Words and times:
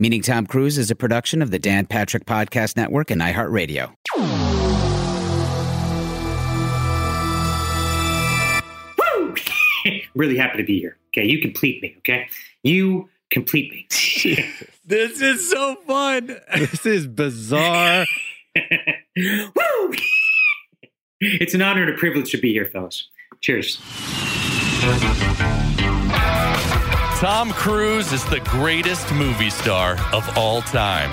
Meeting 0.00 0.22
Tom 0.22 0.44
Cruise 0.44 0.76
is 0.76 0.90
a 0.90 0.96
production 0.96 1.40
of 1.40 1.52
the 1.52 1.58
Dan 1.60 1.86
Patrick 1.86 2.26
Podcast 2.26 2.76
Network 2.76 3.12
and 3.12 3.20
iHeartRadio. 3.22 3.94
Woo! 8.98 9.34
really 10.16 10.36
happy 10.36 10.56
to 10.56 10.64
be 10.64 10.80
here. 10.80 10.96
Okay, 11.08 11.24
you 11.24 11.40
complete 11.40 11.80
me. 11.80 11.94
Okay, 11.98 12.26
you 12.64 13.08
complete 13.30 13.70
me. 13.70 13.86
This 14.86 15.22
is 15.22 15.48
so 15.48 15.76
fun. 15.86 16.36
This 16.58 16.84
is 16.84 17.06
bizarre. 17.06 18.04
Woo! 19.16 19.94
It's 21.20 21.54
an 21.54 21.62
honor 21.62 21.84
and 21.84 21.94
a 21.94 21.96
privilege 21.96 22.32
to 22.32 22.38
be 22.38 22.52
here, 22.52 22.66
fellas. 22.66 23.08
Cheers. 23.40 23.80
Tom 27.24 27.52
Cruise 27.52 28.12
is 28.12 28.22
the 28.26 28.40
greatest 28.40 29.10
movie 29.14 29.48
star 29.48 29.96
of 30.12 30.36
all 30.36 30.60
time. 30.60 31.10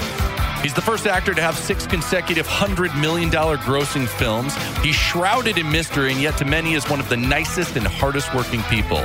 He's 0.62 0.74
the 0.74 0.82
first 0.82 1.08
actor 1.08 1.34
to 1.34 1.42
have 1.42 1.58
six 1.58 1.88
consecutive 1.88 2.46
$100 2.46 3.00
million 3.00 3.30
grossing 3.30 4.06
films. 4.06 4.54
He's 4.80 4.94
shrouded 4.94 5.58
in 5.58 5.72
mystery, 5.72 6.12
and 6.12 6.22
yet 6.22 6.38
to 6.40 6.44
many 6.44 6.74
is 6.74 6.90
one 6.90 7.00
of 7.00 7.08
the 7.08 7.16
nicest 7.16 7.78
and 7.78 7.88
hardest 7.88 8.36
working 8.36 8.62
people. 8.64 9.00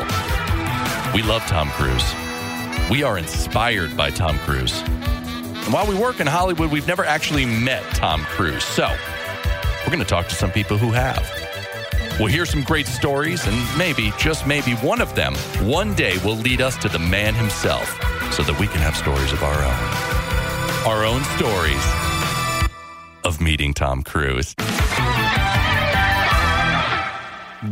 We 1.14 1.23
love 1.23 1.42
Tom 1.42 1.69
Cruise. 1.70 2.12
We 2.91 3.05
are 3.05 3.19
inspired 3.19 3.97
by 3.97 4.11
Tom 4.11 4.36
Cruise. 4.41 4.77
And 4.80 5.73
while 5.73 5.86
we 5.86 5.95
work 5.95 6.19
in 6.19 6.27
Hollywood, 6.27 6.73
we've 6.73 6.88
never 6.88 7.05
actually 7.05 7.47
met 7.47 7.84
Tom 7.95 8.23
Cruise. 8.23 8.64
So 8.64 8.88
we're 9.84 9.92
going 9.92 10.00
to 10.00 10.05
talk 10.05 10.27
to 10.27 10.34
some 10.34 10.50
people 10.50 10.77
who 10.77 10.91
have. 10.91 11.45
We'll 12.19 12.29
hear 12.29 12.47
some 12.47 12.62
great 12.62 12.87
stories, 12.87 13.47
and 13.47 13.79
maybe, 13.79 14.11
just 14.19 14.47
maybe, 14.47 14.73
one 14.77 15.02
of 15.02 15.15
them 15.15 15.34
one 15.61 15.95
day 15.95 16.16
will 16.25 16.37
lead 16.37 16.62
us 16.62 16.75
to 16.79 16.89
the 16.89 16.98
man 16.98 17.34
himself 17.34 17.87
so 18.33 18.42
that 18.42 18.59
we 18.59 18.66
can 18.66 18.79
have 18.79 18.97
stories 18.97 19.33
of 19.33 19.42
our 19.42 19.55
own. 19.55 20.87
Our 20.87 21.05
own 21.05 21.23
stories 21.37 21.84
of 23.23 23.41
meeting 23.41 23.75
Tom 23.75 24.03
Cruise. 24.03 24.55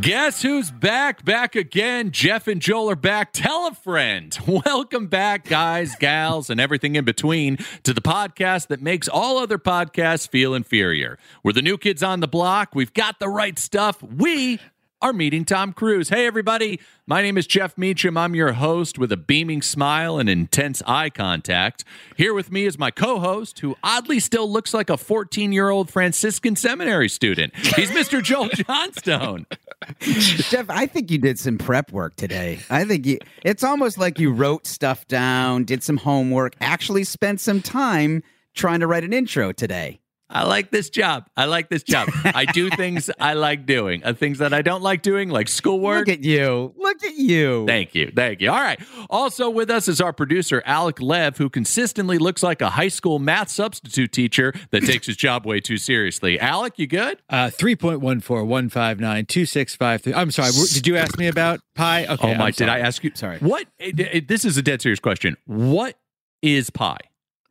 Guess 0.01 0.43
who's 0.43 0.71
back? 0.71 1.25
Back 1.25 1.55
again. 1.55 2.11
Jeff 2.11 2.49
and 2.49 2.61
Joel 2.61 2.91
are 2.91 2.97
back. 2.97 3.33
Tell 3.33 3.69
a 3.69 3.75
friend. 3.75 4.37
Welcome 4.67 5.07
back, 5.07 5.45
guys, 5.45 5.95
gals, 5.97 6.51
and 6.51 6.61
everything 6.61 6.97
in 6.97 7.05
between 7.05 7.59
to 7.85 7.95
the 7.95 8.01
podcast 8.01 8.67
that 8.69 8.83
makes 8.83 9.09
all 9.09 9.39
other 9.39 9.57
podcasts 9.59 10.29
feel 10.29 10.53
inferior. 10.55 11.19
We're 11.43 11.53
the 11.53 11.63
new 11.63 11.79
kids 11.79 12.03
on 12.03 12.21
the 12.21 12.29
block. 12.29 12.75
We've 12.75 12.93
got 12.93 13.21
the 13.21 13.29
right 13.29 13.59
stuff. 13.59 14.03
We 14.03 14.59
are 15.05 15.13
meeting 15.13 15.45
Tom 15.45 15.75
Cruise. 15.75 16.09
Hey, 16.09 16.27
everybody. 16.27 16.81
My 17.07 17.21
name 17.21 17.37
is 17.37 17.47
Jeff 17.47 17.77
Meacham. 17.77 18.17
I'm 18.17 18.35
your 18.35 18.55
host 18.55 18.99
with 18.99 19.13
a 19.13 19.19
beaming 19.19 19.61
smile 19.61 20.17
and 20.17 20.31
intense 20.31 20.83
eye 20.87 21.11
contact. 21.11 21.85
Here 22.17 22.33
with 22.33 22.51
me 22.51 22.65
is 22.65 22.79
my 22.79 22.91
co 22.91 23.19
host, 23.19 23.59
who 23.59 23.77
oddly 23.85 24.19
still 24.19 24.51
looks 24.51 24.73
like 24.73 24.89
a 24.89 24.97
14 24.97 25.53
year 25.53 25.69
old 25.69 25.91
Franciscan 25.91 26.57
seminary 26.57 27.11
student. 27.11 27.55
He's 27.55 27.91
Mr. 27.91 28.23
Joel 28.25 28.49
Johnstone. 28.49 29.45
Jeff, 30.01 30.71
I 30.71 30.87
think 30.87 31.11
you 31.11 31.19
did 31.19 31.39
some 31.39 31.59
prep 31.59 31.93
work 31.93 32.17
today. 32.17 32.61
I 32.71 32.87
think 32.87 33.05
you, 33.05 33.19
it's 33.43 33.63
almost 33.63 33.99
like 33.99 34.19
you 34.19 34.33
wrote 34.33 34.67
stuff 34.67 35.07
down, 35.07 35.65
did 35.65 35.83
some 35.83 35.99
homework, 35.99 36.57
actually 36.63 37.05
spent 37.05 37.43
some 37.43 37.61
time 37.61 38.23
trying 38.55 38.81
to 38.81 38.87
write 38.87 39.05
an 39.05 39.13
intro 39.13 39.53
today. 39.53 40.01
I 40.35 40.43
like 40.45 40.71
this 40.73 40.91
job. 40.91 41.27
I 41.37 41.45
like 41.47 41.69
this 41.69 41.83
job. 41.85 42.09
I 42.25 42.45
do 42.45 42.69
things 42.77 43.09
I 43.21 43.35
like 43.35 43.67
doing. 43.67 44.03
Uh, 44.05 44.13
things 44.15 44.39
that 44.39 44.53
I 44.53 44.63
don't 44.63 44.83
like 44.83 45.03
doing, 45.03 45.29
like 45.31 45.49
schoolwork. 45.49 46.09
Look 46.09 46.19
at 46.19 46.25
you. 46.25 46.75
Look 46.77 47.05
at 47.05 47.15
you. 47.15 47.65
Thank 47.67 47.95
you. 47.95 48.11
Thank 48.15 48.41
you. 48.41 48.51
All 48.51 48.61
right. 48.61 48.81
Also 49.09 49.49
with 49.49 49.71
us 49.71 49.87
is 49.89 50.01
our 50.01 50.13
producer, 50.13 50.63
Alec 50.67 51.01
Lev, 51.01 51.39
who 51.39 51.49
consistently 51.49 52.19
looks 52.19 52.43
like 52.43 52.61
a 52.61 52.71
high 52.71 52.89
school 52.89 53.19
math 53.19 53.49
substitute 53.49 54.13
teacher 54.13 54.53
that 54.73 54.83
takes 54.85 55.07
his 55.07 55.17
job 55.17 55.47
way 55.47 55.61
too 55.61 55.79
seriously. 55.79 56.39
Alec, 56.41 56.75
you 56.79 56.87
good? 56.89 57.23
Uh, 57.31 57.47
3.141592653. 57.51 60.15
I'm 60.15 60.31
sorry. 60.31 60.51
Did 60.73 60.87
you 60.87 60.97
ask 60.97 61.19
me 61.19 61.27
about 61.29 61.61
pi? 61.75 62.07
Okay. 62.07 62.35
oh 62.35 62.37
my! 62.37 62.51
Did 62.51 62.69
I 62.69 62.79
ask 62.81 63.03
you? 63.05 63.11
Sorry. 63.15 63.39
What? 63.39 63.67
it- 63.79 63.99
it- 64.01 64.29
this 64.29 64.45
is 64.45 64.57
a 64.57 64.63
dead 64.63 64.83
serious 64.83 65.01
question. 65.01 65.37
What 65.47 65.97
is 66.43 66.71
pi? 66.71 66.99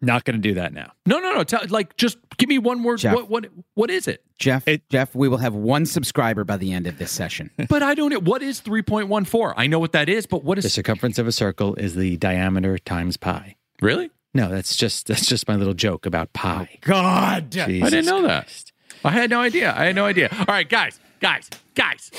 Not 0.03 0.25
going 0.25 0.35
to 0.35 0.41
do 0.41 0.55
that 0.55 0.73
now. 0.73 0.91
No, 1.05 1.19
no, 1.19 1.33
no. 1.33 1.43
Tell, 1.43 1.61
like, 1.69 1.95
just 1.95 2.17
give 2.37 2.49
me 2.49 2.57
one 2.59 2.83
word. 2.83 2.99
Jeff. 2.99 3.15
What? 3.15 3.29
What? 3.29 3.45
What 3.75 3.89
is 3.89 4.07
it? 4.07 4.21
Jeff, 4.37 4.67
It- 4.67 4.87
Jeff, 4.89 5.15
we 5.15 5.29
will 5.29 5.37
have 5.37 5.53
one 5.55 5.85
subscriber 5.85 6.43
by 6.43 6.57
the 6.57 6.73
end 6.73 6.87
of 6.87 6.97
this 6.97 7.11
session. 7.11 7.49
But 7.69 7.81
I 7.83 7.95
don't. 7.95 8.23
What 8.23 8.43
is 8.43 8.59
three 8.59 8.81
point 8.81 9.07
one 9.07 9.23
four? 9.25 9.57
I 9.57 9.67
know 9.67 9.79
what 9.79 9.93
that 9.93 10.09
is, 10.09 10.25
but 10.25 10.43
what 10.43 10.61
The 10.61 10.69
circumference 10.69 11.17
of 11.19 11.25
a 11.27 11.31
circle 11.31 11.75
is 11.75 11.95
the 11.95 12.17
diameter 12.17 12.77
times 12.77 13.15
pi. 13.17 13.55
really? 13.81 14.11
No, 14.35 14.49
that's 14.49 14.75
just 14.75 15.07
that's 15.07 15.27
just 15.27 15.47
my 15.47 15.55
little 15.55 15.75
joke 15.75 16.05
about 16.07 16.33
pi. 16.33 16.67
Oh, 16.73 16.77
God. 16.81 17.55
I 17.57 17.65
didn't 17.67 18.05
know 18.05 18.23
that. 18.23 18.71
I 19.05 19.11
had 19.11 19.29
no 19.29 19.39
idea. 19.39 19.73
I 19.77 19.85
had 19.85 19.95
no 19.95 20.05
idea. 20.05 20.29
All 20.37 20.45
right, 20.47 20.67
guys, 20.67 20.99
guys, 21.21 21.49
guys. 21.75 22.09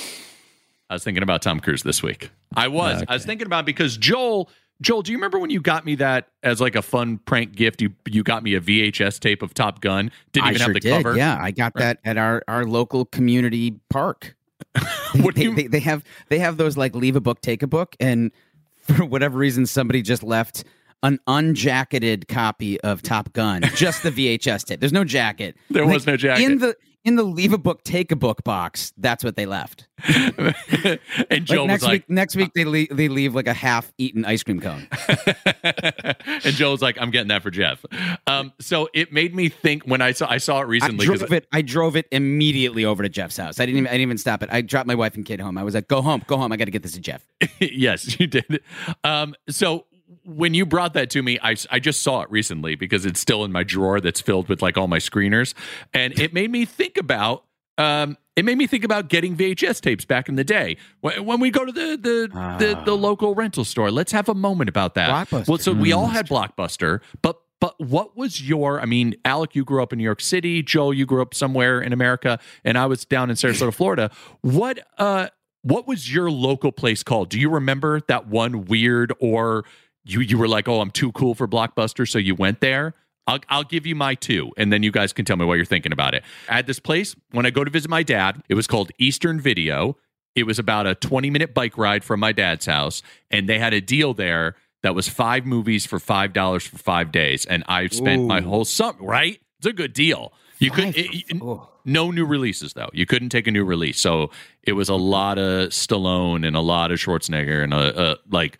I 0.89 0.95
was 0.95 1.03
thinking 1.05 1.23
about 1.25 1.43
Tom 1.43 1.59
Cruise 1.61 1.83
this 1.83 2.03
week. 2.03 2.31
I 2.55 2.69
was. 2.69 3.03
I 3.09 3.15
was 3.15 3.25
thinking 3.27 3.47
about 3.47 3.67
because 3.67 3.97
Joel. 3.97 4.49
Joel, 4.81 5.03
do 5.03 5.13
you 5.13 5.19
remember 5.19 5.39
when 5.39 5.51
you 5.51 5.61
got 5.61 5.85
me 5.87 5.95
that 5.97 6.29
as 6.43 6.61
like 6.61 6.75
a 6.75 6.83
fun 6.83 7.19
prank 7.19 7.55
gift? 7.55 7.81
You 7.81 7.93
you 8.09 8.23
got 8.23 8.43
me 8.43 8.55
a 8.55 8.61
VHS 8.61 9.21
tape 9.21 9.41
of 9.43 9.55
Top 9.55 9.81
Gun. 9.81 10.11
Didn't 10.33 10.47
I 10.47 10.51
even 10.51 10.59
sure 10.59 10.67
have 10.69 10.75
the 10.75 10.81
did. 10.81 11.03
cover. 11.05 11.17
Yeah, 11.17 11.39
I 11.41 11.51
got 11.53 11.75
that 11.75 11.99
at 12.05 12.17
our, 12.19 12.43
our 12.49 12.65
local 12.65 13.05
community 13.05 13.75
park. 13.91 14.35
They, 15.15 15.43
you- 15.45 15.55
they, 15.55 15.67
they 15.69 15.79
have 15.81 16.03
they 16.29 16.41
have 16.41 16.57
those 16.57 16.77
like 16.77 16.95
leave 16.97 17.15
a 17.15 17.21
book, 17.21 17.41
take 17.41 17.63
a 17.63 17.69
book, 17.69 17.95
and 18.01 18.33
for 18.83 19.05
whatever 19.05 19.39
reason, 19.39 19.65
somebody 19.67 20.03
just 20.03 20.25
left 20.25 20.65
an 21.05 21.21
unjacketed 21.29 22.27
copy 22.29 22.81
of 22.81 23.01
Top 23.03 23.33
Gun, 23.33 23.63
just 23.77 24.03
the 24.03 24.11
VHS 24.11 24.65
tape. 24.65 24.81
There's 24.81 24.93
no 24.93 25.05
jacket. 25.05 25.57
There 25.71 25.87
was 25.87 26.07
no 26.07 26.17
jacket. 26.17 26.45
in 26.45 26.59
the 26.59 26.75
in 27.05 27.17
the 27.17 27.23
leave 27.23 27.53
a 27.53 27.59
book, 27.59 27.85
take 27.85 28.11
a 28.11 28.17
book 28.17 28.45
box. 28.45 28.93
That's 28.97 29.23
what 29.23 29.37
they 29.37 29.45
left. 29.45 29.87
and 30.07 30.99
Like 31.29 31.67
next 31.67 31.83
was 31.83 31.83
like, 31.83 31.93
week, 31.93 32.11
next 32.11 32.35
week 32.37 32.51
they 32.55 32.65
leave, 32.65 32.89
they 32.91 33.09
leave 33.09 33.35
like 33.35 33.47
a 33.47 33.53
half 33.53 33.93
eaten 33.99 34.25
ice 34.25 34.43
cream 34.43 34.61
cone. 34.61 34.89
and 35.63 36.55
Joel's 36.55 36.81
like, 36.81 36.97
I'm 36.99 37.11
getting 37.11 37.29
that 37.29 37.43
for 37.43 37.51
Jeff. 37.51 37.85
Um, 38.27 38.53
so 38.59 38.89
it 38.95 39.13
made 39.13 39.35
me 39.35 39.51
think 39.51 39.85
when 39.85 40.01
I 40.01 40.13
saw 40.13 40.31
I 40.31 40.39
saw 40.39 40.63
it 40.63 40.83
I 40.83 40.89
drove 40.91 41.33
it. 41.33 41.47
I 41.53 41.63
drove 41.63 41.97
it 41.97 42.07
immediately 42.11 42.85
over 42.85 43.03
to 43.03 43.09
Jeff's 43.09 43.37
house. 43.37 43.61
I 43.61 43.67
didn't 43.67 43.79
even. 43.79 43.89
I 43.89 43.93
didn't 43.93 44.03
even 44.03 44.19
stop 44.19 44.43
it. 44.43 44.49
I 44.51 44.63
dropped 44.63 44.87
my 44.87 44.95
wife 44.95 45.15
and 45.15 45.25
kid 45.25 45.41
home. 45.41 45.59
I 45.59 45.63
was 45.63 45.75
like, 45.75 45.89
"Go 45.89 46.01
home, 46.01 46.23
go 46.27 46.37
home. 46.39 46.53
I 46.53 46.57
got 46.57 46.65
to 46.65 46.71
get 46.71 46.83
this 46.83 46.93
to 46.93 47.01
Jeff." 47.01 47.27
yes, 47.61 48.19
you 48.19 48.27
did. 48.27 48.61
Um, 49.05 49.35
so 49.49 49.87
when 50.25 50.55
you 50.55 50.67
brought 50.67 50.95
that 50.95 51.11
to 51.11 51.23
me, 51.23 51.39
I, 51.43 51.57
I 51.71 51.79
just 51.79 52.03
saw 52.03 52.23
it 52.23 52.31
recently 52.31 52.75
because 52.75 53.05
it's 53.07 53.21
still 53.21 53.45
in 53.45 53.53
my 53.53 53.63
drawer 53.63 54.01
that's 54.01 54.21
filled 54.21 54.49
with 54.49 54.63
like 54.63 54.77
all 54.77 54.89
my 54.89 54.99
screeners, 54.99 55.55
and 55.93 56.19
it 56.19 56.33
made 56.33 56.51
me 56.51 56.65
think 56.65 56.97
about. 56.97 57.45
Um, 57.77 58.17
it 58.37 58.45
made 58.45 58.57
me 58.57 58.67
think 58.67 58.85
about 58.85 59.09
getting 59.09 59.37
VHS 59.37 59.81
tapes 59.81 60.05
back 60.05 60.29
in 60.29 60.37
the 60.37 60.45
day 60.45 60.77
when, 61.01 61.25
when 61.25 61.41
we 61.41 61.51
go 61.51 61.65
to 61.65 61.73
the 61.73 61.97
the, 61.97 62.57
the 62.59 62.83
the 62.85 62.97
local 62.97 63.35
rental 63.35 63.65
store. 63.65 63.91
Let's 63.91 64.13
have 64.13 64.29
a 64.29 64.35
moment 64.35 64.69
about 64.69 64.95
that. 64.95 65.29
Blockbuster. 65.29 65.49
Well, 65.49 65.59
so 65.59 65.73
we 65.73 65.93
all 65.93 66.07
had 66.07 66.29
Blockbuster, 66.29 67.01
but 67.23 67.41
but 67.61 67.81
what 67.81 68.17
was 68.17 68.47
your? 68.47 68.81
I 68.81 68.85
mean, 68.85 69.15
Alec, 69.25 69.55
you 69.55 69.65
grew 69.65 69.83
up 69.83 69.93
in 69.93 69.99
New 69.99 70.05
York 70.05 70.21
City. 70.21 70.63
Joel, 70.63 70.95
you 70.95 71.07
grew 71.07 71.23
up 71.23 71.35
somewhere 71.35 71.81
in 71.81 71.93
America, 71.93 72.39
and 72.65 72.77
I 72.77 72.87
was 72.87 73.05
down 73.05 73.31
in 73.31 73.37
Sarasota, 73.37 73.73
Florida. 73.75 74.11
What 74.43 74.81
uh, 74.99 75.29
what 75.63 75.87
was 75.87 76.13
your 76.13 76.31
local 76.31 76.73
place 76.73 77.03
called? 77.03 77.31
Do 77.31 77.41
you 77.41 77.49
remember 77.49 78.01
that 78.09 78.29
one 78.29 78.67
weird 78.67 79.15
or 79.19 79.65
you 80.05 80.21
you 80.21 80.39
were 80.39 80.49
like, 80.49 80.69
oh, 80.69 80.81
I'm 80.81 80.91
too 80.91 81.13
cool 81.13 81.35
for 81.35 81.49
Blockbuster, 81.49 82.09
so 82.09 82.19
you 82.19 82.35
went 82.35 82.61
there? 82.61 82.95
I'll, 83.27 83.39
I'll 83.49 83.65
give 83.65 83.87
you 83.87 83.95
my 83.95 84.15
two, 84.15 84.53
and 84.59 84.71
then 84.73 84.83
you 84.83 84.91
guys 84.91 85.13
can 85.15 85.25
tell 85.25 85.37
me 85.39 85.47
what 85.47 85.55
you're 85.55 85.65
thinking 85.65 85.93
about 85.93 86.15
it. 86.15 86.23
I 86.49 86.57
had 86.57 86.67
this 86.67 86.79
place 86.79 87.17
when 87.31 87.47
I 87.47 87.51
go 87.51 87.65
to 87.65 87.71
visit 87.71 87.89
my 87.91 88.03
dad. 88.03 88.43
It 88.51 88.55
was 88.55 88.67
called 88.67 88.91
Eastern 88.99 89.41
Video. 89.41 89.97
It 90.35 90.43
was 90.45 90.59
about 90.59 90.87
a 90.87 90.95
20 90.95 91.31
minute 91.31 91.55
bike 91.55 91.79
ride 91.79 92.05
from 92.05 92.21
my 92.21 92.33
dad's 92.33 92.67
house, 92.67 93.03
and 93.31 93.49
they 93.49 93.59
had 93.59 93.73
a 93.73 93.81
deal 93.81 94.13
there 94.13 94.57
that 94.83 94.95
was 94.95 95.09
five 95.09 95.47
movies 95.47 95.87
for 95.87 95.99
five 95.99 96.35
dollars 96.35 96.67
for 96.67 96.77
five 96.77 97.11
days, 97.13 97.47
and 97.47 97.65
I 97.67 97.87
spent 97.89 98.25
my 98.27 98.43
whole 98.43 98.67
summer. 98.67 98.99
Right? 99.01 99.41
It's 99.59 99.67
a 99.67 99.73
good 99.73 99.95
deal. 99.95 100.33
You 100.59 100.71
could 100.71 100.85
Five- 100.95 100.97
it- 100.99 101.25
it- 101.31 101.43
oh. 101.43 101.69
no 101.87 102.11
new 102.11 102.27
releases 102.27 102.75
though. 102.75 102.91
You 102.93 103.07
couldn't 103.07 103.31
take 103.31 103.47
a 103.47 103.51
new 103.51 103.65
release, 103.65 103.99
so 104.01 104.31
it 104.63 104.73
was 104.73 104.91
a 104.91 104.95
lot 104.95 105.39
of 105.39 105.71
Stallone 105.71 106.47
and 106.47 106.55
a 106.57 106.61
lot 106.61 106.93
of 106.93 106.99
Schwarzenegger 106.99 107.65
and 107.65 107.73
a, 107.73 108.13
a 108.13 108.17
like 108.31 108.59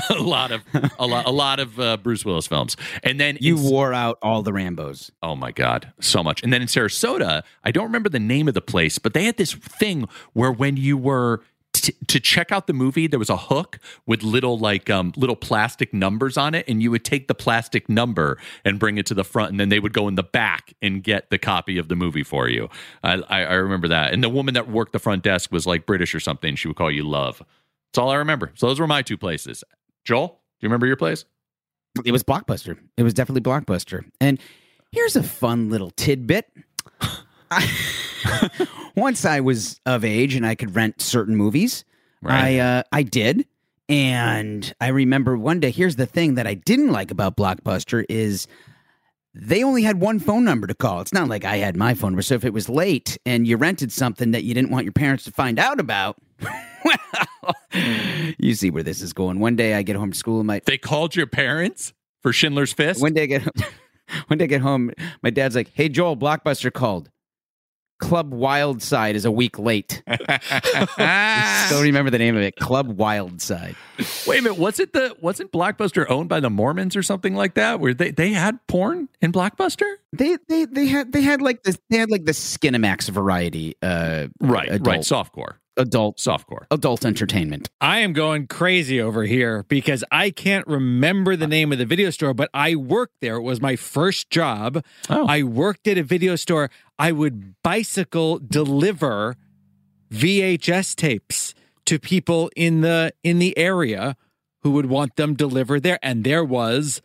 a 0.10 0.14
lot 0.22 0.50
of 0.52 0.62
a 0.98 1.06
lot 1.06 1.26
a 1.26 1.30
lot 1.30 1.60
of 1.60 1.78
uh, 1.80 1.96
Bruce 1.98 2.24
Willis 2.24 2.46
films. 2.46 2.76
And 3.02 3.18
then 3.20 3.36
You 3.40 3.56
in- 3.56 3.62
wore 3.62 3.92
out 3.92 4.18
all 4.22 4.42
the 4.42 4.52
Rambo's. 4.52 5.10
Oh 5.22 5.36
my 5.36 5.52
God, 5.52 5.92
so 6.00 6.22
much. 6.22 6.42
And 6.42 6.52
then 6.52 6.62
in 6.62 6.68
Sarasota, 6.68 7.42
I 7.64 7.70
don't 7.70 7.84
remember 7.84 8.08
the 8.08 8.18
name 8.20 8.48
of 8.48 8.54
the 8.54 8.60
place, 8.62 8.98
but 8.98 9.14
they 9.14 9.24
had 9.24 9.36
this 9.36 9.52
thing 9.54 10.08
where 10.32 10.52
when 10.52 10.76
you 10.76 10.96
were 10.96 11.42
t- 11.72 11.94
to 12.08 12.18
check 12.20 12.50
out 12.52 12.66
the 12.66 12.72
movie, 12.72 13.06
there 13.06 13.18
was 13.18 13.30
a 13.30 13.36
hook 13.36 13.78
with 14.06 14.22
little 14.22 14.58
like 14.58 14.90
um, 14.90 15.12
little 15.16 15.36
plastic 15.36 15.92
numbers 15.94 16.36
on 16.36 16.54
it, 16.54 16.64
and 16.68 16.82
you 16.82 16.90
would 16.90 17.04
take 17.04 17.28
the 17.28 17.34
plastic 17.34 17.88
number 17.88 18.38
and 18.64 18.78
bring 18.78 18.98
it 18.98 19.06
to 19.06 19.14
the 19.14 19.24
front, 19.24 19.50
and 19.50 19.60
then 19.60 19.68
they 19.68 19.80
would 19.80 19.92
go 19.92 20.08
in 20.08 20.14
the 20.16 20.22
back 20.22 20.74
and 20.82 21.02
get 21.02 21.30
the 21.30 21.38
copy 21.38 21.78
of 21.78 21.88
the 21.88 21.96
movie 21.96 22.24
for 22.24 22.48
you. 22.48 22.68
I, 23.02 23.14
I, 23.28 23.42
I 23.44 23.54
remember 23.54 23.88
that. 23.88 24.12
And 24.12 24.22
the 24.22 24.28
woman 24.28 24.54
that 24.54 24.68
worked 24.68 24.92
the 24.92 24.98
front 24.98 25.22
desk 25.22 25.52
was 25.52 25.66
like 25.66 25.86
British 25.86 26.14
or 26.14 26.20
something. 26.20 26.56
She 26.56 26.68
would 26.68 26.76
call 26.76 26.90
you 26.90 27.04
Love. 27.04 27.42
That's 27.92 27.98
all 27.98 28.10
I 28.10 28.16
remember. 28.16 28.52
So 28.54 28.68
those 28.68 28.78
were 28.78 28.86
my 28.86 29.02
two 29.02 29.16
places. 29.18 29.64
Joel, 30.04 30.28
do 30.28 30.34
you 30.60 30.68
remember 30.68 30.86
your 30.86 30.96
place? 30.96 31.24
it 32.04 32.12
was 32.12 32.22
Blockbuster. 32.22 32.78
It 32.96 33.02
was 33.02 33.14
definitely 33.14 33.42
Blockbuster. 33.42 34.04
And 34.20 34.38
here's 34.92 35.16
a 35.16 35.22
fun 35.22 35.70
little 35.70 35.90
tidbit. 35.90 36.50
I, 37.50 37.68
once 38.96 39.24
I 39.24 39.40
was 39.40 39.80
of 39.86 40.04
age 40.04 40.34
and 40.34 40.46
I 40.46 40.54
could 40.54 40.74
rent 40.74 41.02
certain 41.02 41.36
movies, 41.36 41.84
I 42.24 42.58
uh, 42.58 42.82
I 42.92 43.02
did. 43.02 43.46
And 43.88 44.72
I 44.80 44.88
remember 44.88 45.36
one 45.36 45.58
day. 45.58 45.72
Here's 45.72 45.96
the 45.96 46.06
thing 46.06 46.36
that 46.36 46.46
I 46.46 46.54
didn't 46.54 46.92
like 46.92 47.10
about 47.10 47.36
Blockbuster 47.36 48.04
is 48.08 48.46
they 49.34 49.62
only 49.62 49.82
had 49.82 50.00
one 50.00 50.18
phone 50.18 50.44
number 50.44 50.66
to 50.66 50.74
call. 50.74 51.00
It's 51.00 51.12
not 51.12 51.28
like 51.28 51.44
I 51.44 51.56
had 51.58 51.76
my 51.76 51.94
phone 51.94 52.12
number. 52.12 52.22
So 52.22 52.34
if 52.34 52.44
it 52.44 52.52
was 52.52 52.68
late 52.68 53.16
and 53.24 53.46
you 53.46 53.56
rented 53.56 53.92
something 53.92 54.32
that 54.32 54.42
you 54.44 54.54
didn't 54.54 54.70
want 54.70 54.84
your 54.84 54.92
parents 54.92 55.24
to 55.24 55.30
find 55.30 55.58
out 55.58 55.78
about, 55.78 56.16
well, 56.84 57.54
you 58.38 58.54
see 58.54 58.70
where 58.70 58.82
this 58.82 59.00
is 59.02 59.12
going. 59.12 59.38
One 59.38 59.56
day 59.56 59.74
I 59.74 59.82
get 59.82 59.96
home 59.96 60.08
from 60.10 60.14
school, 60.14 60.40
and 60.40 60.46
my 60.46 60.60
They 60.64 60.78
called 60.78 61.14
your 61.14 61.26
parents 61.26 61.92
for 62.22 62.32
Schindler's 62.32 62.72
Fist. 62.72 63.00
one 63.00 63.14
day 63.14 63.22
I 63.22 63.26
get 63.26 63.42
one 64.26 64.38
day 64.38 64.44
I 64.44 64.48
get 64.48 64.60
home, 64.62 64.90
my 65.22 65.30
dad's 65.30 65.54
like, 65.54 65.70
"Hey 65.74 65.88
Joel, 65.88 66.16
Blockbuster 66.16 66.72
called. 66.72 67.10
Club 68.00 68.32
Wildside 68.32 69.14
is 69.14 69.24
a 69.24 69.30
week 69.30 69.58
late." 69.58 70.02
Still 71.66 71.82
remember 71.82 72.10
the 72.10 72.18
name 72.18 72.36
of 72.36 72.42
it, 72.42 72.56
Club 72.56 72.96
Wildside. 72.96 73.76
Wait 74.26 74.40
a 74.40 74.42
minute, 74.42 74.58
was 74.58 74.80
it 74.80 74.92
the 74.92 75.16
wasn't 75.20 75.52
Blockbuster 75.52 76.04
owned 76.08 76.28
by 76.28 76.40
the 76.40 76.50
Mormons 76.50 76.96
or 76.96 77.02
something 77.02 77.34
like 77.34 77.54
that? 77.54 77.80
Where 77.80 77.94
they 77.94 78.10
they 78.10 78.30
had 78.30 78.58
porn 78.66 79.08
in 79.20 79.32
Blockbuster? 79.32 79.90
They 80.12 80.36
they 80.48 80.64
they 80.64 80.86
had 80.86 81.12
they 81.12 81.22
had 81.22 81.40
like 81.40 81.62
this 81.62 81.78
they 81.90 81.98
had 81.98 82.10
like 82.10 82.24
the 82.24 82.32
Skinamax 82.32 83.08
variety, 83.10 83.76
uh, 83.82 84.26
Right, 84.40 84.68
adult, 84.68 84.86
right, 84.86 85.00
softcore, 85.00 85.54
adult 85.76 86.18
softcore. 86.18 86.66
adult 86.70 87.04
entertainment. 87.04 87.68
I 87.80 88.00
am 88.00 88.12
going 88.12 88.46
crazy 88.46 89.00
over 89.00 89.24
here 89.24 89.64
because 89.68 90.04
I 90.10 90.30
can't 90.30 90.66
remember 90.66 91.36
the 91.36 91.46
name 91.46 91.72
of 91.72 91.78
the 91.78 91.86
video 91.86 92.10
store, 92.10 92.34
but 92.34 92.50
I 92.52 92.74
worked 92.74 93.20
there. 93.20 93.36
It 93.36 93.42
was 93.42 93.60
my 93.60 93.76
first 93.76 94.30
job. 94.30 94.84
Oh. 95.08 95.26
I 95.26 95.42
worked 95.42 95.86
at 95.88 95.98
a 95.98 96.02
video 96.02 96.36
store. 96.36 96.70
I 96.98 97.12
would 97.12 97.54
bicycle 97.62 98.38
deliver 98.38 99.36
VHS 100.12 100.94
tapes 100.96 101.54
to 101.86 101.98
people 101.98 102.50
in 102.56 102.82
the 102.82 103.12
in 103.22 103.38
the 103.38 103.56
area 103.56 104.16
who 104.62 104.72
would 104.72 104.86
want 104.86 105.16
them 105.16 105.34
delivered 105.34 105.82
there 105.82 105.98
and 106.02 106.24
there 106.24 106.44
was 106.44 107.00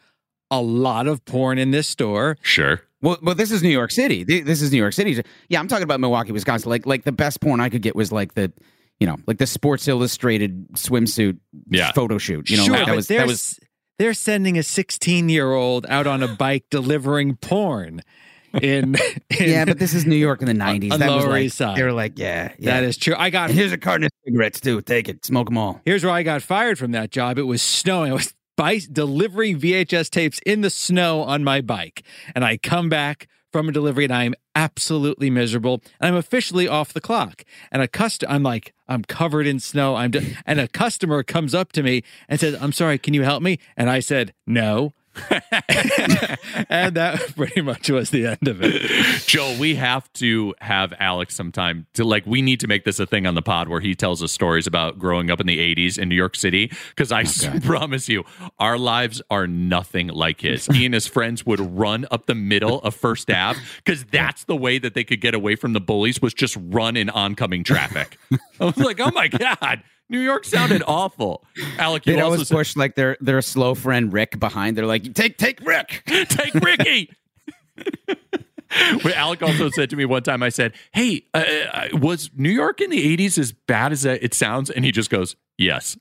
a 0.51 0.61
lot 0.61 1.07
of 1.07 1.23
porn 1.25 1.57
in 1.57 1.71
this 1.71 1.87
store. 1.87 2.37
Sure. 2.41 2.81
Well, 3.05 3.17
well, 3.21 3.35
this 3.35 3.51
is 3.51 3.61
New 3.61 3.69
York 3.69 3.91
City. 3.91 4.23
This 4.23 4.63
is 4.63 4.71
New 4.71 4.79
York 4.79 4.93
City. 4.93 5.21
Yeah, 5.47 5.59
I'm 5.59 5.67
talking 5.67 5.83
about 5.83 5.99
Milwaukee, 5.99 6.31
Wisconsin. 6.31 6.71
Like, 6.71 6.87
like 6.87 7.03
the 7.03 7.11
best 7.11 7.39
porn 7.39 7.61
I 7.61 7.69
could 7.69 7.83
get 7.83 7.95
was 7.95 8.11
like 8.11 8.33
the, 8.33 8.51
you 8.99 9.05
know, 9.05 9.17
like 9.27 9.37
the 9.37 9.45
Sports 9.45 9.87
Illustrated 9.87 10.69
swimsuit 10.73 11.37
Yeah. 11.69 11.91
photo 11.91 12.17
shoot. 12.17 12.49
You 12.49 12.57
know, 12.57 12.63
sure, 12.63 12.77
like, 12.77 12.87
that 12.87 12.95
was 12.95 13.07
they're, 13.07 13.19
that 13.19 13.27
was. 13.27 13.59
they're 13.99 14.15
sending 14.15 14.57
a 14.57 14.63
16 14.63 15.29
year 15.29 15.53
old 15.53 15.85
out 15.87 16.07
on 16.07 16.23
a 16.23 16.27
bike 16.27 16.65
delivering 16.71 17.35
porn 17.35 18.01
in, 18.59 18.95
in 19.39 19.49
Yeah, 19.49 19.65
but 19.65 19.77
this 19.77 19.93
is 19.93 20.07
New 20.07 20.15
York 20.15 20.41
in 20.41 20.47
the 20.47 20.53
'90s. 20.65 20.91
on 20.93 20.99
that 20.99 21.11
was 21.13 21.25
Lower 21.25 21.33
like, 21.33 21.43
East 21.43 21.57
Side. 21.57 21.77
They 21.77 21.83
were 21.83 21.91
like, 21.93 22.17
yeah, 22.17 22.53
yeah. 22.57 22.71
that 22.71 22.83
is 22.83 22.97
true. 22.97 23.13
I 23.15 23.29
got 23.29 23.49
And 23.51 23.59
here's 23.59 23.71
a 23.71 23.77
carton 23.77 24.05
of 24.05 24.11
cigarettes 24.25 24.59
too. 24.59 24.81
Take 24.81 25.09
it, 25.09 25.23
smoke 25.23 25.49
them 25.49 25.59
all. 25.59 25.79
Here's 25.85 26.03
where 26.03 26.13
I 26.13 26.23
got 26.23 26.41
fired 26.41 26.79
from 26.79 26.91
that 26.93 27.11
job. 27.11 27.37
It 27.37 27.43
was 27.43 27.61
snowing. 27.61 28.11
I 28.11 28.15
was 28.15 28.33
bi- 28.55 28.81
delivering 28.91 29.59
VHS 29.59 30.09
tapes 30.09 30.39
in 30.45 30.61
the 30.61 30.69
snow 30.69 31.21
on 31.21 31.43
my 31.43 31.61
bike. 31.61 32.03
And 32.33 32.43
I 32.43 32.57
come 32.57 32.89
back 32.89 33.27
from 33.51 33.69
a 33.69 33.71
delivery 33.71 34.03
and 34.03 34.13
I'm 34.13 34.35
absolutely 34.53 35.29
miserable. 35.29 35.81
And 35.99 36.09
I'm 36.09 36.15
officially 36.15 36.67
off 36.67 36.91
the 36.91 36.99
clock. 36.99 37.43
And 37.71 37.81
a 37.81 37.87
customer, 37.87 38.31
I'm 38.33 38.43
like, 38.43 38.73
I'm 38.87 39.03
covered 39.03 39.47
in 39.47 39.59
snow. 39.59 39.95
I'm, 39.95 40.11
de- 40.11 40.35
and 40.45 40.59
a 40.59 40.67
customer 40.67 41.23
comes 41.23 41.53
up 41.53 41.71
to 41.73 41.83
me 41.83 42.03
and 42.27 42.39
says, 42.39 42.57
I'm 42.61 42.71
sorry, 42.71 42.97
can 42.97 43.13
you 43.13 43.23
help 43.23 43.41
me? 43.41 43.59
And 43.77 43.89
I 43.89 43.99
said, 43.99 44.33
no. 44.45 44.93
and 46.69 46.95
that 46.95 47.33
pretty 47.35 47.61
much 47.61 47.89
was 47.89 48.09
the 48.09 48.27
end 48.27 48.47
of 48.47 48.61
it. 48.61 48.81
Joe, 49.25 49.55
we 49.59 49.75
have 49.75 50.11
to 50.13 50.53
have 50.61 50.93
Alex 50.99 51.35
sometime 51.35 51.85
to 51.93 52.03
like 52.03 52.25
we 52.25 52.41
need 52.41 52.59
to 52.61 52.67
make 52.67 52.83
this 52.85 52.99
a 52.99 53.05
thing 53.05 53.25
on 53.25 53.35
the 53.35 53.41
pod 53.41 53.67
where 53.69 53.79
he 53.81 53.95
tells 53.95 54.21
us 54.23 54.31
stories 54.31 54.67
about 54.67 54.99
growing 54.99 55.29
up 55.31 55.39
in 55.39 55.47
the 55.47 55.57
80s 55.75 55.97
in 55.97 56.09
New 56.09 56.15
York 56.15 56.35
City 56.35 56.71
because 56.89 57.11
I 57.11 57.21
s- 57.21 57.47
promise 57.65 58.09
you 58.09 58.23
our 58.59 58.77
lives 58.77 59.21
are 59.29 59.47
nothing 59.47 60.07
like 60.07 60.41
his. 60.41 60.65
he 60.67 60.85
and 60.85 60.93
his 60.93 61.07
friends 61.07 61.45
would 61.45 61.59
run 61.59 62.05
up 62.11 62.25
the 62.25 62.35
middle 62.35 62.81
of 62.81 62.95
First 62.95 63.29
Ave 63.29 63.59
because 63.83 64.03
that's 64.05 64.43
the 64.45 64.55
way 64.55 64.77
that 64.77 64.93
they 64.93 65.03
could 65.03 65.21
get 65.21 65.33
away 65.33 65.55
from 65.55 65.73
the 65.73 65.81
bullies 65.81 66.21
was 66.21 66.33
just 66.33 66.57
run 66.59 66.97
in 66.97 67.09
oncoming 67.09 67.63
traffic. 67.63 68.17
I 68.59 68.65
was 68.65 68.77
like, 68.77 68.99
"Oh 68.99 69.11
my 69.11 69.27
god, 69.27 69.83
New 70.09 70.19
York 70.19 70.45
sounded 70.45 70.83
awful." 70.87 71.45
Alec, 71.77 72.05
you 72.05 72.13
also 72.15 72.25
always 72.25 72.47
said, 72.47 72.55
push 72.55 72.75
like 72.75 72.95
their 72.95 73.17
their 73.21 73.41
slow 73.41 73.75
friend 73.75 74.11
Rick 74.11 74.39
behind. 74.39 74.77
They're 74.77 74.85
like, 74.85 75.13
take 75.13 75.37
take 75.37 75.59
Rick. 75.65 76.03
take 76.07 76.53
Ricky. 76.55 77.11
But 79.03 79.13
Alec 79.15 79.41
also 79.41 79.69
said 79.69 79.89
to 79.91 79.95
me 79.95 80.03
one 80.05 80.23
time, 80.23 80.43
I 80.43 80.49
said, 80.49 80.73
Hey, 80.91 81.25
uh, 81.33 81.43
uh, 81.71 81.87
was 81.93 82.29
New 82.35 82.49
York 82.49 82.81
in 82.81 82.89
the 82.89 83.15
80s 83.17 83.37
as 83.37 83.51
bad 83.53 83.91
as 83.93 84.03
it 84.05 84.33
sounds? 84.33 84.69
And 84.69 84.83
he 84.83 84.91
just 84.91 85.09
goes, 85.09 85.35
Yes. 85.57 85.97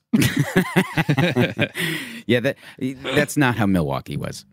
yeah, 2.25 2.39
that 2.41 2.57
that's 2.77 3.37
not 3.37 3.55
how 3.55 3.65
Milwaukee 3.65 4.17
was. 4.17 4.45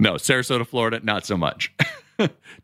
No, 0.00 0.14
Sarasota, 0.14 0.66
Florida, 0.66 1.00
not 1.04 1.24
so 1.24 1.36
much. 1.36 1.72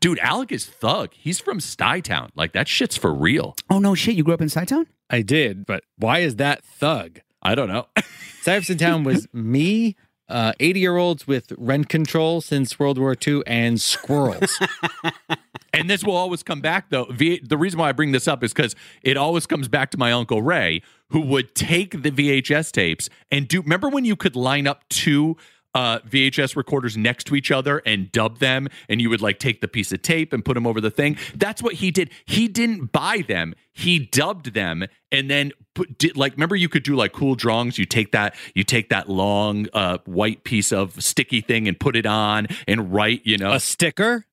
Dude, 0.01 0.19
Alec 0.19 0.51
is 0.51 0.65
thug. 0.65 1.13
He's 1.13 1.39
from 1.39 1.59
Stuytown. 1.59 2.29
Like, 2.35 2.51
that 2.53 2.67
shit's 2.67 2.97
for 2.97 3.13
real. 3.13 3.55
Oh 3.69 3.79
no, 3.79 3.95
shit! 3.95 4.15
You 4.15 4.23
grew 4.23 4.33
up 4.33 4.41
in 4.41 4.49
Town? 4.49 4.87
I 5.09 5.21
did, 5.21 5.65
but 5.65 5.83
why 5.97 6.19
is 6.19 6.37
that 6.37 6.63
thug? 6.63 7.19
I 7.41 7.55
don't 7.55 7.67
know. 7.67 7.87
Stuyvesant 8.41 8.79
Town 8.79 9.03
was 9.03 9.27
me, 9.33 9.95
uh, 10.27 10.53
80 10.59 10.79
year 10.79 10.97
olds 10.97 11.27
with 11.27 11.51
rent 11.57 11.89
control 11.89 12.41
since 12.41 12.79
World 12.79 12.97
War 12.97 13.15
II, 13.25 13.43
and 13.45 13.79
squirrels. 13.79 14.59
And 15.75 15.89
this 15.89 16.05
will 16.05 16.15
always 16.15 16.41
come 16.41 16.61
back, 16.61 16.89
though. 16.89 17.03
V- 17.05 17.41
the 17.43 17.57
reason 17.57 17.79
why 17.79 17.89
I 17.89 17.91
bring 17.91 18.13
this 18.13 18.29
up 18.29 18.43
is 18.45 18.53
because 18.53 18.75
it 19.01 19.17
always 19.17 19.45
comes 19.45 19.67
back 19.67 19.91
to 19.91 19.97
my 19.97 20.13
Uncle 20.13 20.41
Ray, 20.41 20.81
who 21.09 21.19
would 21.19 21.53
take 21.53 22.01
the 22.01 22.11
VHS 22.11 22.71
tapes 22.71 23.09
and 23.29 23.45
do. 23.45 23.61
Remember 23.61 23.89
when 23.89 24.05
you 24.05 24.15
could 24.15 24.37
line 24.37 24.67
up 24.67 24.87
two 24.87 25.35
uh, 25.75 25.99
VHS 25.99 26.55
recorders 26.55 26.97
next 26.97 27.25
to 27.25 27.35
each 27.35 27.51
other 27.51 27.83
and 27.85 28.11
dub 28.11 28.39
them, 28.39 28.67
and 28.89 28.99
you 29.01 29.09
would 29.09 29.21
like 29.21 29.37
take 29.37 29.61
the 29.61 29.67
piece 29.67 29.91
of 29.91 30.01
tape 30.01 30.33
and 30.33 30.43
put 30.43 30.55
them 30.55 30.65
over 30.65 30.81
the 30.81 30.89
thing? 30.89 31.17
That's 31.35 31.61
what 31.61 31.75
he 31.75 31.91
did. 31.91 32.09
He 32.25 32.47
didn't 32.47 32.91
buy 32.91 33.23
them, 33.27 33.53
he 33.71 33.99
dubbed 33.99 34.53
them 34.53 34.85
and 35.11 35.29
then 35.29 35.51
put 35.73 35.97
did, 35.97 36.15
like 36.15 36.33
remember 36.33 36.55
you 36.55 36.69
could 36.69 36.83
do 36.83 36.95
like 36.95 37.11
cool 37.11 37.35
drawings 37.35 37.77
you 37.77 37.85
take 37.85 38.13
that 38.13 38.33
you 38.53 38.63
take 38.63 38.89
that 38.89 39.09
long 39.09 39.67
uh 39.73 39.97
white 40.05 40.43
piece 40.45 40.71
of 40.71 41.01
sticky 41.03 41.41
thing 41.41 41.67
and 41.67 41.77
put 41.79 41.95
it 41.95 42.05
on 42.05 42.47
and 42.67 42.93
write 42.93 43.21
you 43.25 43.37
know 43.37 43.51
a 43.51 43.59
sticker? 43.59 44.25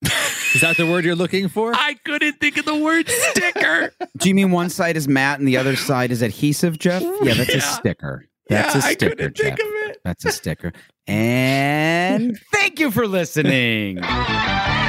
Is 0.55 0.61
that 0.61 0.77
the 0.77 0.87
word 0.87 1.05
you're 1.05 1.17
looking 1.17 1.49
for? 1.49 1.73
I 1.75 1.95
couldn't 2.05 2.35
think 2.35 2.57
of 2.59 2.67
the 2.67 2.77
word 2.77 3.09
sticker. 3.09 3.93
Do 4.19 4.29
you 4.29 4.35
mean 4.35 4.51
one 4.51 4.71
side 4.71 4.97
is 4.97 5.09
matte 5.09 5.39
and 5.39 5.49
the 5.49 5.57
other 5.57 5.77
side 5.77 6.11
is 6.11 6.21
adhesive, 6.21 6.79
Jeff? 6.79 7.03
Yeah, 7.23 7.35
that's 7.35 7.55
a 7.55 7.61
sticker. 7.61 8.29
That's 8.49 8.75
yeah, 8.75 8.79
a 8.79 8.83
sticker, 8.83 9.07
I 9.07 9.09
couldn't 9.09 9.37
Jeff. 9.37 9.47
think 9.47 9.61
of 9.61 9.67
it. 9.67 9.82
That's 10.05 10.25
a 10.25 10.33
sticker. 10.33 10.73
And 11.07 12.39
thank 12.53 12.81
you 12.81 12.91
for 12.91 13.07
listening. 13.07 13.99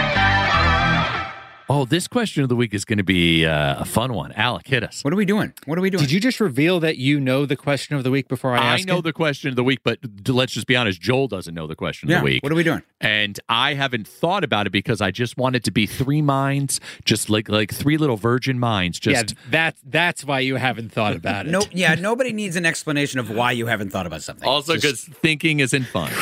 Oh, 1.76 1.86
this 1.86 2.08
question 2.08 2.44
of 2.44 2.50
the 2.50 2.56
week 2.56 2.72
is 2.76 2.86
going 2.86 3.00
to 3.00 3.04
be 3.04 3.48
uh, 3.48 3.82
a 3.82 3.86
fun 3.86 4.14
one. 4.14 4.32
Alec, 4.34 4.68
hit 4.68 4.84
us. 4.84 5.04
What 5.04 5.12
are 5.12 5.18
we 5.18 5.26
doing? 5.26 5.54
What 5.66 5.80
are 5.80 5.82
we 5.82 5.90
doing? 5.90 6.04
Did 6.04 6.12
you 6.12 6.20
just 6.20 6.40
reveal 6.40 6.80
that 6.82 6.98
you 6.98 7.20
know 7.20 7.48
the 7.48 7.56
question 7.56 7.96
of 7.96 8.04
the 8.04 8.12
week 8.12 8.28
before 8.28 8.54
I 8.54 8.60
asked? 8.60 8.84
I 8.84 8.86
know 8.86 9.00
it? 9.00 9.06
the 9.06 9.12
question 9.12 9.50
of 9.50 9.56
the 9.56 9.64
week, 9.64 9.80
but 9.84 9.98
let's 10.28 10.54
just 10.54 10.68
be 10.68 10.76
honest. 10.76 11.02
Joel 11.02 11.28
doesn't 11.28 11.56
know 11.56 11.66
the 11.66 11.76
question 11.76 12.10
yeah. 12.10 12.18
of 12.18 12.22
the 12.22 12.26
week. 12.26 12.44
What 12.44 12.52
are 12.52 12.56
we 12.56 12.62
doing? 12.62 12.84
and 13.02 13.40
I 13.50 13.74
haven't 13.74 14.08
thought 14.08 14.44
about 14.44 14.68
it 14.68 14.70
because 14.70 15.02
I 15.02 15.10
just 15.10 15.36
want 15.36 15.56
it 15.56 15.64
to 15.64 15.72
be 15.72 15.88
three 15.88 16.22
minds, 16.22 16.80
just 17.06 17.32
like 17.32 17.50
like 17.50 17.74
three 17.74 17.98
little 17.98 18.18
virgin 18.18 18.60
minds. 18.60 19.00
Just 19.00 19.32
yeah, 19.32 19.38
that's 19.50 19.82
that's 19.84 20.24
why 20.24 20.42
you 20.42 20.58
haven't 20.58 20.92
thought 20.92 21.16
about 21.16 21.48
it. 21.48 21.50
No, 21.50 21.64
yeah, 21.72 21.96
nobody 21.96 22.34
needs 22.34 22.56
an 22.56 22.68
explanation 22.68 23.20
of 23.20 23.32
why 23.32 23.52
you 23.52 23.66
haven't 23.66 23.90
thought 23.90 24.06
about 24.06 24.22
something. 24.22 24.48
also 24.48 24.78
Just- 24.78 25.08
because 25.08 25.20
thinking 25.22 25.60
isn't 25.60 25.86
fun. 25.86 26.12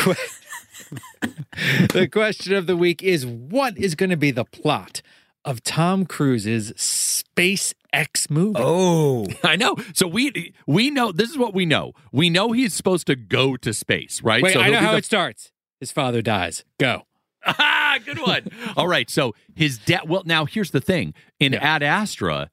the 1.92 2.08
question 2.10 2.54
of 2.54 2.68
the 2.68 2.78
week 2.78 3.04
is 3.04 3.26
what 3.26 3.78
is 3.78 3.96
going 3.96 4.12
to 4.12 4.18
be 4.18 4.32
the 4.32 4.46
plot 4.46 5.02
of 5.46 5.64
Tom 5.64 6.06
Cruise's 6.06 6.72
SpaceX 6.74 8.30
movie? 8.30 8.60
oh, 8.60 9.28
I 9.44 9.56
know. 9.56 9.76
So 9.94 10.08
we 10.08 10.54
we 10.68 10.90
know 10.90 11.12
this 11.12 11.30
is 11.30 11.38
what 11.38 11.54
we 11.54 11.66
know. 11.66 11.94
We 12.12 12.30
know 12.30 12.52
he's 12.52 12.74
supposed 12.74 13.08
to 13.08 13.16
go 13.16 13.58
to 13.58 13.74
space, 13.74 14.22
right? 14.22 14.44
Wait, 14.44 14.54
so 14.54 14.62
I 14.62 14.70
know 14.70 14.80
how 14.80 14.92
the 14.92 14.98
it 14.98 15.06
starts. 15.06 15.52
His 15.80 15.92
father 15.92 16.22
dies. 16.22 16.64
Go. 16.80 17.04
Ah, 17.46 17.98
good 18.06 18.20
one. 18.20 18.48
All 18.78 18.88
right. 18.88 19.10
So 19.10 19.34
his 19.56 19.80
dad. 19.80 20.08
Well, 20.08 20.24
now 20.26 20.46
here's 20.46 20.72
the 20.72 20.82
thing. 20.82 21.14
In 21.40 21.56
Ad 21.56 21.82
Astra, 21.82 22.52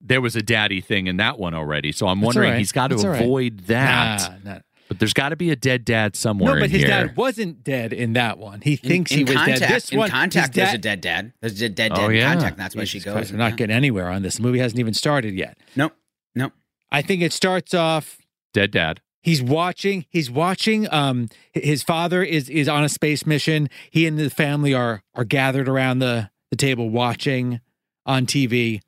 there 0.00 0.20
was 0.20 0.34
a 0.36 0.42
daddy 0.42 0.80
thing 0.80 1.06
in 1.06 1.18
that 1.18 1.38
one 1.38 1.54
already. 1.54 1.92
So 1.92 2.06
I'm 2.06 2.18
That's 2.18 2.26
wondering 2.26 2.50
right. 2.52 2.58
he's 2.58 2.72
got 2.72 2.88
to 2.88 2.96
That's 2.96 3.04
all 3.04 3.10
right. 3.10 3.22
avoid 3.22 3.58
that. 3.66 4.40
Nah, 4.44 4.52
nah. 4.54 4.58
But 4.92 4.98
there's 4.98 5.12
got 5.14 5.30
to 5.30 5.36
be 5.36 5.50
a 5.50 5.56
dead 5.56 5.84
dad 5.84 6.14
somewhere 6.16 6.54
No, 6.54 6.60
but 6.60 6.64
in 6.66 6.70
his 6.70 6.80
here. 6.80 6.88
dad 6.88 7.16
wasn't 7.16 7.64
dead 7.64 7.92
in 7.92 8.12
that 8.12 8.36
one. 8.38 8.60
He 8.60 8.76
thinks 8.76 9.10
in 9.10 9.18
he 9.18 9.24
was 9.24 9.34
contact, 9.34 9.60
dead. 9.60 9.70
This 9.70 9.90
in 9.90 9.98
one, 9.98 10.10
contact, 10.10 10.48
his 10.48 10.56
there's 10.56 10.68
dad- 10.70 10.74
a 10.74 10.78
dead 10.78 11.00
dad. 11.00 11.32
There's 11.40 11.62
a 11.62 11.68
dead 11.68 11.92
dad 11.94 11.98
Oh, 11.98 12.08
in 12.08 12.16
yeah. 12.16 12.32
contact. 12.32 12.52
And 12.56 12.60
that's 12.62 12.76
why 12.76 12.84
she 12.84 13.00
goes. 13.00 13.12
Christ, 13.14 13.32
we're 13.32 13.38
not 13.38 13.56
getting 13.56 13.74
anywhere 13.74 14.08
on 14.10 14.22
this. 14.22 14.36
The 14.36 14.42
movie 14.42 14.58
hasn't 14.58 14.78
even 14.78 14.94
started 14.94 15.34
yet. 15.34 15.56
Nope. 15.76 15.94
Nope. 16.34 16.52
I 16.90 17.00
think 17.02 17.22
it 17.22 17.32
starts 17.32 17.72
off 17.74 18.18
dead 18.52 18.70
dad. 18.70 19.00
He's 19.22 19.40
watching. 19.42 20.04
He's 20.10 20.30
watching. 20.30 20.92
Um, 20.92 21.28
his 21.52 21.82
father 21.82 22.22
is 22.22 22.50
is 22.50 22.68
on 22.68 22.82
a 22.84 22.88
space 22.88 23.24
mission. 23.24 23.70
He 23.90 24.06
and 24.06 24.18
the 24.18 24.28
family 24.30 24.74
are 24.74 25.02
are 25.14 25.24
gathered 25.24 25.68
around 25.68 26.00
the 26.00 26.30
the 26.50 26.56
table 26.56 26.90
watching 26.90 27.60
on 28.04 28.26
TV. 28.26 28.80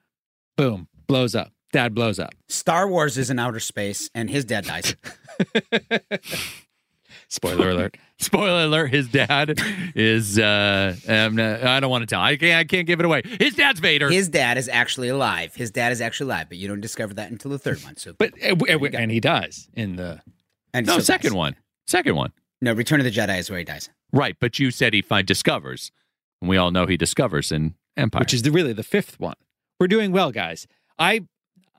Boom, 0.57 0.89
blows 1.07 1.35
up. 1.35 1.53
Dad 1.73 1.95
blows 1.95 2.19
up. 2.19 2.35
Star 2.49 2.87
Wars 2.89 3.17
is 3.19 3.31
in 3.31 3.39
outer 3.39 3.59
space, 3.61 4.09
and 4.15 4.29
his 4.29 4.45
dad 4.45 4.65
dies. 4.67 4.95
Spoiler 7.29 7.71
alert. 7.71 7.97
Spoiler 8.19 8.65
alert: 8.65 8.89
His 8.93 9.09
dad 9.09 9.59
is. 9.95 10.39
Uh, 10.39 10.95
um, 11.09 11.39
I 11.41 11.81
don't 11.81 11.91
want 11.91 12.03
to 12.03 12.07
tell. 12.07 12.21
I 12.21 12.37
can't. 12.37 12.59
I 12.61 12.65
can't 12.65 12.87
give 12.87 13.01
it 13.01 13.07
away. 13.07 13.23
His 13.41 13.55
dad's 13.55 13.81
Vader. 13.81 14.09
His 14.11 14.29
dad 14.29 14.57
is 14.59 14.69
actually 14.69 15.09
alive. 15.09 15.55
His 15.55 15.71
dad 15.71 15.91
is 15.93 16.01
actually 16.01 16.27
alive, 16.31 16.49
but 16.49 16.59
you 16.59 16.69
don't 16.69 16.81
discover 16.81 17.15
that 17.15 17.31
until 17.31 17.51
the 17.51 17.59
third 17.59 17.83
one. 17.83 17.97
So, 17.97 18.13
But 18.19 18.35
uh, 18.43 18.51
w- 18.51 18.73
w- 18.75 18.97
and 18.97 19.11
he 19.11 19.21
dies 19.21 19.69
in 19.75 19.97
the. 19.97 20.21
and 20.73 20.87
no, 20.87 20.99
second 21.01 21.31
dies. 21.31 21.37
one. 21.37 21.57
Second 21.87 22.15
one. 22.17 22.33
No, 22.61 22.73
Return 22.73 23.01
of 23.01 23.05
the 23.05 23.11
Jedi 23.11 23.39
is 23.39 23.51
where 23.51 23.59
he 23.59 23.65
dies. 23.65 23.91
Right, 24.13 24.37
but 24.39 24.59
you 24.59 24.71
said 24.71 24.95
he 24.95 25.03
find 25.03 25.27
discovers, 25.27 25.91
and 26.41 26.49
we 26.49 26.57
all 26.57 26.71
know 26.71 26.87
he 26.87 26.97
discovers 26.97 27.51
in 27.51 27.75
Empire. 27.97 28.21
which 28.21 28.33
is 28.35 28.43
the, 28.43 28.51
really 28.53 28.73
the 28.73 28.85
fifth 28.85 29.19
one. 29.19 29.35
We're 29.81 29.89
doing 29.89 30.13
well, 30.13 30.31
guys. 30.31 30.67
I 30.99 31.23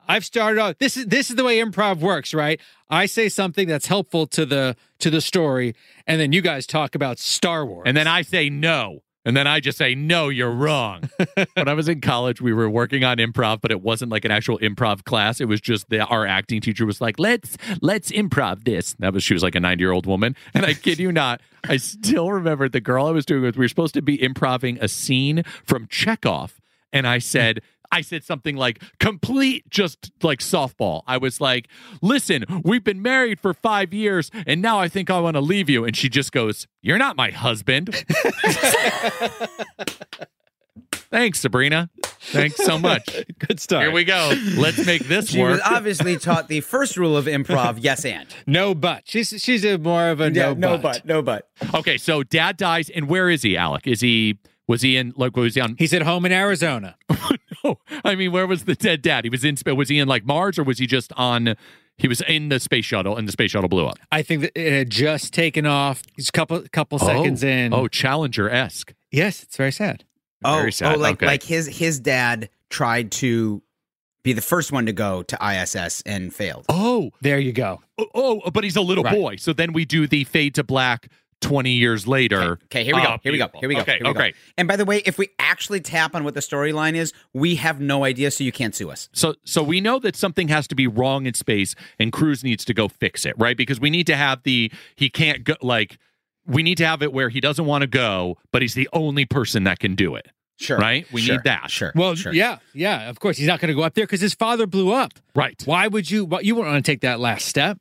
I've 0.08 0.24
started 0.24 0.60
off 0.60 0.78
this 0.78 0.96
is 0.96 1.06
this 1.06 1.30
is 1.30 1.36
the 1.36 1.44
way 1.44 1.58
improv 1.58 1.98
works, 1.98 2.34
right? 2.34 2.60
I 2.88 3.06
say 3.06 3.28
something 3.28 3.66
that's 3.66 3.86
helpful 3.86 4.26
to 4.28 4.46
the 4.46 4.76
to 5.00 5.10
the 5.10 5.20
story, 5.20 5.74
and 6.06 6.20
then 6.20 6.32
you 6.32 6.40
guys 6.40 6.66
talk 6.66 6.94
about 6.94 7.18
Star 7.18 7.66
Wars. 7.66 7.84
and 7.86 7.96
then 7.96 8.06
I 8.06 8.22
say 8.22 8.48
no. 8.48 9.02
And 9.26 9.36
then 9.36 9.48
I 9.48 9.58
just 9.58 9.76
say, 9.76 9.96
no, 9.96 10.28
you're 10.28 10.52
wrong. 10.52 11.10
when 11.54 11.66
I 11.66 11.74
was 11.74 11.88
in 11.88 12.00
college, 12.00 12.40
we 12.40 12.52
were 12.52 12.70
working 12.70 13.02
on 13.02 13.16
improv, 13.16 13.60
but 13.60 13.72
it 13.72 13.82
wasn't 13.82 14.12
like 14.12 14.24
an 14.24 14.30
actual 14.30 14.56
improv 14.60 15.02
class. 15.02 15.40
It 15.40 15.46
was 15.46 15.60
just 15.60 15.90
that 15.90 16.06
our 16.06 16.24
acting 16.24 16.60
teacher 16.60 16.86
was 16.86 17.00
like, 17.00 17.18
let's, 17.18 17.56
let's 17.82 18.12
improv 18.12 18.64
this. 18.64 18.94
That 19.00 19.12
was, 19.12 19.24
she 19.24 19.34
was 19.34 19.42
like 19.42 19.56
a 19.56 19.60
90 19.60 19.82
year 19.82 19.90
old 19.90 20.06
woman. 20.06 20.36
And 20.54 20.64
I 20.64 20.74
kid 20.74 21.00
you 21.00 21.10
not, 21.10 21.40
I 21.64 21.76
still 21.78 22.30
remember 22.30 22.68
the 22.68 22.80
girl 22.80 23.06
I 23.06 23.10
was 23.10 23.26
doing 23.26 23.42
with, 23.42 23.56
we 23.56 23.64
were 23.64 23.68
supposed 23.68 23.94
to 23.94 24.00
be 24.00 24.14
improvising 24.14 24.78
a 24.80 24.86
scene 24.86 25.42
from 25.64 25.88
Chekhov. 25.88 26.60
And 26.92 27.04
I 27.06 27.18
said, 27.18 27.62
I 27.92 28.00
said 28.00 28.24
something 28.24 28.56
like 28.56 28.82
complete 29.00 29.68
just 29.70 30.10
like 30.22 30.38
softball. 30.40 31.02
I 31.06 31.16
was 31.18 31.40
like, 31.40 31.68
listen, 32.02 32.44
we've 32.64 32.84
been 32.84 33.02
married 33.02 33.40
for 33.40 33.54
five 33.54 33.92
years 33.94 34.30
and 34.46 34.60
now 34.62 34.78
I 34.78 34.88
think 34.88 35.10
I 35.10 35.20
want 35.20 35.34
to 35.34 35.40
leave 35.40 35.68
you. 35.70 35.84
And 35.84 35.96
she 35.96 36.08
just 36.08 36.32
goes, 36.32 36.66
You're 36.82 36.98
not 36.98 37.16
my 37.16 37.30
husband. 37.30 37.94
Thanks, 41.10 41.40
Sabrina. 41.40 41.88
Thanks 42.20 42.56
so 42.56 42.78
much. 42.78 43.08
good 43.38 43.60
stuff. 43.60 43.80
Here 43.80 43.92
we 43.92 44.04
go. 44.04 44.32
Let's 44.56 44.84
make 44.84 45.06
this 45.06 45.30
She 45.30 45.40
was 45.42 45.58
work. 45.58 45.70
obviously 45.70 46.16
taught 46.18 46.48
the 46.48 46.60
first 46.60 46.96
rule 46.96 47.16
of 47.16 47.26
improv: 47.26 47.78
yes 47.80 48.04
and. 48.04 48.26
No 48.46 48.74
but. 48.74 49.02
She's 49.06 49.28
she's 49.38 49.64
a 49.64 49.78
more 49.78 50.08
of 50.08 50.20
a 50.20 50.30
no, 50.30 50.54
but. 50.78 51.04
no 51.06 51.22
but. 51.22 51.48
Okay, 51.72 51.96
so 51.96 52.22
dad 52.24 52.56
dies, 52.56 52.90
and 52.90 53.08
where 53.08 53.30
is 53.30 53.42
he, 53.42 53.56
Alec? 53.56 53.86
Is 53.86 54.00
he 54.00 54.38
was 54.68 54.82
he 54.82 54.96
in 54.96 55.12
like 55.16 55.36
was 55.36 55.54
he 55.54 55.60
on 55.60 55.76
He's 55.78 55.92
at 55.94 56.02
home 56.02 56.26
in 56.26 56.32
Arizona. 56.32 56.96
no, 57.64 57.78
I 58.04 58.14
mean, 58.14 58.32
where 58.32 58.46
was 58.46 58.64
the 58.64 58.74
dead 58.74 59.02
dad? 59.02 59.24
He 59.24 59.30
was 59.30 59.44
in 59.44 59.56
spa- 59.56 59.74
was 59.74 59.88
he 59.88 59.98
in 59.98 60.08
like 60.08 60.24
Mars 60.24 60.58
or 60.58 60.64
was 60.64 60.78
he 60.78 60.86
just 60.86 61.12
on 61.14 61.54
he 61.98 62.08
was 62.08 62.20
in 62.22 62.48
the 62.50 62.60
space 62.60 62.84
shuttle 62.84 63.16
and 63.16 63.26
the 63.26 63.32
space 63.32 63.50
shuttle 63.52 63.68
blew 63.68 63.86
up? 63.86 63.98
I 64.12 64.22
think 64.22 64.42
that 64.42 64.52
it 64.54 64.72
had 64.72 64.90
just 64.90 65.32
taken 65.32 65.66
off. 65.66 66.02
He's 66.16 66.28
a 66.28 66.32
couple 66.32 66.62
couple 66.72 66.98
oh. 67.00 67.06
seconds 67.06 67.44
oh. 67.44 67.48
in. 67.48 67.72
Oh, 67.74 67.88
Challenger 67.88 68.50
esque. 68.50 68.92
yes, 69.10 69.42
it's 69.42 69.56
very 69.56 69.72
sad. 69.72 70.04
Oh, 70.44 70.58
Very 70.58 70.72
sad. 70.72 70.96
oh, 70.96 70.98
like 70.98 71.14
Okay. 71.14 71.26
like 71.26 71.42
his 71.42 71.66
his 71.66 71.98
dad 71.98 72.50
tried 72.68 73.10
to 73.12 73.62
be 74.22 74.32
the 74.32 74.42
first 74.42 74.70
one 74.72 74.86
to 74.86 74.92
go 74.92 75.22
to 75.22 75.38
ISS 75.40 76.02
and 76.04 76.34
failed. 76.34 76.66
Oh, 76.68 77.10
There 77.22 77.38
you 77.38 77.52
go. 77.52 77.80
oh, 77.98 78.06
oh, 78.14 78.50
but 78.50 78.62
he's 78.64 78.76
a 78.76 78.80
little 78.82 79.04
Right. 79.04 79.14
boy. 79.14 79.36
So 79.36 79.52
then 79.52 79.72
we 79.72 79.84
do 79.84 80.06
the 80.06 80.24
fade 80.24 80.54
to 80.56 80.64
black 80.64 81.08
20 81.42 81.70
years 81.70 82.06
later. 82.08 82.58
Okay, 82.64 82.82
here 82.84 82.94
we 82.96 83.02
go. 83.02 83.08
Oh, 83.14 83.16
Here 83.22 83.32
we 83.32 83.38
go. 83.38 83.48
Here 83.54 83.68
we 83.68 83.74
go. 83.74 83.80
Okay, 83.82 83.98
here 83.98 84.06
we 84.06 84.14
go. 84.14 84.20
okay. 84.20 84.34
And 84.56 84.66
by 84.66 84.76
the 84.76 84.84
way, 84.84 85.02
if 85.04 85.18
we 85.18 85.28
actually 85.38 85.80
tap 85.80 86.14
on 86.14 86.24
what 86.24 86.34
the 86.34 86.40
storyline 86.40 86.94
is, 86.94 87.12
we 87.34 87.56
have 87.56 87.80
no 87.80 88.04
idea, 88.04 88.30
so 88.30 88.42
you 88.42 88.52
can't 88.52 88.74
sue 88.74 88.90
us. 88.90 89.08
So 89.12 89.34
so 89.44 89.62
we 89.62 89.80
know 89.80 89.98
that 89.98 90.16
something 90.16 90.48
has 90.48 90.66
to 90.68 90.74
be 90.74 90.86
wrong 90.86 91.26
in 91.26 91.34
space 91.34 91.74
and 91.98 92.10
Cruise 92.12 92.42
needs 92.42 92.64
to 92.64 92.74
go 92.74 92.88
fix 92.88 93.26
it, 93.26 93.34
right? 93.38 93.56
Because 93.56 93.78
we 93.80 93.90
need 93.90 94.06
to 94.06 94.16
have 94.16 94.42
the 94.44 94.72
he 94.94 95.10
can't 95.10 95.44
go 95.44 95.54
like 95.62 95.98
we 96.46 96.62
need 96.62 96.78
to 96.78 96.86
have 96.86 97.02
it 97.02 97.12
where 97.12 97.28
he 97.28 97.40
doesn't 97.40 97.66
want 97.66 97.82
to 97.82 97.88
go, 97.88 98.38
but 98.52 98.62
he's 98.62 98.74
the 98.74 98.88
only 98.92 99.24
person 99.26 99.64
that 99.64 99.78
can 99.78 99.94
do 99.94 100.14
it. 100.14 100.28
Sure. 100.58 100.78
Right? 100.78 101.06
We 101.12 101.20
Sure. 101.20 101.34
need 101.34 101.44
that. 101.44 101.70
Sure. 101.70 101.92
Well, 101.94 102.14
sure. 102.14 102.32
yeah, 102.32 102.58
yeah. 102.72 103.10
Of 103.10 103.20
course, 103.20 103.36
he's 103.36 103.46
not 103.46 103.60
going 103.60 103.68
to 103.68 103.74
go 103.74 103.82
up 103.82 103.92
there 103.92 104.04
because 104.06 104.22
his 104.22 104.32
father 104.32 104.66
blew 104.66 104.90
up. 104.90 105.12
Right. 105.34 105.60
Why 105.66 105.86
would 105.86 106.10
you? 106.10 106.24
What 106.24 106.46
you 106.46 106.54
wouldn't 106.54 106.72
want 106.72 106.82
to 106.84 106.90
take 106.90 107.02
that 107.02 107.20
last 107.20 107.44
step? 107.46 107.78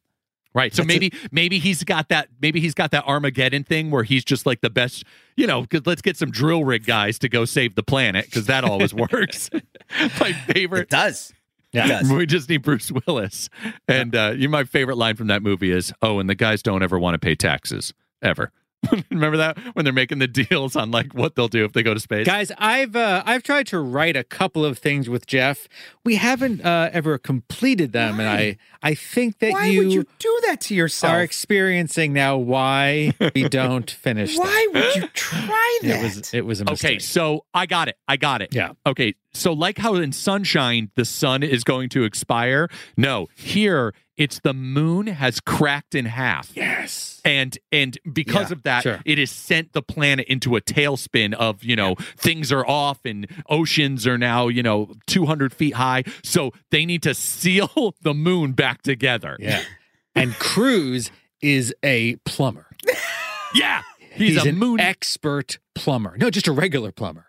Right. 0.56 0.74
So 0.74 0.82
That's 0.82 0.88
maybe 0.88 1.14
maybe 1.32 1.60
he's 1.60 1.84
got 1.84 2.10
that 2.10 2.30
maybe 2.42 2.60
he's 2.62 2.74
got 2.74 2.92
that 2.92 3.06
Armageddon 3.06 3.64
thing 3.66 3.92
where 3.92 4.04
he's 4.04 4.24
just 4.24 4.46
like 4.46 4.62
the 4.62 4.70
best, 4.72 5.04
you 5.36 5.46
know, 5.46 5.66
cuz 5.66 5.82
let's 5.86 6.02
get 6.02 6.16
some 6.18 6.32
drill 6.32 6.64
rig 6.64 6.86
guys 6.86 7.20
to 7.20 7.30
go 7.30 7.44
save 7.46 7.76
the 7.76 7.84
planet 7.84 8.32
cuz 8.32 8.46
that 8.48 8.64
always 8.64 8.94
works. 9.12 9.50
my 10.20 10.30
It 10.30 10.54
favorite 10.54 10.90
does. 10.90 11.34
Yeah. 11.74 11.86
It 11.86 11.90
does. 11.90 12.12
we 12.18 12.26
just 12.26 12.48
need 12.50 12.62
Bruce 12.64 12.90
Willis. 13.06 13.50
And 13.90 14.16
uh 14.16 14.34
you 14.36 14.48
my 14.48 14.64
favorite 14.64 14.96
line 14.96 15.18
from 15.18 15.28
that 15.28 15.44
movie 15.44 15.72
is, 15.72 15.92
"Oh, 16.02 16.20
and 16.20 16.30
the 16.30 16.36
guys 16.36 16.64
don't 16.64 16.82
ever 16.82 16.98
want 16.98 17.16
to 17.16 17.20
pay 17.20 17.36
taxes 17.36 17.94
ever." 18.22 18.52
Remember 19.12 19.38
that 19.38 19.58
when 19.74 19.86
they're 19.86 19.94
making 19.94 20.20
the 20.20 20.28
deals 20.28 20.76
on 20.76 20.92
like 20.92 21.14
what 21.14 21.36
they'll 21.36 21.48
do 21.48 21.66
if 21.66 21.74
they 21.74 21.84
go 21.84 21.94
to 21.94 22.00
space? 22.00 22.26
Guys, 22.26 22.52
I've 22.58 22.96
uh, 22.96 23.24
I've 23.26 23.44
tried 23.44 23.68
to 23.68 23.80
write 23.80 24.16
a 24.16 24.24
couple 24.24 24.66
of 24.66 24.78
things 24.78 25.10
with 25.10 25.26
Jeff. 25.28 25.68
We 26.04 26.16
haven't 26.16 26.64
uh, 26.64 26.90
ever 26.94 27.18
completed 27.18 27.92
them, 27.92 28.20
and 28.20 28.30
I 28.30 28.58
I 28.82 28.94
think 28.96 29.40
that 29.40 29.54
Why 29.54 29.66
you, 29.68 29.80
would 29.84 29.94
you 29.94 30.06
do 30.20 30.40
that 30.48 30.62
to 30.62 30.76
yourself? 30.76 31.14
are 31.14 31.22
experiencing 31.22 32.14
now 32.14 32.38
why 32.38 33.14
we 33.34 33.50
don't 33.50 33.90
finish. 33.90 34.36
them. 34.38 34.46
Why 34.46 34.68
would 34.74 34.96
you 34.96 35.08
try 35.14 35.80
that? 35.84 36.00
It 36.00 36.04
was 36.04 36.34
it 36.34 36.46
was 36.46 36.62
a 36.62 36.66
mistake. 36.66 36.92
Okay, 36.92 37.00
so 37.00 37.46
I 37.54 37.66
got 37.66 37.88
it. 37.88 37.98
I 38.08 38.18
got 38.18 38.42
it. 38.42 38.54
Yeah. 38.54 38.72
Okay, 38.86 39.16
so 39.36 39.54
like 39.54 39.78
how 39.78 39.96
in 39.96 40.12
Sunshine 40.12 40.92
the 40.96 41.06
sun 41.06 41.44
is 41.44 41.64
going 41.64 41.90
to 41.90 42.04
expire. 42.04 42.70
No, 42.98 43.28
here 43.36 43.94
it's 44.18 44.40
the 44.40 44.54
moon 44.54 45.08
has 45.08 45.42
cracked 45.42 45.94
in 45.94 46.06
half. 46.06 46.56
Yes. 46.56 47.22
And 47.26 47.58
and 47.72 47.98
because 48.12 48.50
Yeah, 48.50 48.56
of 48.56 48.64
that, 48.64 48.84
sure. 48.84 49.00
it 49.06 49.18
has 49.18 49.30
sent 49.32 49.74
the 49.74 49.82
planet 49.82 50.26
into 50.28 50.56
a 50.56 50.62
tailspin 50.62 51.34
of 51.34 51.64
you 51.64 51.76
know 51.76 51.96
things 52.18 52.52
are 52.52 52.66
off 52.66 53.00
and 53.06 53.28
oceans 53.50 54.08
are 54.08 54.18
now 54.18 54.48
you 54.48 54.64
know 54.64 54.94
two 55.06 55.26
hundred 55.26 55.54
feet 55.54 55.74
high. 55.74 56.04
So 56.24 56.52
they 56.72 56.86
need 56.86 57.04
to 57.04 57.14
seal 57.14 57.94
the 58.02 58.14
moon 58.14 58.54
back 58.54 58.82
together. 58.84 59.36
Yeah. 59.40 59.64
And 60.16 60.34
Cruise 60.36 61.12
is 61.42 61.76
a 61.84 62.16
plumber. 62.26 62.68
yeah. 63.54 63.82
He's, 64.14 64.46
a 64.46 64.48
an 64.48 64.58
moon. 64.58 64.80
expert 64.80 65.60
plumber. 65.74 66.16
No, 66.18 66.30
just 66.30 66.48
a 66.48 66.54
regular 66.54 66.94
plumber. 66.94 67.26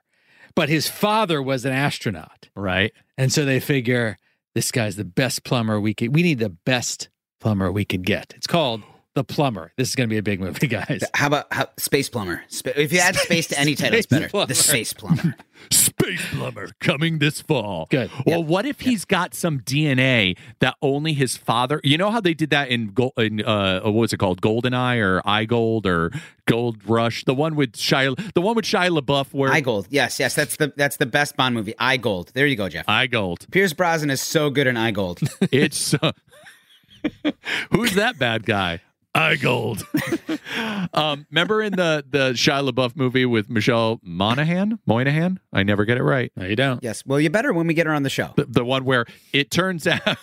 But 0.57 0.69
his 0.69 0.89
father 0.89 1.41
was 1.41 1.65
an 1.65 1.73
astronaut. 1.73 2.49
right. 2.57 2.93
And 3.19 3.33
so 3.33 3.45
they 3.45 3.61
figure 3.61 4.17
this 4.55 4.73
guy's 4.73 4.97
the 4.97 5.05
best 5.05 5.45
plumber 5.45 5.81
we 5.81 5.95
could 5.95 6.15
we 6.15 6.23
need 6.23 6.39
the 6.41 6.49
best 6.51 7.09
plumber 7.41 7.71
we 7.71 7.85
could 7.85 8.05
get. 8.05 8.33
It's 8.37 8.47
called 8.47 8.83
The 9.15 9.23
Plumber. 9.25 9.73
This 9.77 9.91
is 9.91 9.95
going 9.95 10.09
to 10.09 10.13
be 10.13 10.19
a 10.19 10.23
big 10.23 10.41
movie, 10.41 10.67
guys. 10.79 11.03
How 11.15 11.27
about 11.29 11.47
how, 11.53 11.69
Space 11.79 12.09
Plumber? 12.09 12.43
Sp- 12.49 12.75
if 12.77 12.93
you 12.93 12.99
add 12.99 13.15
space 13.17 13.47
to 13.49 13.59
any 13.61 13.75
title, 13.81 13.99
it's 13.99 14.07
better. 14.07 14.29
Plumber. 14.29 14.49
The 14.49 14.55
Space 14.55 14.93
Plumber. 14.93 15.37
Space 16.07 16.25
plumber 16.35 16.71
coming 16.81 17.19
this 17.19 17.41
fall. 17.41 17.89
Good. 17.91 18.11
Well, 18.25 18.45
what 18.45 18.65
if 18.65 18.81
he's 18.81 19.05
got 19.05 19.35
some 19.35 19.61
DNA 19.61 20.37
that 20.61 20.77
only 20.81 21.15
his 21.15 21.37
father? 21.37 21.81
You 21.83 21.99
know 21.99 22.13
how 22.13 22.21
they 22.21 22.33
did 22.33 22.51
that 22.51 22.69
in, 22.69 22.93
Gol- 22.93 23.13
in 23.17 23.45
uh, 23.45 23.81
what 23.81 23.93
was 23.93 24.13
it 24.13 24.19
called, 24.19 24.41
Goldeneye 24.41 25.01
or 25.03 25.21
Eye 25.29 25.47
Gold 25.47 25.85
or 25.85 26.13
Gold 26.47 26.79
Rush? 26.87 27.25
The 27.25 27.35
one 27.35 27.57
with 27.57 27.73
Shia, 27.73 28.33
the 28.35 28.41
one 28.41 28.55
with 28.55 28.65
Shia 28.65 28.97
LaBeouf, 28.97 29.35
where 29.35 29.51
Eye 29.51 29.61
Gold. 29.61 29.89
Yes, 29.91 30.21
yes. 30.21 30.35
That's 30.35 30.57
the 30.57 30.73
that's 30.77 30.97
the 30.97 31.07
best 31.07 31.37
Bond 31.37 31.57
movie. 31.57 31.75
Eye 31.79 31.97
Gold. 31.97 32.31
There 32.35 32.47
you 32.47 32.57
go, 32.57 32.69
Jeff. 32.69 32.89
Eye 32.89 33.09
Gold. 33.09 33.47
Pierce 33.51 33.73
Brosnan 33.73 34.11
is 34.11 34.21
so 34.21 34.49
good 34.49 34.69
in 34.69 34.77
Eye 34.77 34.93
Gold. 34.93 35.21
It's 35.51 35.95
uh, 35.95 36.13
who's 37.73 37.95
that 37.95 38.19
bad 38.19 38.45
guy? 38.47 38.81
Eye 39.17 39.37
Gold. 39.37 39.87
um, 40.95 41.27
remember 41.31 41.63
in 41.63 41.73
the 41.75 42.05
the 42.09 42.33
Shia 42.33 42.69
LaBeouf 42.69 42.97
movie 42.97 43.25
with 43.25 43.49
Michelle 43.49 43.99
Monaghan? 44.03 44.79
Moynihan? 44.87 45.41
I 45.53 45.63
never 45.63 45.85
get 45.85 45.97
it 45.97 46.03
right. 46.03 46.31
No, 46.37 46.45
you 46.47 46.57
don't. 46.57 46.83
yes. 46.83 47.03
Well, 47.07 47.21
you 47.21 47.31
better 47.31 47.53
when 47.53 47.67
we 47.67 47.75
get 47.75 47.87
her 47.87 47.93
on 47.95 48.03
the 48.03 48.11
show. 48.11 48.33
the, 48.37 48.45
the 48.45 48.65
one 48.65 48.85
where 48.85 49.07
it 49.33 49.51
turns 49.51 49.87
out 49.87 50.19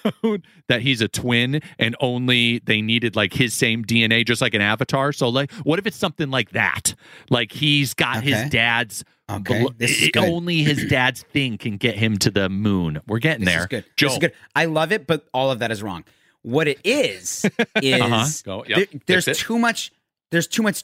that 0.67 0.81
he's 0.81 1.01
a 1.01 1.07
twin 1.07 1.61
and 1.79 1.95
only 1.99 2.59
they 2.59 2.81
needed 2.81 3.15
like 3.15 3.33
his 3.33 3.53
same 3.53 3.83
DNA, 3.83 4.25
just 4.25 4.41
like 4.41 4.53
an 4.53 4.61
avatar. 4.61 5.11
So, 5.11 5.29
like, 5.29 5.51
what 5.63 5.79
if 5.79 5.87
it's 5.87 5.97
something 5.97 6.29
like 6.29 6.51
that? 6.51 6.93
Like, 7.29 7.51
he's 7.51 7.93
got 7.93 8.17
Okay. 8.17 8.31
his 8.31 8.49
dad's. 8.49 9.03
Okay, 9.31 9.61
blo- 9.61 9.71
this 9.77 9.89
is 9.91 10.07
it- 10.09 10.13
good. 10.13 10.23
only 10.25 10.63
his 10.63 10.85
dad's 10.89 11.23
thing 11.23 11.57
can 11.57 11.77
get 11.77 11.95
him 11.95 12.17
to 12.17 12.29
the 12.29 12.49
moon. 12.49 12.99
We're 13.07 13.19
getting 13.19 13.45
there. 13.45 13.61
This 13.61 13.67
there. 13.69 13.79
is 13.79 13.85
good. 13.85 13.95
Joel. 13.95 14.09
This 14.09 14.13
is 14.15 14.19
good. 14.19 14.33
I 14.55 14.65
love 14.65 14.91
it, 14.91 15.07
but 15.07 15.25
all 15.33 15.49
of 15.49 15.59
that 15.59 15.71
is 15.71 15.81
wrong. 15.81 16.03
What 16.43 16.67
it 16.67 16.79
is 16.83 17.45
is 17.81 18.01
Uh-huh. 18.01 18.25
Go- 18.45 18.65
yep. 18.67 18.89
there- 18.91 19.01
there's 19.07 19.27
it. 19.27 19.37
too 19.37 19.57
much. 19.57 19.91
There's 20.31 20.47
too 20.47 20.61
much 20.63 20.83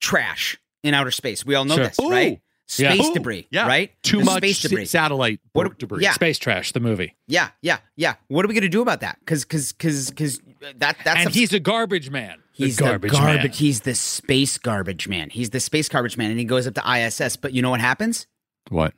trash 0.00 0.58
in 0.84 0.94
outer 0.94 1.10
space. 1.10 1.44
We 1.46 1.54
all 1.54 1.64
know 1.64 1.76
Sure. 1.76 1.86
this, 1.88 1.96
right? 2.00 2.40
Space 2.68 3.00
Ooh, 3.06 3.14
debris, 3.14 3.46
yeah. 3.50 3.66
right? 3.68 3.92
Too 4.02 4.16
There's 4.16 4.26
much 4.26 4.36
space 4.38 4.60
debris. 4.62 4.86
satellite 4.86 5.40
What- 5.52 5.78
debris. 5.78 6.02
yeah. 6.02 6.12
Space 6.14 6.38
Trash, 6.38 6.72
the 6.72 6.80
movie. 6.80 7.14
yeah, 7.28 7.50
yeah, 7.62 7.78
yeah. 7.94 8.14
What 8.26 8.44
are 8.44 8.48
we 8.48 8.54
gonna 8.54 8.68
do 8.68 8.82
about 8.82 9.00
that? 9.00 9.18
Because 9.20 9.44
because 9.44 9.70
because 9.72 10.10
because 10.10 10.40
that 10.78 10.96
that's 11.04 11.20
and 11.20 11.28
a- 11.28 11.32
he's 11.32 11.52
a 11.52 11.60
garbage 11.60 12.10
man. 12.10 12.42
He's 12.52 12.76
the 12.76 12.82
the 12.84 12.88
garbage 12.90 13.12
garbage. 13.12 13.42
man. 13.42 13.50
He's 13.52 13.80
the 13.82 13.94
space 13.94 14.58
garbage 14.58 15.06
man. 15.06 15.30
He's 15.30 15.50
the 15.50 15.60
space 15.60 15.88
garbage 15.88 16.16
man, 16.16 16.30
and 16.30 16.40
he 16.40 16.44
goes 16.44 16.66
up 16.66 16.74
to 16.74 16.82
ISS. 16.90 17.36
But 17.36 17.52
you 17.52 17.62
know 17.62 17.70
what 17.70 17.80
happens? 17.80 18.26
What? 18.70 18.94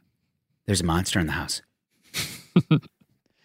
There's 0.64 0.80
a 0.80 0.84
monster 0.84 1.18
in 1.20 1.26
the 1.26 1.32
house. 1.32 1.60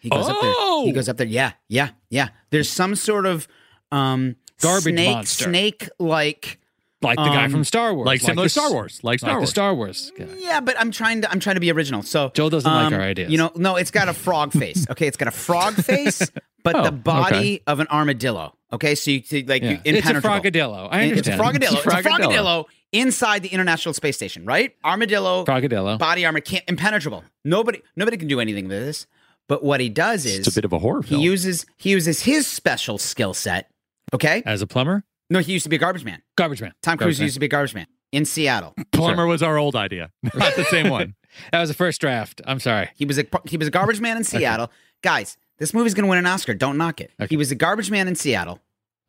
he 0.04 0.10
goes 0.10 0.28
up 0.28 0.40
there. 0.40 0.52
Oh! 0.54 0.84
He 0.86 0.92
goes 0.92 1.08
up 1.08 1.16
there. 1.16 1.26
Yeah, 1.26 1.52
yeah, 1.68 1.90
yeah. 2.10 2.28
There's 2.50 2.70
some 2.70 2.94
sort 2.94 3.26
of 3.26 3.48
um 3.90 4.36
Garbage 4.60 4.94
snake, 4.94 5.14
monster. 5.16 5.44
snake 5.50 5.88
like. 5.98 6.60
like 7.02 7.16
the 7.18 7.24
guy 7.24 7.44
Um, 7.46 7.50
from 7.50 7.64
Star 7.64 7.92
Wars. 7.92 8.06
Like 8.06 8.20
similar 8.20 8.46
the- 8.46 8.50
Star 8.50 8.70
Wars. 8.72 9.00
Like 9.02 9.18
Star 9.18 9.30
like 9.32 9.36
the 9.36 9.40
Wars. 9.40 9.50
Star 9.50 9.74
Wars. 9.74 10.12
guy. 10.16 10.26
Yeah, 10.38 10.60
but 10.60 10.78
I'm 10.80 10.90
trying 10.90 11.20
to. 11.22 11.30
I'm 11.30 11.40
trying 11.40 11.56
to 11.56 11.60
be 11.60 11.70
original. 11.72 12.02
So 12.02 12.30
Joel 12.34 12.50
doesn't 12.50 12.70
like 12.72 12.86
um, 12.86 12.94
our 12.94 13.00
ideas. 13.00 13.30
You 13.32 13.38
know, 13.38 13.50
no, 13.56 13.76
it's 13.76 13.90
got 13.90 14.08
a 14.08 14.14
frog 14.14 14.52
face. 14.62 14.86
Okay, 14.88 15.06
it's 15.06 15.16
got 15.16 15.28
a 15.28 15.32
frog 15.32 15.74
face, 15.74 16.30
but 16.62 16.76
Oh, 16.76 16.84
the 16.84 16.92
body 16.92 17.36
okay. 17.36 17.62
of 17.66 17.80
an 17.80 17.88
armadillo. 17.90 18.54
Okay, 18.72 18.94
so 18.94 19.10
you 19.10 19.22
see, 19.22 19.44
like 19.44 19.62
Yeah. 19.62 19.70
you 19.72 19.76
It's 19.84 19.86
a 19.86 19.96
impenetrable. 19.98 20.30
frogadillo. 20.30 20.88
I 20.90 21.02
understand. 21.08 21.18
It's 21.18 21.28
a 21.28 21.32
frogadillo. 21.32 21.76
It's 21.76 21.86
a 21.86 21.90
Frogadillo. 21.90 22.32
frogadillo 22.32 22.64
inside 22.92 23.42
the 23.42 23.48
International 23.50 23.92
Space 23.92 24.16
Station, 24.16 24.44
right? 24.46 24.74
Armadillo 24.84 25.44
Frogadillo. 25.44 25.98
body 25.98 26.24
armor 26.24 26.40
can't 26.40 26.64
impenetrable. 26.68 27.22
Nobody 27.44 27.82
nobody 27.96 28.16
can 28.16 28.28
do 28.28 28.40
anything 28.40 28.66
with 28.68 28.78
this. 28.84 29.06
But 29.48 29.62
what 29.62 29.80
he 29.80 29.88
does 29.88 30.24
is 30.24 30.38
It's 30.40 30.48
a 30.48 30.52
bit 30.54 30.64
of 30.64 30.72
a 30.72 30.78
horror 30.78 31.02
Film. 31.02 31.20
he 31.20 31.26
uses 31.26 31.66
he 31.76 31.90
uses 31.90 32.20
his 32.22 32.46
special 32.46 32.98
skill 32.98 33.34
set. 33.34 33.70
Okay? 34.12 34.42
As 34.46 34.62
a 34.62 34.66
plumber? 34.66 35.04
No, 35.30 35.40
he 35.40 35.52
used 35.52 35.64
to 35.64 35.68
be 35.70 35.76
a 35.76 35.78
garbage 35.78 36.04
man. 36.04 36.22
Garbage 36.36 36.60
man. 36.62 36.72
Tom 36.82 36.98
Cruise 36.98 37.20
used 37.20 37.34
to 37.34 37.40
be 37.40 37.46
a 37.46 37.48
garbage 37.48 37.74
man 37.74 37.86
in 38.12 38.24
Seattle. 38.24 38.74
Plumber 38.92 39.26
was 39.26 39.42
our 39.42 39.56
old 39.58 39.74
idea, 39.74 40.10
not 40.22 40.54
the 40.54 40.64
same 40.64 40.88
one. 40.90 41.14
That 41.50 41.58
was 41.58 41.68
the 41.68 41.74
first 41.74 42.00
draft. 42.00 42.40
I'm 42.46 42.60
sorry. 42.60 42.90
He 42.94 43.04
was 43.06 43.18
a 43.18 43.24
he 43.44 43.56
was 43.56 43.66
a 43.66 43.70
garbage 43.72 44.00
man 44.00 44.16
in 44.16 44.22
Seattle. 44.22 44.70
Guys, 45.02 45.36
this 45.58 45.74
movie's 45.74 45.92
going 45.92 46.04
to 46.04 46.08
win 46.08 46.18
an 46.18 46.26
Oscar. 46.26 46.54
Don't 46.54 46.78
knock 46.78 47.00
it. 47.00 47.10
Okay. 47.20 47.26
He 47.28 47.36
was 47.36 47.50
a 47.50 47.56
garbage 47.56 47.90
man 47.90 48.06
in 48.06 48.14
Seattle. 48.14 48.60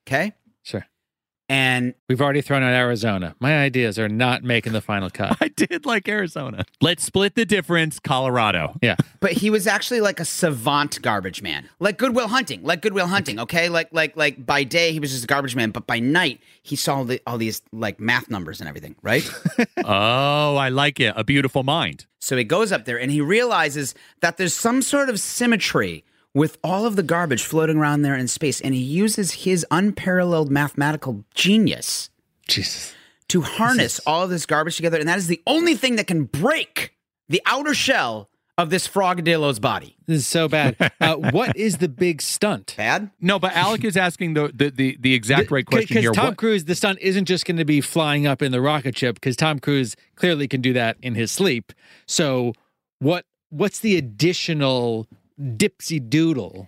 Okay? 0.08 0.34
Sure. 0.64 0.88
And 1.48 1.94
We've 2.10 2.22
already 2.22 2.42
thrown 2.42 2.64
out 2.64 2.74
Arizona. 2.74 3.36
My 3.40 3.60
ideas 3.60 4.00
are 4.00 4.10
not 4.10 4.44
making 4.44 4.74
the 4.74 4.82
final 4.82 5.10
cut. 5.10 5.38
I 5.42 5.50
did 5.50 5.86
like 5.86 6.08
Arizona. 6.08 6.66
Let's 6.82 7.04
split 7.04 7.36
the 7.36 7.46
difference. 7.46 8.00
Colorado. 8.00 8.76
Yeah. 8.82 8.96
but 9.20 9.34
he 9.34 9.50
was 9.50 9.68
actually 9.68 10.02
like 10.02 10.20
a 10.20 10.26
savant 10.26 11.02
garbage 11.02 11.42
man. 11.42 11.70
Like 11.80 11.98
Goodwill 11.98 12.28
Hunting. 12.30 12.64
Like 12.64 12.82
Goodwill 12.82 13.08
Hunting, 13.08 13.40
okay? 13.40 13.70
Like 13.70 13.90
like 13.92 14.18
like 14.18 14.44
by 14.46 14.64
day 14.64 14.92
he 14.92 15.00
was 15.00 15.12
just 15.12 15.24
a 15.24 15.28
garbage 15.28 15.56
man, 15.56 15.72
but 15.72 15.86
by 15.86 16.00
night 16.00 16.42
he 16.64 16.76
saw 16.76 17.04
the, 17.04 17.22
all 17.28 17.38
these 17.38 17.62
like 17.72 18.00
math 18.00 18.30
numbers 18.30 18.60
and 18.60 18.68
everything, 18.68 18.96
right? 19.02 19.28
Oh, 19.88 20.56
I 20.56 20.70
like 20.70 21.00
it. 21.00 21.14
A 21.16 21.24
beautiful 21.24 21.62
mind. 21.64 22.08
So 22.20 22.36
he 22.36 22.44
goes 22.44 22.72
up 22.72 22.86
there 22.86 23.00
and 23.00 23.12
he 23.12 23.22
realizes 23.22 23.94
that 24.22 24.38
there's 24.38 24.54
some 24.56 24.82
sort 24.82 25.10
of 25.10 25.20
symmetry 25.20 26.04
with 26.36 26.58
all 26.64 26.86
of 26.86 26.96
the 26.96 27.02
garbage 27.02 27.42
floating 27.44 27.78
around 27.78 28.04
there 28.04 28.16
in 28.16 28.28
space. 28.28 28.62
And 28.62 28.76
he 28.76 28.82
uses 28.82 29.32
his 29.32 29.66
unparalleled 29.72 30.52
mathematical 30.52 31.24
genius 31.34 32.12
Jesus. 32.48 32.94
to 33.30 33.42
harness 33.42 34.00
all 34.06 34.22
of 34.24 34.30
this 34.30 34.46
garbage 34.46 34.76
together. 34.76 35.00
And 35.00 35.08
that 35.10 35.18
is 35.18 35.26
the 35.28 35.42
only 35.48 35.74
thing 35.76 35.96
that 35.96 36.06
can 36.06 36.26
break 36.26 36.94
the 37.30 37.42
outer 37.48 37.74
shell 37.74 38.30
of 38.58 38.70
this 38.70 38.88
frogadillo's 38.88 39.60
body. 39.60 39.98
This 40.06 40.20
is 40.20 40.28
so 40.28 40.48
bad. 40.48 40.76
Uh, 41.02 41.16
what 41.18 41.56
is 41.58 41.78
the 41.78 41.90
big 41.90 42.22
stunt? 42.22 42.74
Bad? 42.78 43.12
No, 43.22 43.38
but 43.38 43.54
Alec 43.54 43.84
is 43.84 43.96
asking 43.98 44.34
the 44.34 44.50
the 44.54 44.72
the, 44.72 44.98
the 45.00 45.14
exact 45.14 45.52
right 45.52 45.66
question 45.66 45.88
Because 45.90 46.02
here. 46.04 46.12
Tom 46.14 46.28
What- 46.28 46.38
Cruise, 46.38 46.66
the 46.66 46.74
stunt 46.74 46.98
isn't 47.00 47.26
just 47.26 47.46
going 47.46 47.58
to 47.58 47.66
be 47.66 47.80
flying 47.80 48.26
up 48.26 48.42
in 48.42 48.52
the 48.52 48.62
rocket 48.62 48.98
ship, 48.98 49.16
because 49.16 49.36
Tom 49.36 49.60
Cruise 49.60 49.96
clearly 50.16 50.48
can 50.48 50.62
do 50.62 50.74
that 50.74 50.98
in 51.02 51.14
his 51.14 51.32
sleep. 51.32 51.74
So, 52.08 52.54
what 53.00 53.26
what's 53.50 53.80
the 53.82 53.98
additional 53.98 55.06
dipsy 55.40 56.00
doodle 56.10 56.68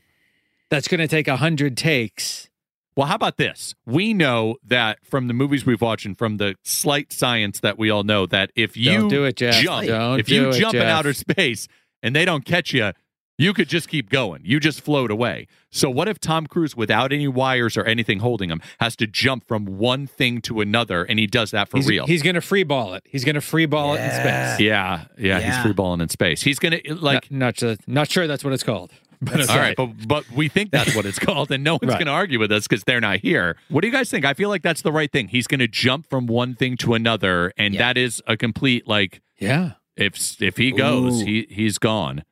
that's 0.69 0.87
going 0.87 0.99
to 0.99 1.07
take 1.07 1.27
a 1.27 1.37
hundred 1.37 1.77
takes? 1.77 2.49
Well, 2.95 3.07
how 3.07 3.15
about 3.15 3.37
this? 3.37 3.75
We 3.85 4.13
know 4.13 4.55
that 4.65 4.97
from 5.05 5.27
the 5.27 5.33
movies 5.33 5.65
we've 5.65 5.81
watched 5.81 6.05
and 6.05 6.17
from 6.17 6.37
the 6.37 6.55
slight 6.63 7.13
science 7.13 7.59
that 7.59 7.77
we 7.77 7.91
all 7.91 8.03
know 8.03 8.25
that 8.25 8.51
if 8.55 8.75
you 8.75 9.01
Don't 9.01 9.09
do 9.09 9.23
it, 9.25 9.35
Jeff. 9.35 9.61
jump, 9.61 9.85
Don't 9.85 10.19
if 10.19 10.29
you 10.29 10.49
it, 10.49 10.53
jump 10.53 10.73
in 10.73 10.81
outer 10.81 11.13
space 11.13 11.67
and 12.01 12.15
they 12.15 12.25
don't 12.25 12.43
catch 12.43 12.73
you, 12.73 12.91
you 13.37 13.53
could 13.53 13.69
just 13.69 13.87
keep 13.87 14.09
going. 14.09 14.41
You 14.43 14.59
just 14.59 14.81
float 14.81 15.11
away. 15.11 15.47
So 15.69 15.89
what 15.89 16.07
if 16.07 16.19
Tom 16.19 16.47
Cruise, 16.47 16.75
without 16.75 17.11
any 17.13 17.27
wires 17.27 17.77
or 17.77 17.83
anything 17.83 18.19
holding 18.19 18.49
him, 18.49 18.61
has 18.79 18.95
to 18.97 19.07
jump 19.07 19.47
from 19.47 19.65
one 19.65 20.07
thing 20.07 20.41
to 20.41 20.61
another, 20.61 21.03
and 21.03 21.19
he 21.19 21.27
does 21.27 21.51
that 21.51 21.69
for 21.69 21.77
He's, 21.77 21.87
real? 21.87 22.07
he's 22.07 22.23
going 22.23 22.35
to 22.35 22.41
free 22.41 22.63
ball 22.63 22.93
it. 22.95 23.03
He's 23.07 23.23
going 23.23 23.35
to 23.35 23.41
free 23.41 23.65
ball 23.67 23.93
it 23.95 23.99
in 24.01 24.09
space. 24.11 24.59
yeah, 24.59 25.05
yeah, 25.17 25.35
he's 25.39 25.47
Yeah. 25.47 25.63
free 25.63 25.73
balling 25.73 26.01
in 26.01 26.09
space. 26.09 26.41
He's 26.41 26.57
gonna 26.59 26.79
like. 26.87 27.29
not, 27.29 27.31
not, 27.31 27.59
sure, 27.59 27.75
not 27.85 28.09
sure 28.09 28.27
that's 28.27 28.43
what 28.43 28.53
it's 28.53 28.63
called. 28.63 28.91
But 29.19 29.49
All 29.49 29.57
right, 29.57 29.75
but 29.75 30.07
but 30.07 30.29
we 30.29 30.47
think 30.47 30.69
that's 30.69 30.95
what 30.95 31.07
it's 31.07 31.17
called, 31.17 31.49
and 31.51 31.63
no 31.63 31.73
one's 31.81 31.85
Right. 31.89 31.93
going 31.97 32.05
to 32.05 32.11
argue 32.11 32.37
with 32.37 32.51
us 32.51 32.67
because 32.67 32.83
they're 32.83 33.01
not 33.01 33.17
here. 33.21 33.57
What 33.67 33.81
do 33.81 33.87
you 33.87 33.91
guys 33.93 34.11
think? 34.11 34.25
I 34.25 34.35
feel 34.35 34.47
like 34.49 34.61
that's 34.61 34.83
the 34.83 34.91
right 34.91 35.11
thing. 35.11 35.29
He's 35.29 35.47
going 35.47 35.57
to 35.59 35.67
jump 35.67 36.07
from 36.07 36.27
one 36.27 36.53
thing 36.53 36.77
to 36.77 36.93
another, 36.93 37.51
and 37.57 37.73
Yeah. 37.73 37.79
that 37.79 37.97
is 37.97 38.21
a 38.27 38.37
complete 38.37 38.87
like 38.87 39.21
yeah. 39.39 39.71
if 39.95 40.39
if 40.39 40.57
he 40.57 40.71
goes, 40.71 41.21
Ooh. 41.23 41.25
he 41.25 41.47
he's 41.49 41.79
gone. 41.79 42.23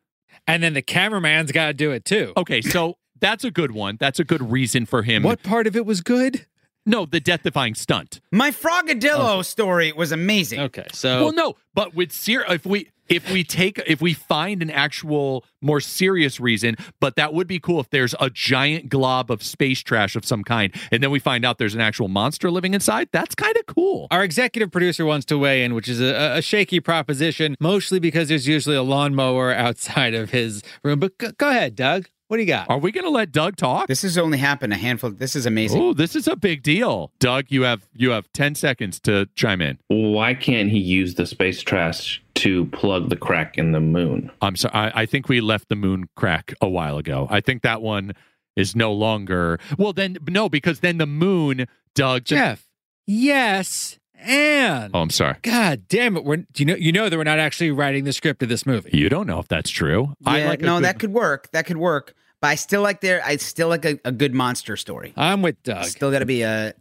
And 0.48 0.62
then 0.62 0.74
the 0.74 0.82
cameraman's 0.82 1.52
got 1.52 1.68
to 1.68 1.74
do 1.74 1.92
it 1.92 2.06
too. 2.06 2.34
Okay, 2.38 2.62
so 2.62 2.98
that's 3.20 3.44
a 3.44 3.52
good 3.52 3.72
one. 3.72 3.98
That's 4.00 4.20
a 4.20 4.24
good 4.24 4.52
reason 4.52 4.86
for 4.86 5.04
him. 5.04 5.24
What 5.24 5.44
part 5.44 5.68
of 5.68 5.76
it 5.76 5.86
was 5.86 6.02
good? 6.02 6.46
No, 6.86 7.08
the 7.08 7.20
death-defying 7.20 7.74
stunt. 7.74 8.22
My 8.32 8.52
frogadillo 8.52 9.38
oh. 9.38 9.42
story 9.42 9.92
was 9.92 10.12
amazing. 10.12 10.60
Okay, 10.60 10.86
so 10.94 11.24
well, 11.24 11.34
no, 11.34 11.56
but 11.74 11.96
with 11.96 12.12
ser- 12.12 12.46
if 12.48 12.66
we 12.66 12.90
if 13.08 13.32
we 13.32 13.44
take 13.44 13.82
if 13.88 14.02
we 14.02 14.14
find 14.14 14.62
an 14.62 14.70
actual 14.70 15.46
more 15.62 15.80
serious 15.80 16.40
reason, 16.40 16.76
but 17.00 17.16
that 17.16 17.34
would 17.34 17.48
be 17.48 17.60
cool 17.60 17.80
if 17.80 17.90
there's 17.90 18.16
a 18.20 18.30
giant 18.30 18.90
glob 18.90 19.32
of 19.32 19.42
space 19.44 19.82
trash 19.82 20.16
of 20.16 20.26
some 20.26 20.44
kind, 20.44 20.74
and 20.92 21.02
then 21.02 21.12
we 21.12 21.20
find 21.20 21.46
out 21.46 21.58
there's 21.58 21.76
an 21.76 21.82
actual 21.82 22.08
monster 22.08 22.52
living 22.52 22.74
inside. 22.74 23.10
That's 23.12 23.36
kind 23.36 23.56
of 23.58 23.66
cool. 23.66 24.08
Our 24.12 24.24
executive 24.24 24.72
producer 24.72 25.06
wants 25.06 25.26
to 25.28 25.38
weigh 25.38 25.64
in, 25.64 25.74
which 25.74 25.88
is 25.88 26.02
a, 26.02 26.38
a 26.38 26.42
shaky 26.42 26.80
proposition, 26.80 27.56
mostly 27.60 28.00
because 28.00 28.30
there's 28.30 28.48
usually 28.48 28.76
a 28.76 28.84
lawnmower 28.84 29.54
outside 29.56 30.14
of 30.14 30.32
his 30.32 30.62
room. 30.84 31.00
But 31.00 31.18
go, 31.18 31.32
go 31.32 31.50
ahead, 31.50 31.76
Doug. 31.76 32.08
What 32.28 32.38
do 32.38 32.42
you 32.42 32.48
got? 32.48 32.70
Are 32.72 32.80
we 32.80 32.92
going 32.92 33.04
to 33.04 33.12
let 33.12 33.32
Doug 33.32 33.56
talk? 33.56 33.88
This 33.88 34.02
has 34.02 34.18
only 34.18 34.40
happened 34.40 34.74
a 34.74 34.78
handful. 34.78 35.12
This 35.12 35.36
is 35.36 35.46
amazing. 35.46 35.80
Oh, 35.80 35.94
this 35.94 36.16
is 36.16 36.28
a 36.28 36.36
big 36.36 36.64
deal. 36.64 37.12
Doug, 37.20 37.46
you 37.50 37.62
have 37.62 37.88
you 37.94 38.10
have 38.12 38.32
10 38.34 38.56
seconds 38.56 39.00
to 39.02 39.30
chime 39.36 39.62
in. 39.62 39.78
Why 39.90 40.34
can't 40.34 40.72
he 40.72 40.80
use 40.80 41.16
the 41.16 41.28
space 41.28 41.62
trash 41.62 42.24
to 42.46 42.66
plug 42.68 43.10
the 43.10 43.16
crack 43.16 43.58
in 43.58 43.72
the 43.74 43.80
moon? 43.82 44.32
I'm 44.42 44.56
sorry. 44.56 44.74
I, 44.74 45.02
I 45.02 45.06
think 45.06 45.28
we 45.30 45.42
left 45.42 45.70
the 45.70 45.76
moon 45.76 46.08
crack 46.16 46.54
a 46.62 46.70
while 46.70 46.98
ago. 46.98 47.28
I 47.30 47.42
think 47.42 47.62
that 47.64 47.82
one 47.82 48.14
is 48.56 48.76
no 48.76 48.94
longer. 48.94 49.60
Well, 49.78 49.94
then 49.94 50.18
no, 50.28 50.48
because 50.50 50.80
then 50.80 50.98
the 50.98 51.06
moon, 51.06 51.66
Doug. 51.94 52.22
the- 52.26 52.36
Jeff. 52.36 52.68
Yes, 53.08 54.00
and 54.20 54.92
oh, 54.96 55.02
I'm 55.02 55.10
sorry. 55.12 55.36
God 55.44 55.88
damn 55.88 56.18
it! 56.18 56.24
We're 56.24 56.38
do 56.38 56.46
you 56.58 56.66
know 56.66 56.76
you 56.76 56.92
know 56.92 57.10
that 57.10 57.18
we're 57.18 57.24
not 57.24 57.38
actually 57.40 57.70
writing 57.72 58.04
the 58.06 58.14
script 58.14 58.42
of 58.42 58.50
this 58.50 58.66
movie. 58.66 58.90
You 58.98 59.10
don't 59.10 59.28
know 59.28 59.40
if 59.40 59.48
that's 59.48 59.70
true. 59.70 60.14
I 60.26 60.46
like 60.46 60.62
no, 60.62 60.78
good- 60.78 60.86
that 60.86 61.00
could 61.00 61.14
work. 61.14 61.52
That 61.52 61.66
could 61.66 61.78
work. 61.78 62.14
But 62.42 62.48
I 62.48 62.56
still 62.56 62.82
like 62.82 63.02
there. 63.02 63.22
I 63.24 63.38
still 63.38 63.70
like 63.70 63.86
a, 63.86 64.00
a 64.06 64.12
good 64.12 64.34
monster 64.34 64.76
story. 64.76 65.14
I'm 65.16 65.42
with 65.42 65.62
Doug. 65.64 65.86
Still 65.86 66.12
got 66.12 66.20
to 66.20 66.26
be 66.26 66.42
a. 66.42 66.74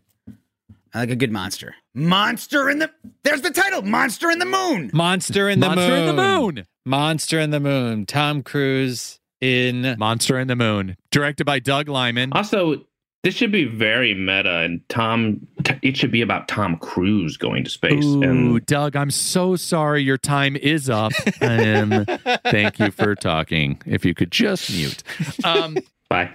I 0.94 1.00
like 1.00 1.10
a 1.10 1.16
good 1.16 1.32
monster. 1.32 1.74
Monster 1.94 2.70
in 2.70 2.78
the. 2.78 2.90
There's 3.24 3.42
the 3.42 3.50
title. 3.50 3.82
Monster 3.82 4.30
in 4.30 4.38
the 4.38 4.46
Moon. 4.46 4.90
Monster 4.94 5.48
in 5.48 5.58
the 5.60 5.66
Monster 5.66 5.88
moon. 5.90 6.08
in 6.08 6.16
the 6.16 6.22
moon. 6.22 6.66
Monster 6.86 7.40
in 7.40 7.50
the 7.50 7.60
moon. 7.60 8.06
Tom 8.06 8.42
Cruise 8.42 9.18
in. 9.40 9.96
Monster 9.98 10.38
in 10.38 10.46
the 10.48 10.56
Moon, 10.56 10.96
directed 11.10 11.44
by 11.44 11.58
Doug 11.58 11.88
Liman. 11.88 12.32
Also, 12.32 12.86
this 13.24 13.34
should 13.34 13.50
be 13.50 13.64
very 13.64 14.14
meta, 14.14 14.58
and 14.58 14.88
Tom. 14.88 15.46
It 15.82 15.96
should 15.96 16.10
be 16.12 16.20
about 16.22 16.46
Tom 16.46 16.76
Cruise 16.76 17.36
going 17.36 17.64
to 17.64 17.70
space. 17.70 18.04
Ooh, 18.04 18.22
and 18.22 18.64
Doug, 18.66 18.94
I'm 18.94 19.10
so 19.10 19.56
sorry. 19.56 20.02
Your 20.02 20.18
time 20.18 20.56
is 20.56 20.88
up. 20.88 21.12
Um, 21.40 22.06
thank 22.44 22.78
you 22.78 22.90
for 22.90 23.14
talking. 23.14 23.80
If 23.84 24.04
you 24.04 24.14
could 24.14 24.30
just 24.30 24.70
mute. 24.70 25.02
Um, 25.44 25.76
bye. 26.08 26.30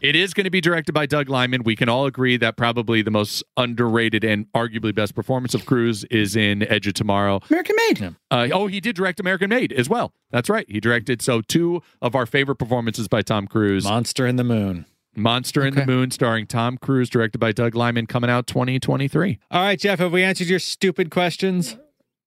It 0.00 0.16
is 0.16 0.32
going 0.32 0.44
to 0.44 0.50
be 0.50 0.62
directed 0.62 0.92
by 0.92 1.04
Doug 1.04 1.28
Liman. 1.28 1.62
We 1.62 1.76
can 1.76 1.90
all 1.90 2.06
agree 2.06 2.38
that 2.38 2.56
probably 2.56 3.02
the 3.02 3.10
most 3.10 3.44
underrated 3.58 4.24
and 4.24 4.50
arguably 4.52 4.94
best 4.94 5.14
performance 5.14 5.52
of 5.52 5.66
Cruise 5.66 6.04
is 6.04 6.36
in 6.36 6.62
Edge 6.62 6.86
of 6.86 6.94
Tomorrow. 6.94 7.40
American 7.50 7.76
Made. 7.88 8.16
Uh, 8.30 8.48
oh, 8.50 8.66
he 8.66 8.80
did 8.80 8.96
direct 8.96 9.20
American 9.20 9.50
Made 9.50 9.74
as 9.74 9.90
well. 9.90 10.12
That's 10.30 10.48
right. 10.48 10.64
He 10.70 10.80
directed 10.80 11.20
so 11.20 11.42
two 11.42 11.82
of 12.00 12.14
our 12.14 12.24
favorite 12.24 12.56
performances 12.56 13.08
by 13.08 13.20
Tom 13.20 13.46
Cruise. 13.46 13.84
Monster 13.84 14.26
in 14.26 14.36
the 14.36 14.44
moon. 14.44 14.86
Monster 15.14 15.66
in 15.66 15.74
the 15.74 15.84
Moon, 15.84 16.12
starring 16.12 16.46
Tom 16.46 16.78
Cruise, 16.78 17.10
directed 17.10 17.38
by 17.38 17.50
Doug 17.50 17.74
Liman, 17.74 18.06
coming 18.06 18.30
out 18.30 18.46
2023. 18.46 19.38
All 19.50 19.60
right, 19.60 19.78
Jeff. 19.78 19.98
Have 19.98 20.12
we 20.12 20.22
answered 20.22 20.46
your 20.46 20.60
stupid 20.60 21.10
questions? 21.10 21.74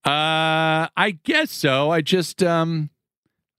Uh, 0.05 0.91
I 0.97 1.17
guess 1.23 1.49
so. 1.49 1.91
I 1.91 2.01
just 2.01 2.43
um. 2.43 2.89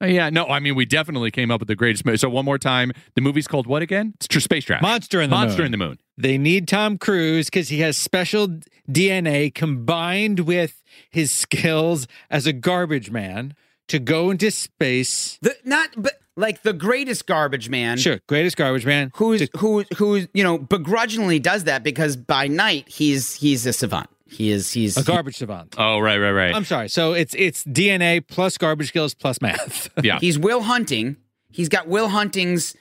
Uh, 0.03 0.07
Yeah, 0.07 0.31
no, 0.31 0.47
I 0.47 0.61
mean, 0.61 0.75
we 0.75 0.85
definitely 0.85 1.31
came 1.31 1.51
up 1.51 1.61
with 1.61 1.69
the 1.69 1.77
greatest 1.77 2.05
movie. 2.05 2.19
So, 2.19 2.29
one 2.29 2.45
more 2.45 2.59
time, 2.59 2.93
the 3.15 3.21
movie's 3.21 3.47
called 3.47 3.67
what 3.67 3.83
again? 3.83 4.13
It's 4.17 4.29
Tr- 4.29 4.41
Space 4.41 4.65
Trash. 4.65 4.83
Monster 4.83 5.21
in 5.21 5.31
the 5.31 5.37
Monster 5.37 5.63
Moon. 5.63 5.67
in 5.67 5.73
the 5.73 5.79
Moon. 5.79 5.99
They 6.17 6.39
need 6.39 6.69
Tom 6.69 6.99
Cruise 6.99 7.47
because 7.47 7.69
he 7.69 7.81
has 7.81 7.97
special 7.97 8.61
DNA 8.91 9.55
combined 9.55 10.41
with 10.41 10.83
his 11.11 11.33
skills 11.33 12.07
as 12.31 12.47
a 12.47 12.53
garbage 12.53 13.11
man 13.11 13.55
to 13.89 13.99
go 13.99 14.31
into 14.31 14.51
space. 14.51 15.39
The, 15.43 15.57
not, 15.65 15.91
but 15.97 16.15
like 16.37 16.63
the 16.63 16.73
greatest 16.73 17.27
garbage 17.27 17.69
man. 17.69 17.97
Sure, 17.99 18.19
greatest 18.29 18.57
garbage 18.57 18.87
man. 18.87 19.11
Who's 19.17 19.49
who? 19.59 19.85
Who 19.97 20.27
you 20.35 20.43
know 20.45 20.59
begrudgingly 20.59 21.39
does 21.39 21.65
that 21.65 21.83
because 21.83 22.17
by 22.17 22.49
night 22.49 22.89
he's 22.89 23.35
he's 23.35 23.67
a 23.67 23.73
savant. 23.73 24.09
He 24.35 24.51
is 24.51 24.73
he's 24.73 24.97
a 24.97 25.03
garbage 25.05 25.37
savant. 25.37 25.75
Oh, 25.79 25.99
right, 26.01 26.19
right, 26.19 26.33
right. 26.33 26.55
I'm 26.55 26.65
sorry. 26.65 26.89
So 26.89 27.13
it's 27.13 27.35
it's 27.39 27.63
DNA 27.65 28.27
plus 28.27 28.59
garbage 28.59 28.89
skills 28.89 29.15
plus 29.15 29.41
math. 29.41 29.89
yeah. 30.03 30.19
he's 30.19 30.39
Will 30.39 30.63
Hunting. 30.63 31.17
He's 31.51 31.69
got 31.69 31.87
Will 31.87 32.09
Hunting's 32.09 32.75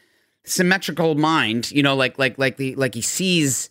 symmetrical 0.45 1.15
mind. 1.15 1.71
You 1.71 1.83
know, 1.83 1.95
like 1.95 2.17
like 2.17 2.37
like 2.39 2.57
the 2.57 2.75
like 2.75 2.95
he 2.95 3.01
sees. 3.01 3.69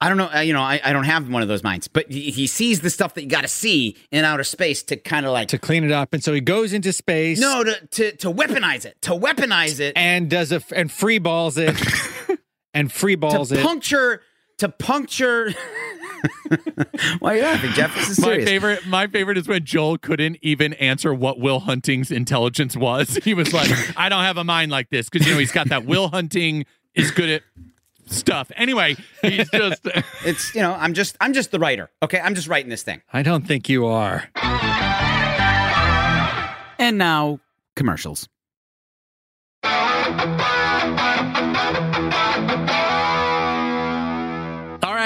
I 0.00 0.08
don't 0.08 0.16
know. 0.16 0.30
uh, 0.32 0.38
You 0.40 0.52
know, 0.52 0.60
I, 0.62 0.80
I 0.84 0.92
don't 0.92 1.04
have 1.04 1.28
one 1.28 1.42
of 1.42 1.48
those 1.48 1.64
minds, 1.64 1.88
but 1.88 2.08
he, 2.08 2.30
he 2.30 2.46
sees 2.46 2.82
the 2.82 2.90
stuff 2.90 3.14
that 3.14 3.22
you 3.22 3.28
got 3.28 3.40
to 3.40 3.48
see 3.48 3.96
in 4.12 4.24
outer 4.24 4.44
space 4.44 4.84
to 4.84 4.96
kind 4.96 5.26
of 5.26 5.32
like 5.32 5.48
to 5.48 5.58
clean 5.58 5.82
it 5.82 5.90
up, 5.90 6.12
and 6.14 6.22
so 6.22 6.32
he 6.32 6.40
goes 6.40 6.72
into 6.72 6.92
space. 6.92 7.40
no 7.40 7.64
to, 7.64 7.86
to 7.88 8.12
to 8.18 8.30
weaponize 8.32 8.84
it 8.84 9.00
to 9.02 9.10
weaponize 9.10 9.80
it 9.80 9.94
and 9.96 10.30
does 10.30 10.52
a 10.52 10.62
and 10.76 10.92
free 10.92 11.18
balls 11.18 11.58
it, 11.58 11.74
and 12.74 12.92
free 12.92 13.16
balls 13.16 13.48
to 13.48 13.58
it. 13.58 13.62
puncture 13.64 14.22
to 14.58 14.68
puncture. 14.68 15.52
Why 17.18 17.32
are 17.32 17.36
you 17.36 17.42
laughing, 17.42 17.72
Jeff? 17.72 17.94
This 17.94 18.10
is 18.10 18.20
My 18.20 18.44
favorite, 18.44 18.86
my 18.86 19.06
favorite 19.06 19.38
is 19.38 19.48
when 19.48 19.64
Joel 19.64 19.98
couldn't 19.98 20.38
even 20.42 20.74
answer 20.74 21.12
what 21.14 21.38
Will 21.38 21.60
Hunting's 21.60 22.10
intelligence 22.10 22.76
was. 22.76 23.18
He 23.28 23.34
was 23.34 23.52
like, 23.52 23.70
"I 23.98 24.08
don't 24.08 24.22
have 24.22 24.38
a 24.38 24.44
mind 24.44 24.70
like 24.70 24.88
this," 24.88 25.10
because 25.10 25.26
you 25.26 25.34
know 25.34 25.38
he's 25.38 25.52
got 25.52 25.68
that 25.68 25.84
Will 25.84 26.08
Hunting 26.08 26.64
is 26.94 27.10
good 27.10 27.28
at 27.28 27.42
stuff. 28.06 28.50
Anyway, 28.56 28.96
he's 29.22 29.48
just 29.50 29.86
It's 30.24 30.54
you 30.54 30.62
know 30.62 30.72
I'm 30.74 30.94
just 30.94 31.16
I'm 31.20 31.32
just 31.34 31.50
the 31.50 31.58
writer. 31.58 31.90
Okay, 32.02 32.20
I'm 32.20 32.34
just 32.34 32.48
writing 32.48 32.70
this 32.70 32.82
thing. 32.82 33.02
I 33.12 33.22
don't 33.22 33.46
think 33.46 33.68
you 33.68 33.86
are. 33.86 34.28
And 36.78 36.96
now 36.96 37.40
commercials. 37.76 38.28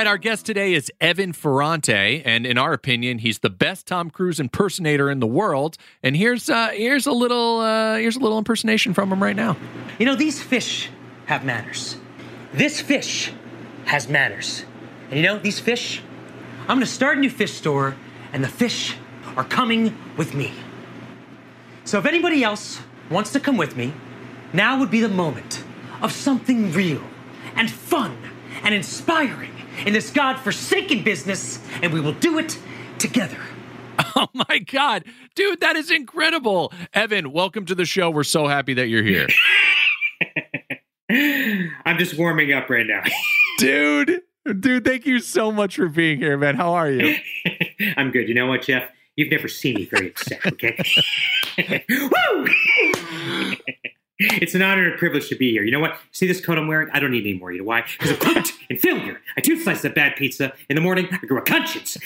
Right, 0.02 0.08
our 0.08 0.18
guest 0.18 0.46
today 0.46 0.74
is 0.74 0.90
Evan 1.00 1.32
Ferrante, 1.32 2.24
and 2.24 2.44
in 2.44 2.58
our 2.58 2.72
opinion, 2.72 3.18
he's 3.18 3.38
the 3.38 3.48
best 3.48 3.86
Tom 3.86 4.10
Cruise 4.10 4.40
impersonator 4.40 5.08
in 5.08 5.20
the 5.20 5.28
world. 5.28 5.78
And 6.02 6.16
here's 6.16 6.50
uh, 6.50 6.70
here's 6.70 7.06
a 7.06 7.12
little 7.12 7.60
uh, 7.60 7.98
here's 7.98 8.16
a 8.16 8.18
little 8.18 8.36
impersonation 8.36 8.94
from 8.94 9.12
him 9.12 9.22
right 9.22 9.36
now. 9.36 9.56
You 10.00 10.06
know, 10.06 10.16
these 10.16 10.42
fish 10.42 10.90
have 11.26 11.44
manners. 11.44 11.98
This 12.52 12.80
fish 12.80 13.30
has 13.84 14.08
manners. 14.08 14.64
And 15.08 15.20
you 15.20 15.22
know, 15.22 15.38
these 15.38 15.60
fish, 15.60 16.02
I'm 16.62 16.78
gonna 16.78 16.86
start 16.86 17.18
a 17.18 17.20
new 17.20 17.30
fish 17.30 17.52
store, 17.52 17.94
and 18.32 18.42
the 18.42 18.48
fish 18.48 18.96
are 19.36 19.44
coming 19.44 19.96
with 20.16 20.34
me. 20.34 20.50
So 21.84 22.00
if 22.00 22.06
anybody 22.06 22.42
else 22.42 22.80
wants 23.08 23.30
to 23.34 23.38
come 23.38 23.56
with 23.56 23.76
me, 23.76 23.92
now 24.52 24.80
would 24.80 24.90
be 24.90 24.98
the 24.98 25.08
moment 25.08 25.62
of 26.00 26.10
something 26.10 26.72
real 26.72 27.04
and 27.54 27.70
fun 27.70 28.18
and 28.64 28.74
inspiring 28.74 29.61
in 29.86 29.92
this 29.92 30.10
God-forsaken 30.10 31.02
business, 31.02 31.58
and 31.82 31.92
we 31.92 32.00
will 32.00 32.12
do 32.14 32.38
it 32.38 32.58
together. 32.98 33.38
Oh 34.14 34.28
my 34.34 34.58
God, 34.58 35.04
dude, 35.34 35.60
that 35.60 35.76
is 35.76 35.90
incredible! 35.90 36.72
Evan, 36.92 37.30
welcome 37.32 37.64
to 37.66 37.74
the 37.74 37.84
show. 37.84 38.10
We're 38.10 38.24
so 38.24 38.46
happy 38.46 38.74
that 38.74 38.88
you're 38.88 39.02
here, 39.02 39.28
I'm 41.84 41.98
just 41.98 42.18
warming 42.18 42.52
up 42.52 42.68
right 42.68 42.86
now. 42.86 43.02
dude. 43.58 44.22
Dude, 44.58 44.84
thank 44.84 45.06
you 45.06 45.20
so 45.20 45.52
much 45.52 45.76
for 45.76 45.88
being 45.88 46.18
here, 46.18 46.36
man. 46.36 46.56
How 46.56 46.72
are 46.72 46.90
you? 46.90 47.16
I'm 47.96 48.10
good. 48.10 48.28
You 48.28 48.34
know 48.34 48.46
what, 48.46 48.62
Jeff? 48.62 48.90
You've 49.14 49.30
never 49.30 49.46
seen 49.46 49.76
me 49.76 49.84
very 49.84 50.10
upset, 50.10 50.44
okay? 50.46 51.84
Woo! 51.88 52.46
It's 54.40 54.54
an 54.54 54.62
honor 54.62 54.84
and 54.84 54.94
a 54.94 54.98
privilege 54.98 55.28
to 55.28 55.36
be 55.36 55.50
here. 55.50 55.64
You 55.64 55.70
know 55.70 55.80
what? 55.80 55.98
See 56.12 56.26
this 56.26 56.40
coat 56.40 56.58
I'm 56.58 56.66
wearing? 56.66 56.88
I 56.92 57.00
don't 57.00 57.10
need 57.10 57.26
any 57.26 57.38
more. 57.38 57.52
You 57.52 57.58
know 57.58 57.64
why? 57.64 57.84
Because 57.98 58.12
of 58.12 58.18
quit 58.20 58.48
and 58.70 58.80
failure. 58.80 59.20
I 59.36 59.40
two 59.40 59.58
slices 59.58 59.84
of 59.84 59.94
bad 59.94 60.16
pizza. 60.16 60.52
In 60.68 60.76
the 60.76 60.82
morning, 60.82 61.08
I 61.10 61.18
grew 61.26 61.38
a 61.38 61.42
conscience. 61.42 61.96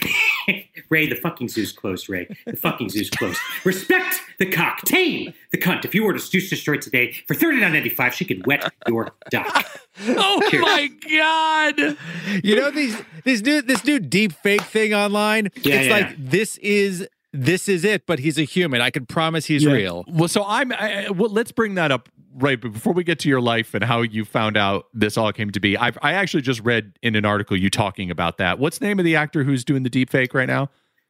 Ray, 0.90 1.08
the 1.08 1.16
fucking 1.16 1.48
zoo's 1.48 1.72
closed, 1.72 2.08
Ray. 2.08 2.28
The 2.46 2.56
fucking 2.56 2.90
zoo's 2.90 3.10
closed. 3.10 3.38
Respect 3.64 4.16
the 4.38 4.46
cock. 4.46 4.82
Tame 4.82 5.32
the 5.52 5.58
cunt. 5.58 5.84
If 5.84 5.94
you 5.94 6.04
were 6.04 6.12
to 6.12 6.30
Juice 6.30 6.50
Destroy 6.50 6.76
today, 6.78 7.12
for 7.26 7.34
$39.95, 7.34 8.12
she 8.12 8.24
could 8.24 8.46
wet 8.46 8.72
your 8.88 9.12
dock. 9.30 9.66
Oh 10.08 10.42
Cheers. 10.50 10.62
my 10.62 10.90
God. 11.10 11.96
You 12.44 12.56
know 12.56 12.70
these 12.70 13.00
this 13.24 13.40
new 13.40 13.62
this 13.62 13.82
new 13.82 13.98
deep 13.98 14.32
fake 14.32 14.60
thing 14.60 14.92
online. 14.92 15.48
Yeah, 15.62 15.76
it's 15.76 15.86
yeah. 15.86 15.90
like 15.90 16.16
this 16.18 16.58
is 16.58 17.08
this 17.36 17.68
is 17.68 17.84
it, 17.84 18.06
but 18.06 18.18
he's 18.18 18.38
a 18.38 18.42
human. 18.44 18.80
I 18.80 18.90
can 18.90 19.06
promise 19.06 19.46
he's 19.46 19.66
real. 19.66 20.04
Well, 20.08 20.28
so 20.28 20.44
I'm. 20.46 20.72
I, 20.72 21.06
I- 21.06 21.10
well, 21.10 21.30
let's 21.30 21.52
bring 21.52 21.74
that 21.76 21.92
up 21.92 22.08
right 22.38 22.60
but 22.60 22.70
before 22.72 22.92
we 22.92 23.02
get 23.02 23.18
to 23.20 23.28
your 23.30 23.40
life 23.40 23.72
and 23.72 23.82
how 23.82 24.02
you 24.02 24.22
found 24.24 24.58
out 24.58 24.86
this 24.92 25.16
all 25.16 25.32
came 25.32 25.50
to 25.50 25.60
be. 25.60 25.76
I 25.78 25.92
I 26.02 26.12
actually 26.12 26.42
just 26.42 26.60
read 26.60 26.92
in 27.02 27.14
an 27.16 27.24
article 27.24 27.56
you 27.56 27.70
talking 27.70 28.10
about 28.10 28.38
that. 28.38 28.58
What's 28.58 28.78
the 28.78 28.86
name 28.86 28.98
of 28.98 29.04
the 29.04 29.16
actor 29.16 29.42
who's 29.44 29.64
doing 29.64 29.82
the 29.84 29.90
deep 29.90 30.10
fake 30.10 30.34
right 30.34 30.48
now? 30.48 30.68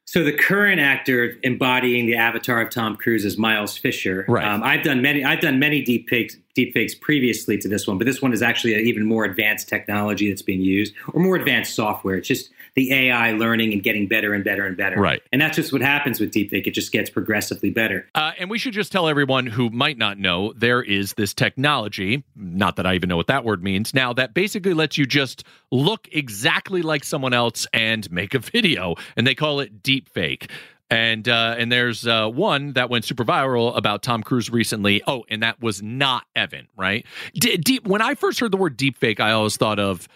So 0.09 0.23
the 0.23 0.33
current 0.33 0.81
actor 0.81 1.37
embodying 1.43 2.07
the 2.07 2.15
avatar 2.15 2.61
of 2.61 2.71
Tom 2.71 2.95
Cruise 2.95 3.25
is 3.25 3.37
Miles 3.37 3.77
Fisher. 3.77 4.25
Right. 4.29 4.47
Um, 4.47 4.63
I've 4.63 4.85
done 4.85 5.03
many. 5.03 5.25
I've 5.25 5.41
done 5.41 5.59
many 5.59 5.83
deep 5.83 6.09
fakes, 6.09 6.37
deep 6.55 6.75
fakes 6.75 6.95
previously 6.95 7.59
to 7.59 7.69
this 7.69 7.89
one, 7.89 7.99
but 7.99 8.07
this 8.07 8.23
one 8.23 8.33
is 8.33 8.41
actually 8.41 8.75
an 8.75 8.81
even 8.87 9.05
more 9.05 9.25
advanced 9.25 9.69
technology 9.69 10.29
that's 10.29 10.43
being 10.43 10.61
used, 10.61 10.95
or 11.13 11.21
more 11.21 11.35
advanced 11.35 11.75
software. 11.75 12.15
It's 12.15 12.29
just 12.29 12.51
the 12.77 12.93
AI 12.93 13.33
learning 13.33 13.73
and 13.73 13.83
getting 13.83 14.07
better 14.07 14.35
and 14.35 14.45
better 14.45 14.67
and 14.67 14.77
better. 14.77 15.01
Right. 15.01 15.23
And 15.33 15.41
that's 15.41 15.57
just 15.57 15.73
what 15.73 15.81
happens 15.81 16.21
with 16.21 16.31
deepfake. 16.31 16.67
It 16.67 16.73
just 16.73 16.93
gets 16.93 17.09
progressively 17.09 17.71
better. 17.71 18.07
Uh, 18.15 18.33
and 18.39 18.51
we 18.51 18.59
should 18.59 18.75
just 18.75 18.93
tell 18.93 19.09
everyone 19.09 19.47
who 19.47 19.71
might 19.71 19.97
not 19.97 20.19
know 20.19 20.53
there 20.53 20.83
is 20.83 21.15
this 21.15 21.33
technology, 21.33 22.23
not 22.37 22.77
that 22.77 22.87
I 22.87 22.95
even 22.95 23.09
know 23.09 23.17
what 23.17 23.29
that 23.29 23.45
word 23.45 23.65
means, 23.65 23.95
now 23.95 24.13
that 24.13 24.35
basically 24.35 24.75
lets 24.75 24.99
you 24.99 25.07
just 25.07 25.43
look 25.73 26.07
exactly 26.13 26.83
like 26.83 27.03
someone 27.03 27.33
else 27.33 27.67
and 27.73 28.11
make 28.13 28.35
a 28.35 28.39
video. 28.41 28.95
And 29.17 29.27
they 29.27 29.35
call 29.35 29.61
it 29.61 29.83
deepfake. 29.83 30.51
And 30.89 31.29
uh, 31.29 31.57
and 31.59 31.73
there's 31.73 32.07
uh, 32.07 32.29
one 32.29 32.75
that 32.75 32.91
went 32.91 33.05
super 33.05 33.25
viral 33.25 33.77
about 33.77 34.05
Tom 34.05 34.23
Cruise 34.23 34.51
recently. 34.51 35.03
Oh, 35.05 35.25
and 35.29 35.43
that 35.43 35.61
was 35.61 35.83
not 35.83 36.25
Evan, 36.37 36.69
right? 36.77 37.05
D- 37.35 37.57
deep. 37.57 37.89
When 37.89 38.01
I 38.01 38.15
first 38.15 38.39
heard 38.39 38.53
the 38.53 38.57
word 38.57 38.79
deepfake, 38.79 39.19
I 39.19 39.33
always 39.33 39.57
thought 39.57 39.81
of 39.81 40.07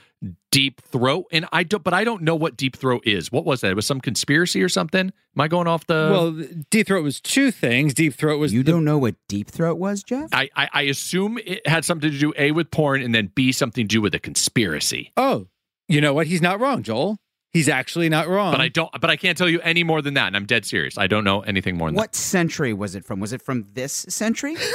deep 0.51 0.81
throat, 0.83 1.27
and 1.33 1.47
I 1.53 1.63
don't. 1.63 1.83
But 1.83 1.95
I 1.95 2.05
don't 2.05 2.23
know 2.23 2.35
what 2.35 2.57
deep 2.57 2.77
throat 2.77 3.03
is. 3.07 3.33
What 3.33 3.45
was 3.45 3.61
that? 3.63 3.71
It 3.71 3.75
was 3.75 3.87
some 3.87 4.01
conspiracy 4.01 4.63
or 4.63 4.69
something. 4.69 5.01
Am 5.37 5.41
I 5.41 5.49
going 5.49 5.67
off 5.67 5.87
the? 5.87 6.09
well, 6.11 6.31
Deep 6.71 6.89
Throat 6.89 7.03
was 7.05 7.21
two 7.21 7.51
things. 7.51 7.95
Deep 7.95 8.15
Throat 8.15 8.39
was 8.39 8.53
You 8.53 8.63
the- 8.63 8.73
don't 8.73 8.85
know 8.85 8.99
what 8.99 9.15
deep 9.29 9.49
throat 9.49 9.79
was, 9.79 10.03
Jeff? 10.03 10.29
I, 10.33 10.51
I, 10.57 10.69
I 10.73 10.83
assume 10.83 11.39
it 11.39 11.67
had 11.67 11.85
something 11.85 12.11
to 12.11 12.19
do 12.19 12.33
a 12.37 12.51
with 12.53 12.71
porn 12.71 13.01
and 13.03 13.15
then 13.15 13.31
b 13.35 13.53
something 13.53 13.85
to 13.87 13.89
do 13.89 14.01
with 14.03 14.15
a 14.15 14.19
conspiracy. 14.19 15.13
Oh, 15.17 15.47
you 15.89 16.01
know 16.01 16.13
what? 16.15 16.27
He's 16.27 16.43
not 16.43 16.61
wrong, 16.61 16.83
Joel. 16.83 17.19
He's 17.53 17.69
actually 17.69 18.09
not 18.09 18.29
wrong. 18.29 18.53
But 18.53 18.61
I 18.61 18.69
don't. 18.69 18.91
But 19.01 19.11
I 19.11 19.17
can't 19.17 19.37
tell 19.37 19.49
you 19.49 19.61
any 19.61 19.83
more 19.83 20.03
than 20.03 20.15
that. 20.15 20.29
And 20.29 20.37
I'm 20.37 20.47
dead 20.47 20.65
serious. 20.65 20.97
I 20.97 21.07
don't 21.09 21.25
know 21.25 21.41
anything 21.41 21.77
more 21.77 21.89
than 21.89 21.97
What 21.97 22.15
century 22.15 22.73
was 22.73 22.95
it 22.95 23.05
from? 23.05 23.19
Was 23.19 23.33
it 23.33 23.43
from 23.43 23.67
this 23.73 23.93
century? 24.09 24.57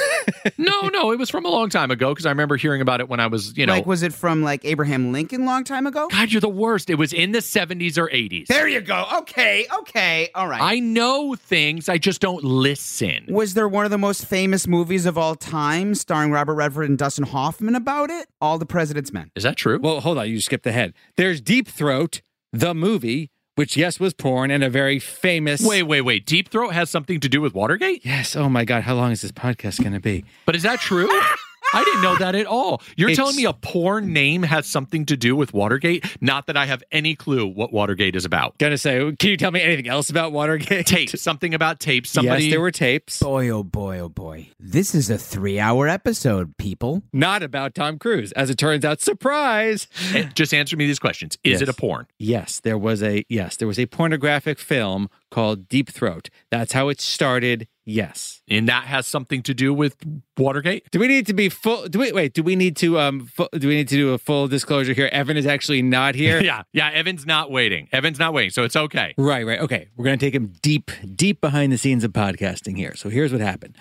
No, 0.58 0.88
no, 0.88 1.12
it 1.12 1.18
was 1.18 1.30
from 1.30 1.44
a 1.44 1.48
long 1.48 1.68
time 1.68 1.90
ago 1.90 2.12
because 2.12 2.26
I 2.26 2.30
remember 2.30 2.56
hearing 2.56 2.80
about 2.80 3.00
it 3.00 3.08
when 3.08 3.20
I 3.20 3.26
was, 3.26 3.56
you 3.56 3.66
know. 3.66 3.74
like, 3.74 3.86
was 3.86 4.02
it 4.02 4.12
from 4.12 4.42
like 4.42 4.64
Abraham 4.64 5.12
Lincoln 5.12 5.44
long 5.44 5.64
time 5.64 5.86
ago? 5.86 6.08
God, 6.10 6.30
you're 6.32 6.40
the 6.40 6.48
worst. 6.48 6.90
It 6.90 6.96
was 6.96 7.12
in 7.12 7.32
the 7.32 7.38
70s 7.38 7.96
or 7.98 8.08
80s. 8.08 8.46
There 8.46 8.66
you 8.66 8.80
go. 8.80 9.06
Okay, 9.18 9.66
okay, 9.80 10.30
all 10.34 10.48
right. 10.48 10.60
I 10.60 10.78
know 10.80 11.34
things. 11.34 11.88
I 11.88 11.98
just 11.98 12.20
don't 12.20 12.42
listen. 12.44 13.26
was 13.28 13.54
there 13.54 13.68
one 13.68 13.84
of 13.84 13.90
the 13.90 13.98
most 13.98 14.24
famous 14.26 14.66
movies 14.66 15.06
of 15.06 15.16
all 15.18 15.34
time 15.34 15.94
starring 15.94 16.30
Robert 16.32 16.54
Redford 16.54 16.88
and 16.88 16.98
Dustin 16.98 17.24
Hoffman 17.24 17.74
about 17.74 18.10
it? 18.10 18.26
All 18.40 18.58
the 18.58 18.66
President's 18.66 19.12
Men. 19.12 19.30
Is 19.36 19.42
that 19.44 19.56
true? 19.56 19.78
Well, 19.80 20.00
hold 20.00 20.18
on. 20.18 20.28
You 20.28 20.40
skipped 20.40 20.66
ahead. 20.66 20.94
There's 21.16 21.40
Deep 21.40 21.68
Throat, 21.68 22.20
the 22.56 22.74
movie, 22.74 23.30
which 23.54 23.76
yes 23.76 24.00
was 24.00 24.14
porn 24.14 24.50
and 24.50 24.64
a 24.64 24.70
very 24.70 24.98
famous. 24.98 25.60
wait, 25.64 25.84
wait, 25.84 26.02
wait. 26.02 26.26
Deep 26.26 26.48
Throat 26.48 26.72
has 26.72 26.90
something 26.90 27.20
to 27.20 27.28
do 27.28 27.40
with 27.40 27.54
Watergate? 27.54 28.04
Yes. 28.04 28.34
Oh 28.36 28.48
my 28.48 28.64
God. 28.64 28.82
How 28.82 28.94
long 28.94 29.12
is 29.12 29.22
this 29.22 29.32
podcast 29.32 29.80
going 29.80 29.92
to 29.92 30.00
be? 30.00 30.24
But 30.44 30.56
is 30.56 30.62
that 30.62 30.80
true? 30.80 31.08
I 31.76 31.84
didn't 31.84 32.02
know 32.02 32.16
that 32.16 32.34
at 32.34 32.46
all. 32.46 32.82
You're 32.96 33.10
It's- 33.10 33.16
telling 33.16 33.36
me 33.36 33.44
a 33.44 33.52
porn 33.52 34.12
name 34.12 34.42
has 34.44 34.66
something 34.66 35.04
to 35.06 35.16
do 35.16 35.36
with 35.36 35.52
Watergate? 35.52 36.04
Not 36.20 36.46
that 36.46 36.56
I 36.56 36.66
have 36.66 36.82
any 36.90 37.14
clue 37.14 37.46
what 37.46 37.72
Watergate 37.72 38.16
is 38.16 38.24
about. 38.24 38.56
Gonna 38.58 38.78
say, 38.78 38.98
can 39.18 39.30
you 39.30 39.36
tell 39.36 39.50
me 39.50 39.60
anything 39.60 39.88
else 39.88 40.08
about 40.10 40.32
Watergate? 40.32 40.86
Tapes. 40.86 41.20
something 41.20 41.52
about 41.54 41.80
tapes. 41.80 42.10
Somebody 42.10 42.44
Yes, 42.44 42.52
there 42.52 42.60
were 42.60 42.70
tapes. 42.70 43.20
Boy, 43.20 43.48
oh 43.50 43.62
boy, 43.62 43.98
oh 43.98 44.08
boy. 44.08 44.48
This 44.58 44.94
is 44.94 45.10
a 45.10 45.18
three 45.18 45.58
hour 45.60 45.88
episode, 45.88 46.56
people. 46.56 47.02
Not 47.12 47.42
about 47.42 47.74
Tom 47.74 47.98
Cruise. 47.98 48.32
As 48.32 48.48
it 48.50 48.56
turns 48.58 48.84
out, 48.84 49.00
surprise. 49.00 49.86
Eh, 50.14 50.28
Just 50.34 50.54
answer 50.54 50.76
me 50.76 50.86
these 50.86 50.98
questions. 50.98 51.36
Is 51.44 51.52
Yes. 51.54 51.62
it 51.62 51.68
a 51.68 51.72
porn? 51.74 52.06
Yes, 52.18 52.60
there 52.60 52.78
was 52.78 53.02
a 53.02 53.24
yes, 53.28 53.56
there 53.56 53.68
was 53.68 53.78
a 53.78 53.86
pornographic 53.86 54.58
film 54.58 55.08
called 55.30 55.68
Deep 55.68 55.90
Throat. 55.90 56.30
That's 56.50 56.72
how 56.72 56.88
it 56.88 57.00
started 57.00 57.66
Yes. 57.88 58.42
And 58.48 58.68
that 58.68 58.84
has 58.84 59.06
something 59.06 59.42
to 59.44 59.54
do 59.54 59.72
with 59.72 59.96
Watergate? 60.36 60.90
Do 60.90 60.98
we 60.98 61.06
need 61.06 61.24
to 61.28 61.34
be 61.34 61.48
full? 61.48 61.86
Do 61.86 62.00
we 62.00 62.10
wait? 62.10 62.34
Do 62.34 62.42
we 62.42 62.56
need 62.56 62.76
to 62.78 62.98
um? 62.98 63.30
Do 63.52 63.68
we 63.68 63.76
need 63.76 63.88
to 63.88 63.94
do 63.94 64.12
a 64.12 64.18
full 64.18 64.48
disclosure 64.48 64.92
here? 64.92 65.08
Evan 65.12 65.36
is 65.36 65.46
actually 65.46 65.82
not 65.82 66.14
here. 66.14 66.40
Yeah. 66.46 66.62
Yeah. 66.72 66.90
Evan's 66.90 67.26
not 67.26 67.50
waiting. 67.50 67.88
Evan's 67.92 68.18
not 68.18 68.32
waiting. 68.32 68.50
So 68.50 68.64
it's 68.64 68.76
okay. 68.76 69.14
Right, 69.16 69.44
right. 69.46 69.58
Okay. 69.60 69.88
We're 69.96 70.04
going 70.04 70.18
to 70.18 70.24
take 70.24 70.34
him 70.34 70.52
deep, 70.62 70.90
deep 71.14 71.40
behind 71.40 71.72
the 71.72 71.78
scenes 71.78 72.04
of 72.04 72.12
podcasting 72.12 72.76
here. 72.76 72.94
So 72.94 73.08
here's 73.08 73.32
what 73.32 73.40
happened. 73.40 73.76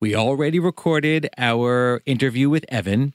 We 0.00 0.14
already 0.14 0.58
recorded 0.58 1.30
our 1.38 2.02
interview 2.06 2.50
with 2.50 2.64
Evan. 2.68 3.14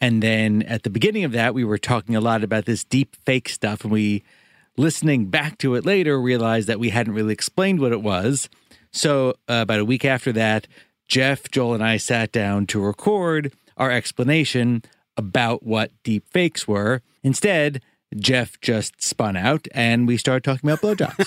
And 0.00 0.22
then 0.22 0.62
at 0.62 0.82
the 0.82 0.90
beginning 0.90 1.24
of 1.24 1.32
that, 1.32 1.54
we 1.54 1.64
were 1.64 1.78
talking 1.78 2.14
a 2.14 2.20
lot 2.20 2.44
about 2.44 2.66
this 2.66 2.84
deep 2.84 3.16
fake 3.24 3.48
stuff. 3.48 3.82
And 3.82 3.92
we, 3.92 4.22
listening 4.76 5.26
back 5.26 5.58
to 5.58 5.74
it 5.74 5.86
later, 5.86 6.20
realized 6.20 6.68
that 6.68 6.78
we 6.78 6.90
hadn't 6.90 7.14
really 7.14 7.32
explained 7.32 7.80
what 7.80 7.92
it 7.92 8.02
was. 8.02 8.48
So 8.96 9.30
uh, 9.48 9.60
about 9.62 9.78
a 9.80 9.84
week 9.84 10.04
after 10.04 10.32
that, 10.32 10.66
Jeff, 11.08 11.50
Joel, 11.50 11.74
and 11.74 11.84
I 11.84 11.98
sat 11.98 12.32
down 12.32 12.66
to 12.68 12.80
record 12.80 13.52
our 13.76 13.90
explanation 13.90 14.82
about 15.16 15.62
what 15.62 15.92
deep 16.02 16.26
fakes 16.30 16.66
were. 16.66 17.02
Instead, 17.22 17.82
Jeff 18.16 18.60
just 18.60 19.02
spun 19.02 19.36
out 19.36 19.68
and 19.72 20.06
we 20.08 20.16
started 20.16 20.44
talking 20.44 20.68
about 20.70 20.80
blowjobs. 20.82 21.26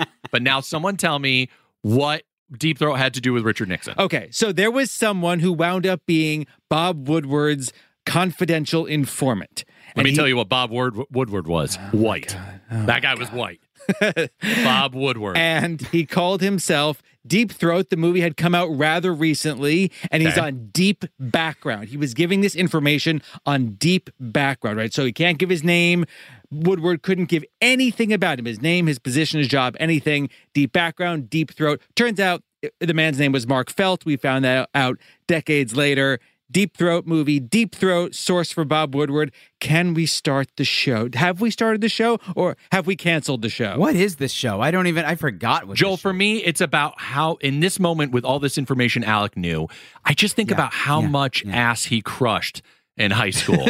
But 0.30 0.42
now 0.42 0.60
someone 0.60 0.98
tell 0.98 1.18
me 1.18 1.48
what 1.80 2.22
Deep 2.52 2.78
Throat 2.78 2.96
had 2.98 3.14
to 3.14 3.20
do 3.22 3.32
with 3.32 3.44
Richard 3.44 3.70
Nixon. 3.70 3.94
Okay, 3.98 4.28
so 4.30 4.52
there 4.52 4.70
was 4.70 4.90
someone 4.90 5.40
who 5.40 5.54
wound 5.54 5.86
up 5.86 6.02
being 6.04 6.46
Bob 6.68 7.08
Woodward's 7.08 7.72
confidential 8.04 8.84
informant. 8.84 9.64
Let 9.96 10.04
me 10.04 10.14
tell 10.14 10.28
you 10.28 10.36
what 10.36 10.50
Bob 10.50 10.70
Wood- 10.70 11.02
Woodward 11.10 11.46
was. 11.46 11.76
white. 11.92 12.36
that 12.70 13.00
guy 13.00 13.14
was 13.14 13.30
white. 13.32 13.60
Bob 14.64 14.94
Woodward. 14.94 15.36
And 15.36 15.80
he 15.88 16.06
called 16.06 16.40
himself 16.40 17.02
Deep 17.26 17.52
Throat. 17.52 17.90
The 17.90 17.96
movie 17.96 18.20
had 18.20 18.36
come 18.36 18.54
out 18.54 18.68
rather 18.68 19.12
recently, 19.12 19.92
and 20.10 20.22
he's 20.22 20.38
on 20.38 20.68
deep 20.72 21.04
background. 21.18 21.88
He 21.88 21.96
was 21.96 22.14
giving 22.14 22.40
this 22.40 22.56
information 22.56 23.22
on 23.46 23.74
deep 23.74 24.10
background, 24.18 24.78
right? 24.78 24.92
So 24.92 25.04
he 25.04 25.12
can't 25.12 25.38
give 25.38 25.50
his 25.50 25.62
name. 25.62 26.06
Woodward 26.50 27.02
couldn't 27.02 27.26
give 27.26 27.44
anything 27.60 28.12
about 28.12 28.38
him 28.38 28.46
his 28.46 28.62
name, 28.62 28.86
his 28.86 28.98
position, 28.98 29.38
his 29.38 29.48
job, 29.48 29.76
anything. 29.78 30.30
Deep 30.54 30.72
background, 30.72 31.28
deep 31.28 31.52
throat. 31.52 31.82
Turns 31.94 32.18
out 32.18 32.42
uh, 32.64 32.68
the 32.80 32.94
man's 32.94 33.18
name 33.18 33.32
was 33.32 33.46
Mark 33.46 33.70
Felt. 33.70 34.04
We 34.04 34.16
found 34.16 34.44
that 34.44 34.70
out 34.74 34.98
decades 35.26 35.76
later. 35.76 36.20
Deep 36.50 36.76
Throat 36.76 37.06
movie, 37.06 37.38
Deep 37.40 37.74
Throat, 37.74 38.14
source 38.14 38.50
for 38.50 38.64
Bob 38.64 38.94
Woodward. 38.94 39.32
Can 39.60 39.92
we 39.92 40.06
start 40.06 40.48
the 40.56 40.64
show? 40.64 41.08
Have 41.14 41.40
we 41.40 41.50
started 41.50 41.80
the 41.82 41.88
show 41.90 42.18
or 42.34 42.56
have 42.72 42.86
we 42.86 42.96
canceled 42.96 43.42
the 43.42 43.50
show? 43.50 43.76
What 43.78 43.94
is 43.94 44.16
this 44.16 44.32
show? 44.32 44.60
I 44.60 44.70
don't 44.70 44.86
even. 44.86 45.04
I 45.04 45.14
forgot 45.14 45.66
what. 45.66 45.76
Joel, 45.76 45.92
this 45.92 46.00
for 46.00 46.12
me, 46.12 46.38
it's 46.38 46.60
about 46.62 46.98
how, 46.98 47.34
in 47.42 47.60
this 47.60 47.78
moment, 47.78 48.12
with 48.12 48.24
all 48.24 48.38
this 48.38 48.56
information 48.56 49.04
Alec 49.04 49.36
knew, 49.36 49.68
I 50.04 50.14
just 50.14 50.36
think 50.36 50.48
Yeah, 50.50 50.56
about 50.56 50.72
how 50.72 51.02
yeah, 51.02 51.08
much 51.08 51.44
yeah. 51.44 51.54
ass 51.54 51.84
he 51.84 52.00
crushed 52.00 52.62
in 52.98 53.10
high 53.10 53.30
school. 53.30 53.66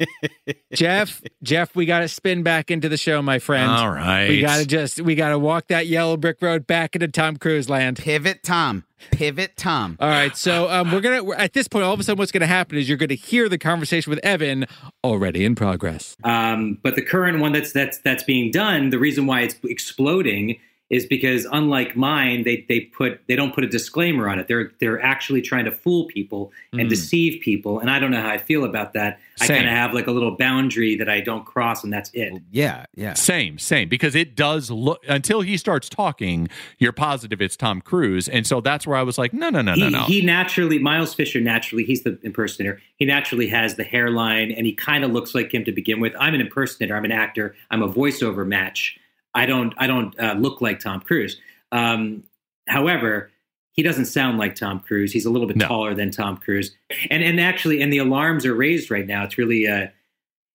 Jeff, 0.72 1.22
Jeff, 1.42 1.74
we 1.74 1.86
got 1.86 2.00
to 2.00 2.08
spin 2.08 2.42
back 2.42 2.70
into 2.70 2.88
the 2.88 2.96
show, 2.96 3.22
my 3.22 3.38
friend. 3.38 3.70
all 3.70 3.90
right. 3.90 4.28
We 4.28 4.40
got 4.40 4.58
to 4.58 4.66
just, 4.66 5.00
we 5.00 5.14
got 5.14 5.30
to 5.30 5.38
walk 5.38 5.68
that 5.68 5.86
yellow 5.86 6.16
brick 6.16 6.40
road 6.40 6.66
back 6.66 6.94
into 6.94 7.08
Tom 7.08 7.36
Cruise 7.36 7.68
land. 7.68 7.98
pivot 7.98 8.42
Tom. 8.42 8.84
Pivot 9.10 9.56
Tom. 9.56 9.96
All 9.98 10.08
right, 10.08 10.36
so 10.36 10.68
um, 10.68 10.92
we're 10.92 11.00
gonna 11.00 11.30
at 11.32 11.54
this 11.54 11.66
point. 11.66 11.84
All 11.84 11.94
of 11.94 12.00
a 12.00 12.02
sudden, 12.02 12.18
what's 12.18 12.32
gonna 12.32 12.46
happen 12.46 12.76
is 12.76 12.86
you're 12.86 12.98
gonna 12.98 13.14
hear 13.14 13.48
the 13.48 13.56
conversation 13.56 14.10
with 14.10 14.22
Evan 14.22 14.66
already 15.02 15.44
in 15.46 15.54
progress. 15.54 16.18
Um, 16.22 16.78
but 16.82 16.96
the 16.96 17.02
current 17.02 17.40
one 17.40 17.52
that's 17.52 17.72
that's 17.72 17.96
that's 17.98 18.22
being 18.22 18.50
done, 18.50 18.90
the 18.90 18.98
reason 18.98 19.26
why 19.26 19.40
it's 19.40 19.54
exploding 19.64 20.58
is 20.90 21.06
because 21.06 21.46
unlike 21.52 21.96
mine, 21.96 22.42
they 22.44 22.66
they 22.68 22.80
put 22.80 23.20
they 23.28 23.36
don't 23.36 23.54
put 23.54 23.64
a 23.64 23.68
disclaimer 23.68 24.28
on 24.28 24.38
it. 24.38 24.48
They're 24.48 24.72
they're 24.80 25.02
actually 25.02 25.40
trying 25.40 25.64
to 25.64 25.72
fool 25.72 26.06
people 26.06 26.52
and 26.72 26.82
hmm. 26.82 26.88
deceive 26.88 27.40
people. 27.40 27.78
And 27.78 27.90
I 27.90 27.98
don't 27.98 28.10
know 28.10 28.20
how 28.20 28.28
I 28.28 28.38
feel 28.38 28.64
about 28.64 28.92
that. 28.94 29.18
I 29.40 29.46
kind 29.46 29.66
of 29.66 29.72
have 29.72 29.94
like 29.94 30.06
a 30.06 30.10
little 30.10 30.36
boundary 30.36 30.96
that 30.96 31.08
I 31.08 31.20
don't 31.20 31.46
cross, 31.46 31.82
and 31.82 31.92
that's 31.92 32.10
it. 32.12 32.42
Yeah, 32.50 32.84
yeah. 32.94 33.14
Same, 33.14 33.58
same, 33.58 33.88
because 33.88 34.14
it 34.14 34.36
does 34.36 34.70
look 34.70 35.02
until 35.08 35.40
he 35.40 35.56
starts 35.56 35.88
talking, 35.88 36.48
you're 36.78 36.92
positive 36.92 37.40
it's 37.40 37.56
Tom 37.56 37.80
Cruise. 37.80 38.28
And 38.28 38.46
so 38.46 38.60
that's 38.60 38.86
where 38.86 38.96
I 38.96 39.02
was 39.02 39.16
like, 39.16 39.32
no, 39.32 39.48
no, 39.48 39.62
no, 39.62 39.74
he, 39.74 39.80
no, 39.80 39.88
no. 39.88 40.04
he 40.04 40.22
naturally 40.22 40.78
Miles 40.78 41.14
Fisher 41.14 41.40
naturally 41.40 41.84
he's 41.84 42.02
the 42.02 42.18
impersonator. 42.22 42.80
He 42.96 43.06
naturally 43.06 43.46
has 43.48 43.76
the 43.76 43.84
hairline 43.84 44.52
and 44.52 44.66
he 44.66 44.74
kind 44.74 45.04
of 45.04 45.12
looks 45.12 45.34
like 45.34 45.54
him 45.54 45.64
to 45.64 45.72
begin 45.72 46.00
with. 46.00 46.12
I'm 46.18 46.34
an 46.34 46.40
impersonator. 46.40 46.94
I'm 46.96 47.04
an 47.04 47.12
actor. 47.12 47.54
I'm 47.70 47.82
a 47.82 47.88
voiceover 47.88 48.46
match. 48.46 48.99
I 49.34 49.46
don't 49.46 49.74
I 49.78 49.86
don't 49.86 50.18
uh, 50.18 50.34
look 50.34 50.60
like 50.60 50.80
Tom 50.80 51.00
Cruise. 51.00 51.38
Um, 51.72 52.24
however, 52.68 53.30
he 53.72 53.82
doesn't 53.82 54.06
sound 54.06 54.38
like 54.38 54.54
Tom 54.56 54.80
Cruise. 54.80 55.12
He's 55.12 55.24
a 55.26 55.30
little 55.30 55.46
bit 55.46 55.56
No. 55.56 55.66
taller 55.66 55.94
than 55.94 56.10
Tom 56.10 56.36
Cruise. 56.36 56.74
And 57.10 57.22
and 57.22 57.40
actually 57.40 57.80
and 57.80 57.92
the 57.92 57.98
alarms 57.98 58.44
are 58.44 58.54
raised 58.54 58.90
right 58.90 59.06
now. 59.06 59.24
It's 59.24 59.38
really 59.38 59.66
uh 59.66 59.88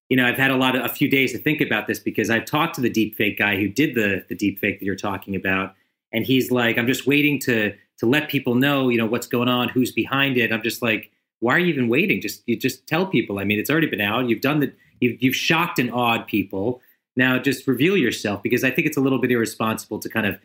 you 0.09 0.15
know, 0.17 0.27
I've 0.27 0.37
had 0.37 0.51
a 0.51 0.55
lot 0.55 0.75
of 0.75 0.85
a 0.85 0.89
few 0.89 1.09
days 1.09 1.31
to 1.31 1.39
think 1.39 1.61
about 1.61 1.87
this 1.87 1.97
because 1.99 2.29
I've 2.29 2.45
talked 2.45 2.75
to 2.75 2.81
the 2.81 2.91
deep 2.91 3.15
fake 3.15 3.39
guy 3.39 3.55
who 3.55 3.67
did 3.67 3.95
the 3.95 4.23
the 4.29 4.35
deep 4.35 4.59
fake 4.59 4.79
that 4.79 4.85
you're 4.85 4.95
talking 4.95 5.35
about 5.35 5.73
and 6.11 6.23
he's 6.25 6.51
like 6.51 6.77
i'm 6.77 6.85
just 6.87 7.07
waiting 7.07 7.39
to 7.39 7.73
to 7.97 8.05
let 8.05 8.29
people 8.29 8.53
know 8.55 8.89
you 8.89 8.97
know 8.97 9.05
what's 9.07 9.25
going 9.27 9.49
on 9.49 9.67
who's 9.69 9.91
behind 9.91 10.37
it 10.37 10.51
i'm 10.53 10.61
just 10.61 10.81
like 10.81 11.11
why 11.39 11.55
are 11.55 11.59
you 11.59 11.65
even 11.67 11.89
waiting 11.89 12.21
just 12.21 12.43
you 12.45 12.55
just 12.55 12.85
tell 12.87 13.07
people 13.07 13.39
i 13.39 13.43
mean 13.43 13.59
it's 13.59 13.69
already 13.71 13.87
been 13.87 13.99
out 13.99 14.29
you've 14.29 14.39
done 14.41 14.59
the 14.59 14.71
you've, 15.01 15.21
you've 15.21 15.35
shocked 15.35 15.79
and 15.79 15.91
awed 15.91 16.25
people 16.27 16.79
now 17.15 17.37
just 17.39 17.67
reveal 17.67 17.97
yourself 17.97 18.41
because 18.43 18.63
i 18.63 18.71
think 18.71 18.87
it's 18.87 18.97
a 18.97 19.01
little 19.01 19.19
bit 19.19 19.31
irresponsible 19.31 19.99
to 19.99 20.09
kind 20.09 20.25
of 20.25 20.39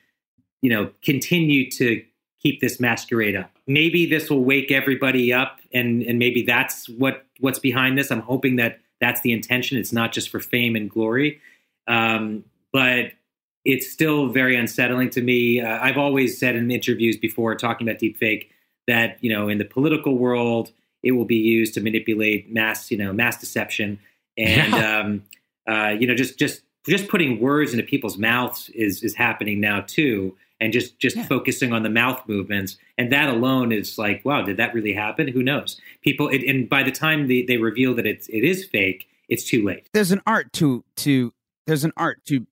you 0.63 0.71
know 0.71 0.91
continue 1.03 1.71
to 1.71 2.03
keep 2.43 2.61
this 2.61 2.81
masquerade 2.81 3.37
up. 3.37 3.51
Maybe 3.67 4.07
this 4.07 4.31
will 4.31 4.45
wake 4.45 4.71
everybody 4.71 5.33
up 5.33 5.61
and 5.73 6.03
and 6.03 6.19
maybe 6.19 6.43
that's 6.43 6.89
what 6.89 7.25
what's 7.39 7.59
behind 7.59 7.99
this. 7.99 8.11
I'm 8.11 8.21
hoping 8.21 8.57
that 8.57 8.81
that's 9.01 9.21
the 9.21 9.33
intention. 9.33 9.79
It's 9.79 9.93
not 9.93 10.13
just 10.13 10.29
for 10.29 10.41
fame 10.41 10.77
and 10.77 10.91
glory. 10.91 11.41
Um, 11.87 12.45
but 12.73 13.13
it's 13.65 13.91
still 13.91 14.29
very 14.29 14.57
unsettling 14.57 15.11
to 15.11 15.23
me. 15.23 15.61
Uh, 15.61 15.79
I've 15.81 15.99
always 15.99 16.39
said 16.39 16.57
in 16.57 16.71
interviews 16.71 17.17
before 17.17 17.55
talking 17.55 17.89
about 17.89 18.01
deepfake 18.01 18.49
that 18.87 19.23
you 19.23 19.33
know 19.33 19.49
in 19.49 19.59
the 19.59 19.65
political 19.65 20.17
world 20.17 20.73
it 21.03 21.13
will 21.13 21.25
be 21.25 21.37
used 21.37 21.75
to 21.75 21.81
manipulate 21.81 22.53
mass 22.53 22.91
you 22.91 22.97
know 22.97 23.13
mass 23.13 23.39
deception. 23.39 23.99
And 24.39 24.75
um, 24.75 25.23
uh, 25.73 25.91
you 26.01 26.07
know 26.07 26.15
just 26.15 26.39
just 26.39 26.63
just 26.87 27.09
putting 27.09 27.41
words 27.41 27.73
into 27.75 27.85
people's 27.85 28.19
mouths 28.19 28.69
is 28.71 29.03
is 29.03 29.15
happening 29.15 29.61
now 29.61 29.79
too 29.97 30.37
and 30.63 30.73
just 30.73 30.99
just 30.99 31.17
Yeah. 31.17 31.27
focusing 31.35 31.73
on 31.73 31.83
the 31.83 31.91
mouth 31.91 32.21
movements 32.27 32.77
and 32.99 33.11
that 33.13 33.29
alone 33.37 33.71
is 33.73 33.97
like 33.99 34.19
wow 34.25 34.41
did 34.43 34.57
that 34.59 34.75
really 34.75 34.93
happen 34.95 35.29
who 35.29 35.43
knows 35.43 35.81
people 36.03 36.29
it, 36.29 36.43
and 36.51 36.69
by 36.69 36.83
the 36.83 36.91
time 36.93 37.29
they, 37.29 37.43
they 37.43 37.57
reveal 37.59 37.95
that 37.95 38.07
it's 38.07 38.27
it 38.29 38.45
is 38.53 38.65
fake 38.65 39.07
it's 39.29 39.45
too 39.45 39.63
late 39.65 39.89
There's 39.93 40.11
an 40.13 40.21
art 40.27 40.53
to 40.55 40.85
to. 41.05 41.33
There's 41.67 41.85
an 41.85 41.93
art 41.97 42.19
to 42.27 42.47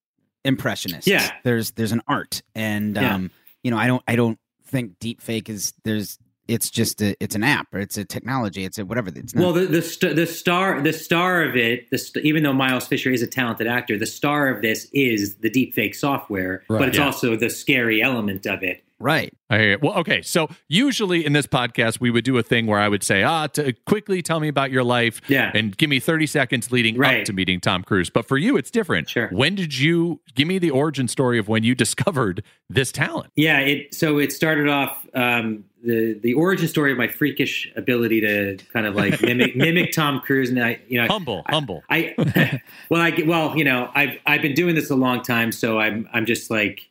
impressionists. 0.45 1.07
Yeah. 1.09 1.33
There's 1.43 1.73
there's 1.73 1.93
an 1.93 2.03
art, 2.07 2.43
and 2.55 2.95
Yeah. 2.97 3.15
um, 3.17 3.31
you 3.65 3.71
know, 3.73 3.77
I 3.79 3.87
don't 3.89 4.03
I 4.07 4.15
don't 4.17 4.39
think 4.65 4.99
deep 5.01 5.21
fake 5.21 5.49
is 5.49 5.73
there's. 5.85 6.19
It's 6.49 6.71
just 6.71 7.01
a 7.03 7.15
it's 7.23 7.35
an 7.35 7.45
app 7.45 7.73
or 7.75 7.79
it's 7.79 7.99
a 7.99 8.05
technology. 8.05 8.65
It's 8.65 8.79
a 8.79 8.85
whatever. 8.85 9.11
It's 9.15 9.35
not. 9.35 9.43
Well, 9.43 9.53
the 9.53 9.67
the, 9.67 9.83
st- 9.83 10.17
the 10.17 10.27
star 10.27 10.81
the 10.81 10.93
star 10.95 11.43
of 11.43 11.57
it, 11.57 11.91
the 11.91 11.99
st- 11.99 12.25
even 12.25 12.43
though 12.43 12.55
Miles 12.55 12.89
Fisher 12.89 13.11
is 13.11 13.21
a 13.23 13.27
talented 13.27 13.67
actor, 13.67 13.99
the 13.99 14.07
star 14.07 14.49
of 14.49 14.63
this 14.63 14.89
is 14.95 15.37
the 15.37 15.51
deepfake 15.51 15.95
software, 15.95 16.65
Right. 16.69 16.79
but 16.79 16.89
it's 16.89 16.97
Yeah. 16.99 17.05
also 17.05 17.37
the 17.37 17.51
scary 17.51 18.03
element 18.03 18.47
of 18.47 18.63
it. 18.63 18.83
Right. 18.99 19.33
I 19.51 19.59
hear 19.59 19.71
you. 19.71 19.79
Well, 19.81 19.95
okay. 19.99 20.21
So 20.23 20.49
usually 20.69 21.25
in 21.25 21.33
this 21.33 21.47
podcast, 21.47 22.01
we 22.01 22.11
would 22.11 22.25
do 22.25 22.37
a 22.37 22.43
thing 22.43 22.67
where 22.67 22.79
I 22.79 22.89
would 22.89 23.03
say, 23.03 23.23
ah, 23.23 23.47
to 23.49 23.73
quickly 23.87 24.21
tell 24.21 24.41
me 24.41 24.49
about 24.49 24.71
your 24.71 24.85
life 24.85 25.21
Yeah. 25.29 25.51
and 25.55 25.77
give 25.77 25.89
me 25.89 26.01
30 26.01 26.27
seconds 26.27 26.71
leading 26.71 27.03
up 27.03 27.25
to 27.25 27.33
meeting 27.33 27.61
Tom 27.61 27.83
Cruise. 27.83 28.11
But 28.11 28.27
for 28.29 28.37
you, 28.37 28.57
it's 28.57 28.71
different. 28.71 29.09
Sure. 29.09 29.29
When 29.29 29.55
did 29.55 29.79
you 29.79 30.21
give 30.35 30.47
me 30.49 30.59
the 30.59 30.71
origin 30.71 31.09
story 31.09 31.39
of 31.39 31.49
when 31.49 31.63
you 31.65 31.75
discovered 31.75 32.43
this 32.69 32.93
talent? 32.93 33.33
Yeah, 33.37 33.61
it 33.61 33.95
so 33.95 34.19
it 34.19 34.33
started 34.33 34.69
off 34.69 35.07
um, 35.15 35.65
the 35.83 36.19
the 36.23 36.35
origin 36.35 36.69
story 36.69 36.93
of 36.93 36.99
my 36.99 37.09
freakish 37.09 37.71
ability 37.77 38.21
to 38.21 38.59
kind 38.73 38.85
of 38.87 38.95
like 38.95 39.23
mimic 39.23 39.57
mimic 39.57 39.93
Tom 39.93 40.21
Cruise, 40.21 40.51
and 40.51 40.63
I 40.63 40.81
you 40.89 41.01
know 41.01 41.07
Humble, 41.09 41.43
I, 41.47 41.53
humble. 41.53 41.83
I 41.89 42.61
well 42.91 43.01
I 43.01 43.15
well 43.27 43.57
you 43.57 43.65
know 43.65 43.91
I've 43.95 44.19
I've 44.27 44.43
been 44.43 44.55
doing 44.55 44.75
this 44.75 44.91
a 44.91 44.97
long 44.97 45.23
time, 45.23 45.53
so 45.53 45.79
I'm 45.79 46.07
I'm 46.13 46.27
just 46.27 46.51
like 46.51 46.83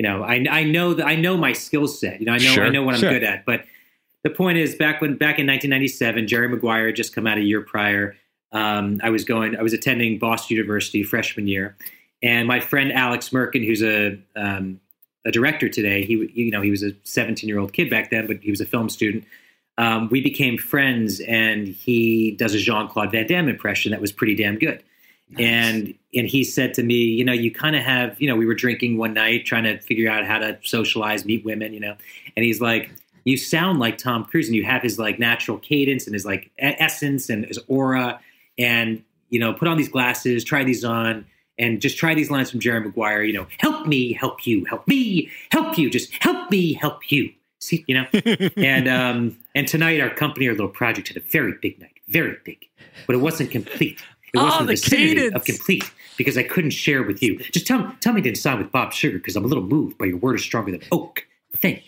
you 0.00 0.08
know 0.08 0.22
I 0.22 0.46
I 0.50 0.64
know 0.64 0.94
that 0.94 1.06
I 1.06 1.14
know 1.14 1.36
my 1.36 1.52
skill 1.52 1.86
set. 1.86 2.20
You 2.20 2.26
know 2.26 2.32
I 2.32 2.38
know 2.38 2.52
Sure, 2.54 2.64
I 2.64 2.70
know 2.70 2.82
what 2.82 2.94
I'm 2.94 3.00
sure. 3.02 3.10
good 3.10 3.22
at. 3.22 3.44
But 3.44 3.66
the 4.24 4.30
point 4.30 4.56
is, 4.56 4.74
back 4.74 5.02
when 5.02 5.12
back 5.18 5.38
in 5.38 5.46
1997, 5.46 6.26
Jerry 6.26 6.48
Maguire 6.48 6.86
had 6.86 6.96
just 6.96 7.14
come 7.14 7.26
out 7.26 7.36
a 7.36 7.42
year 7.42 7.60
prior. 7.60 8.16
Um, 8.50 9.02
I 9.04 9.10
was 9.10 9.24
going 9.24 9.58
I 9.58 9.62
was 9.62 9.74
attending 9.74 10.18
Boston 10.18 10.56
University 10.56 11.02
freshman 11.02 11.46
year, 11.46 11.76
and 12.22 12.48
my 12.48 12.60
friend 12.60 12.90
Alex 12.94 13.28
Merkin, 13.28 13.66
who's 13.66 13.82
a 13.82 14.18
um, 14.36 14.80
a 15.26 15.30
director 15.30 15.68
today. 15.68 16.02
He, 16.06 16.30
you 16.32 16.50
know, 16.50 16.62
he 16.62 16.70
was 16.70 16.82
a 16.82 16.92
17 17.02 17.46
year 17.46 17.58
old 17.58 17.74
kid 17.74 17.90
back 17.90 18.08
then, 18.10 18.26
but 18.26 18.38
he 18.38 18.48
was 18.48 18.62
a 18.62 18.66
film 18.66 18.88
student. 18.88 19.24
Um, 19.76 20.08
we 20.10 20.22
became 20.22 20.56
friends, 20.56 21.20
and 21.20 21.68
he 21.68 22.30
does 22.38 22.54
a 22.54 22.58
Jean 22.58 22.88
Claude 22.88 23.12
Van 23.12 23.26
Damme 23.26 23.50
impression 23.50 23.90
that 23.92 24.00
was 24.00 24.12
pretty 24.12 24.34
damn 24.34 24.58
good. 24.58 24.82
And 25.38 25.94
and 26.14 26.26
he 26.26 26.42
said 26.44 26.74
to 26.74 26.82
me, 26.82 26.94
you 26.94 27.24
know, 27.24 27.32
you 27.32 27.52
kind 27.52 27.76
of 27.76 27.82
have, 27.82 28.20
you 28.20 28.28
know, 28.28 28.34
we 28.34 28.46
were 28.46 28.54
drinking 28.54 28.98
one 28.98 29.14
night 29.14 29.46
trying 29.46 29.64
to 29.64 29.78
figure 29.80 30.10
out 30.10 30.26
how 30.26 30.38
to 30.38 30.58
socialize, 30.62 31.24
meet 31.24 31.44
women, 31.44 31.72
you 31.72 31.80
know, 31.80 31.96
and 32.36 32.44
he's 32.44 32.60
like, 32.60 32.90
you 33.24 33.36
sound 33.36 33.78
like 33.78 33.98
Tom 33.98 34.24
Cruise, 34.24 34.46
and 34.46 34.56
you 34.56 34.64
have 34.64 34.82
his 34.82 34.98
like 34.98 35.18
natural 35.18 35.58
cadence 35.58 36.06
and 36.06 36.14
his 36.14 36.24
like 36.24 36.50
essence 36.58 37.28
and 37.28 37.44
his 37.44 37.58
aura, 37.68 38.20
and 38.58 39.02
you 39.28 39.38
know, 39.38 39.52
put 39.52 39.68
on 39.68 39.76
these 39.76 39.88
glasses, 39.88 40.44
try 40.44 40.64
these 40.64 40.84
on. 40.84 41.26
And 41.58 41.82
just 41.82 41.98
try 41.98 42.14
these 42.14 42.30
lines 42.30 42.50
from 42.50 42.58
Jerry 42.58 42.80
Maguire, 42.80 43.22
you 43.22 43.34
know, 43.34 43.46
help 43.58 43.86
me, 43.86 44.14
help 44.14 44.46
you, 44.46 44.64
help 44.64 44.88
me, 44.88 45.30
help 45.52 45.76
you, 45.76 45.90
just 45.90 46.10
help 46.22 46.50
me, 46.50 46.72
help 46.72 47.12
you. 47.12 47.34
See, 47.58 47.84
you 47.86 47.96
know, 47.96 48.06
and 48.56 48.88
um, 48.88 49.36
and 49.54 49.68
tonight 49.68 50.00
our 50.00 50.08
company, 50.08 50.48
our 50.48 50.54
little 50.54 50.68
project 50.68 51.08
had 51.08 51.18
a 51.18 51.20
very 51.20 51.52
big 51.60 51.78
night, 51.78 52.00
very 52.08 52.38
big, 52.46 52.64
but 53.06 53.14
it 53.14 53.18
wasn't 53.18 53.50
complete. 53.50 54.02
It 54.34 54.38
Oh, 54.38 54.44
wasn't 54.44 54.68
the 54.68 54.74
the 54.76 54.96
cadence. 54.96 55.34
of 55.34 55.44
complete 55.44 55.90
because 56.16 56.36
I 56.38 56.42
couldn't 56.42 56.70
share 56.70 57.02
with 57.02 57.22
you. 57.22 57.38
Just 57.52 57.66
tell 57.66 57.94
tell 58.00 58.12
me 58.12 58.22
to 58.22 58.34
sign 58.34 58.58
with 58.58 58.70
Bob 58.72 58.92
Sugar 58.92 59.18
because 59.18 59.36
I'm 59.36 59.44
a 59.44 59.48
little 59.48 59.64
moved 59.64 59.98
by 59.98 60.06
your 60.06 60.18
word 60.18 60.36
is 60.36 60.42
stronger 60.42 60.70
than 60.72 60.82
oak 60.92 61.26
thing. 61.56 61.80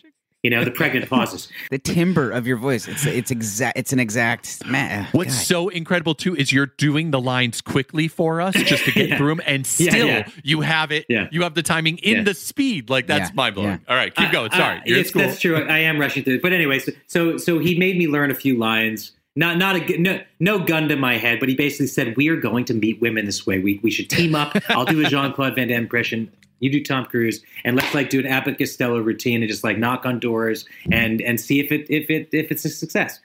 You 0.42 0.50
know, 0.50 0.64
the 0.64 0.72
pregnant 0.72 1.08
pauses. 1.08 1.48
The 1.70 1.78
timbre 1.78 2.32
of 2.32 2.48
your 2.48 2.56
voice. 2.56 2.88
It's 2.88 3.06
it's 3.06 3.30
exact. 3.30 3.78
It's 3.78 3.92
an 3.92 4.00
exact. 4.00 4.66
Man, 4.66 5.04
uh, 5.04 5.08
What's 5.12 5.36
God. 5.36 5.44
so 5.46 5.68
incredible 5.68 6.16
too 6.16 6.34
is 6.34 6.52
you're 6.52 6.66
doing 6.78 7.12
the 7.12 7.20
lines 7.20 7.60
quickly 7.60 8.08
for 8.08 8.40
us 8.40 8.54
just 8.54 8.84
to 8.86 8.90
get 8.90 9.08
Yeah. 9.10 9.18
through 9.18 9.36
them, 9.36 9.42
and 9.46 9.64
still 9.64 10.08
yeah. 10.08 10.28
you 10.42 10.62
have 10.62 10.90
it. 10.90 11.06
Yeah. 11.08 11.28
You 11.30 11.42
have 11.42 11.54
the 11.54 11.62
timing 11.62 11.98
in 11.98 12.16
Yeah. 12.16 12.22
the 12.24 12.34
speed. 12.34 12.90
Like 12.90 13.06
that's 13.06 13.30
Yeah, 13.30 13.34
mind 13.36 13.54
blowing. 13.54 13.70
yeah. 13.70 13.78
All 13.88 13.94
right, 13.94 14.12
keep 14.12 14.30
uh, 14.30 14.32
going. 14.32 14.50
Sorry, 14.50 14.78
Uh, 14.78 14.82
you're 14.84 14.96
in 14.98 15.02
yes, 15.04 15.10
school. 15.10 15.22
That's 15.22 15.40
true. 15.40 15.54
I 15.64 15.78
am 15.78 15.96
rushing 16.00 16.24
through. 16.24 16.40
But 16.40 16.52
anyway, 16.52 16.80
so, 16.80 16.90
so 17.06 17.38
so 17.38 17.58
he 17.60 17.78
made 17.78 17.96
me 17.96 18.08
learn 18.08 18.32
a 18.32 18.34
few 18.34 18.58
lines. 18.58 19.12
Not 19.34 19.56
not 19.56 19.76
a 19.76 19.98
no 19.98 20.20
no 20.40 20.58
gun 20.58 20.88
to 20.88 20.96
my 20.96 21.16
head, 21.16 21.40
but 21.40 21.48
he 21.48 21.54
basically 21.54 21.86
said 21.86 22.16
we 22.16 22.28
are 22.28 22.36
going 22.36 22.66
to 22.66 22.74
meet 22.74 23.00
women 23.00 23.24
this 23.24 23.46
way. 23.46 23.58
We 23.58 23.80
we 23.82 23.90
should 23.90 24.10
team 24.10 24.34
up. 24.34 24.56
I'll 24.68 24.84
do 24.84 25.04
a 25.04 25.04
Jean 25.08 25.32
Claude 25.32 25.54
Van 25.54 25.68
Damme 25.68 25.82
impression. 25.84 26.30
You 26.60 26.70
do 26.70 26.84
Tom 26.84 27.06
Cruise, 27.06 27.42
and 27.64 27.74
let's 27.74 27.94
like 27.94 28.10
do 28.10 28.20
an 28.20 28.26
Abbott 28.26 28.58
Costello 28.58 28.98
routine 29.00 29.42
and 29.42 29.50
just 29.50 29.64
like 29.64 29.78
knock 29.78 30.04
on 30.04 30.20
doors 30.20 30.66
and 30.90 31.22
and 31.22 31.40
see 31.40 31.60
if 31.60 31.72
it 31.72 31.86
if 31.88 32.10
it 32.10 32.28
if 32.32 32.50
it's 32.52 32.64
a 32.66 32.68
success. 32.68 33.20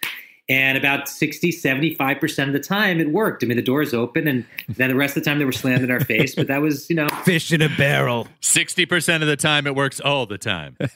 And 0.50 0.78
about 0.78 1.10
60, 1.10 1.52
75% 1.52 2.48
of 2.48 2.54
the 2.54 2.60
time 2.60 3.02
it 3.02 3.12
worked. 3.12 3.44
I 3.44 3.48
mean, 3.48 3.58
the 3.58 3.62
doors 3.64 3.94
open 3.94 4.30
and 4.30 4.46
then 4.70 4.90
the 4.90 4.96
rest 4.96 5.18
of 5.18 5.24
the 5.24 5.30
time 5.30 5.40
they 5.40 5.46
were 5.46 5.52
slammed 5.52 5.84
in 5.84 5.92
our 5.92 6.00
face. 6.00 6.36
But 6.36 6.48
that 6.48 6.62
was, 6.62 6.90
you 6.90 6.96
know, 6.96 7.10
fish 7.24 7.52
in 7.52 7.62
a 7.62 7.70
barrel? 7.76 8.28
Sixty 8.40 8.86
percent 8.86 9.24
of 9.24 9.28
the 9.28 9.36
time, 9.36 9.68
it 9.68 9.76
works 9.76 10.00
all 10.00 10.26
the 10.26 10.38
time. 10.38 10.78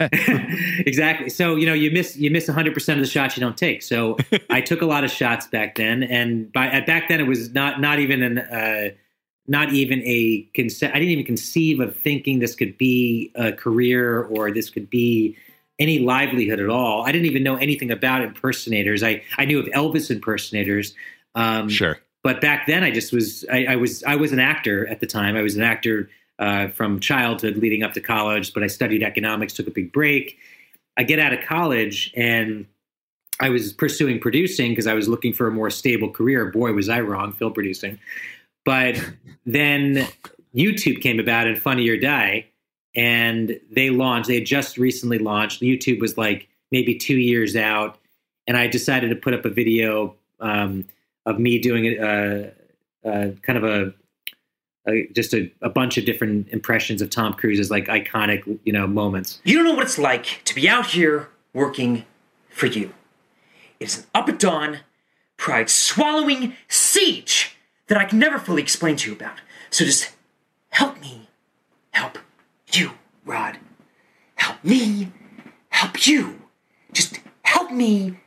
exactly. 0.85 1.29
So 1.29 1.57
you 1.57 1.65
know 1.65 1.73
you 1.73 1.91
miss 1.91 2.15
you 2.15 2.31
miss 2.31 2.47
100 2.47 2.73
percent 2.73 2.99
of 2.99 3.05
the 3.05 3.11
shots 3.11 3.35
you 3.35 3.41
don't 3.41 3.57
take. 3.57 3.81
So 3.81 4.17
I 4.49 4.61
took 4.61 4.81
a 4.81 4.85
lot 4.85 5.03
of 5.03 5.11
shots 5.11 5.47
back 5.47 5.75
then, 5.75 6.03
and 6.03 6.51
by 6.53 6.67
at 6.67 6.85
back 6.85 7.09
then 7.09 7.19
it 7.19 7.27
was 7.27 7.53
not 7.53 7.81
not 7.81 7.99
even 7.99 8.23
an 8.23 8.37
uh, 8.39 8.89
not 9.47 9.73
even 9.73 10.01
a 10.05 10.47
conce- 10.55 10.89
I 10.89 10.93
didn't 10.93 11.09
even 11.09 11.25
conceive 11.25 11.81
of 11.81 11.95
thinking 11.97 12.39
this 12.39 12.55
could 12.55 12.77
be 12.77 13.31
a 13.35 13.51
career 13.51 14.23
or 14.23 14.51
this 14.51 14.69
could 14.69 14.89
be 14.89 15.35
any 15.81 15.99
livelihood 15.99 16.59
at 16.59 16.69
all. 16.69 17.03
I 17.05 17.11
didn't 17.11 17.25
even 17.25 17.43
know 17.43 17.55
anything 17.57 17.91
about 17.91 18.21
impersonators. 18.21 19.01
I 19.03 19.23
I 19.37 19.45
knew 19.45 19.59
of 19.59 19.65
Elvis 19.67 20.09
impersonators. 20.11 20.93
Um, 21.35 21.67
Sure. 21.69 21.99
but 22.23 22.39
back 22.41 22.67
then 22.67 22.83
I 22.83 22.91
just 22.91 23.11
was 23.11 23.43
I, 23.51 23.65
I 23.69 23.75
was 23.75 24.03
I 24.03 24.15
was 24.15 24.31
an 24.31 24.39
actor 24.39 24.87
at 24.87 24.99
the 24.99 25.07
time. 25.07 25.35
I 25.35 25.41
was 25.41 25.55
an 25.55 25.63
actor 25.63 26.09
uh, 26.39 26.67
from 26.69 26.99
childhood 26.99 27.57
leading 27.57 27.83
up 27.83 27.93
to 27.93 28.01
college, 28.01 28.53
but 28.53 28.63
I 28.63 28.67
studied 28.67 29.03
economics, 29.03 29.53
took 29.53 29.67
a 29.67 29.71
big 29.71 29.91
break. 29.91 30.37
I 30.97 31.03
get 31.03 31.19
out 31.19 31.33
of 31.33 31.39
college 31.45 32.11
and 32.15 32.65
I 33.39 33.49
was 33.49 33.73
pursuing 33.73 34.19
producing 34.19 34.71
because 34.71 34.87
I 34.87 34.93
was 34.93 35.07
looking 35.07 35.33
for 35.33 35.47
a 35.47 35.51
more 35.51 35.69
stable 35.71 36.09
career. 36.11 36.45
Boy, 36.45 36.73
was 36.73 36.89
I 36.89 37.01
wrong, 37.01 37.31
film 37.33 37.53
producing. 37.53 37.97
But 38.65 38.95
then 39.45 40.07
YouTube 40.55 41.01
came 41.01 41.19
about 41.19 41.47
and 41.47 41.57
Funny 41.59 41.87
or 41.89 41.97
Die, 41.97 42.45
and 42.95 43.59
they 43.71 43.89
launched. 43.89 44.27
They 44.27 44.35
had 44.35 44.45
just 44.45 44.77
recently 44.77 45.17
launched. 45.17 45.61
YouTube 45.61 45.99
was 45.99 46.17
like 46.17 46.47
maybe 46.71 46.95
two 46.95 47.17
years 47.17 47.55
out, 47.55 47.97
and 48.47 48.57
I 48.57 48.67
decided 48.67 49.09
to 49.09 49.15
put 49.15 49.33
up 49.33 49.45
a 49.45 49.49
video 49.49 50.15
um, 50.39 50.85
of 51.25 51.39
me 51.39 51.59
doing 51.59 51.85
a, 51.85 52.51
uh, 53.05 53.07
uh, 53.07 53.31
kind 53.41 53.57
of 53.57 53.63
a, 53.63 53.93
a 54.87 55.07
just 55.13 55.33
a, 55.33 55.51
a 55.61 55.69
bunch 55.69 55.97
of 55.97 56.05
different 56.05 56.49
impressions 56.49 57.01
of 57.01 57.09
Tom 57.09 57.33
Cruise's 57.33 57.69
like 57.71 57.87
iconic, 57.87 58.59
you 58.63 58.73
know, 58.73 58.87
moments. 58.87 59.41
You 59.43 59.57
don't 59.57 59.65
know 59.65 59.73
what 59.73 59.85
it's 59.85 59.99
like 59.99 60.41
to 60.45 60.55
be 60.55 60.67
out 60.67 60.87
here 60.87 61.29
working 61.53 62.05
for 62.49 62.65
you. 62.65 62.93
It's 63.79 63.99
an 63.99 64.05
up 64.13 64.29
at 64.29 64.39
dawn, 64.39 64.79
pride 65.37 65.69
swallowing 65.69 66.55
siege 66.67 67.57
that 67.87 67.97
I 67.97 68.05
can 68.05 68.19
never 68.19 68.37
fully 68.37 68.61
explain 68.61 68.95
to 68.97 69.09
you 69.09 69.15
about. 69.15 69.39
So 69.69 69.85
just 69.85 70.11
help 70.69 71.01
me 71.01 71.27
help 71.91 72.17
you, 72.79 72.91
Rod. 73.25 73.57
Help 74.35 74.63
me 74.63 75.11
help 75.69 76.05
you. 76.07 76.41
Just 76.93 77.19
help 77.43 77.71
me 77.71 78.17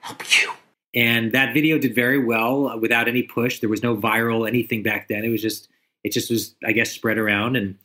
help 0.00 0.22
you. 0.42 0.52
and 0.94 1.32
that 1.32 1.54
video 1.54 1.78
did 1.78 1.94
very 1.94 2.22
well 2.22 2.68
uh, 2.68 2.76
without 2.76 3.08
any 3.08 3.22
push. 3.22 3.60
There 3.60 3.70
was 3.70 3.82
no 3.82 3.96
viral 3.96 4.46
anything 4.46 4.82
back 4.82 5.08
then. 5.08 5.24
It 5.24 5.30
was 5.30 5.42
just 5.42 5.68
it 6.04 6.12
just 6.12 6.30
was 6.30 6.54
I 6.64 6.72
guess 6.72 6.90
spread 6.90 7.18
around 7.18 7.56
and 7.56 7.78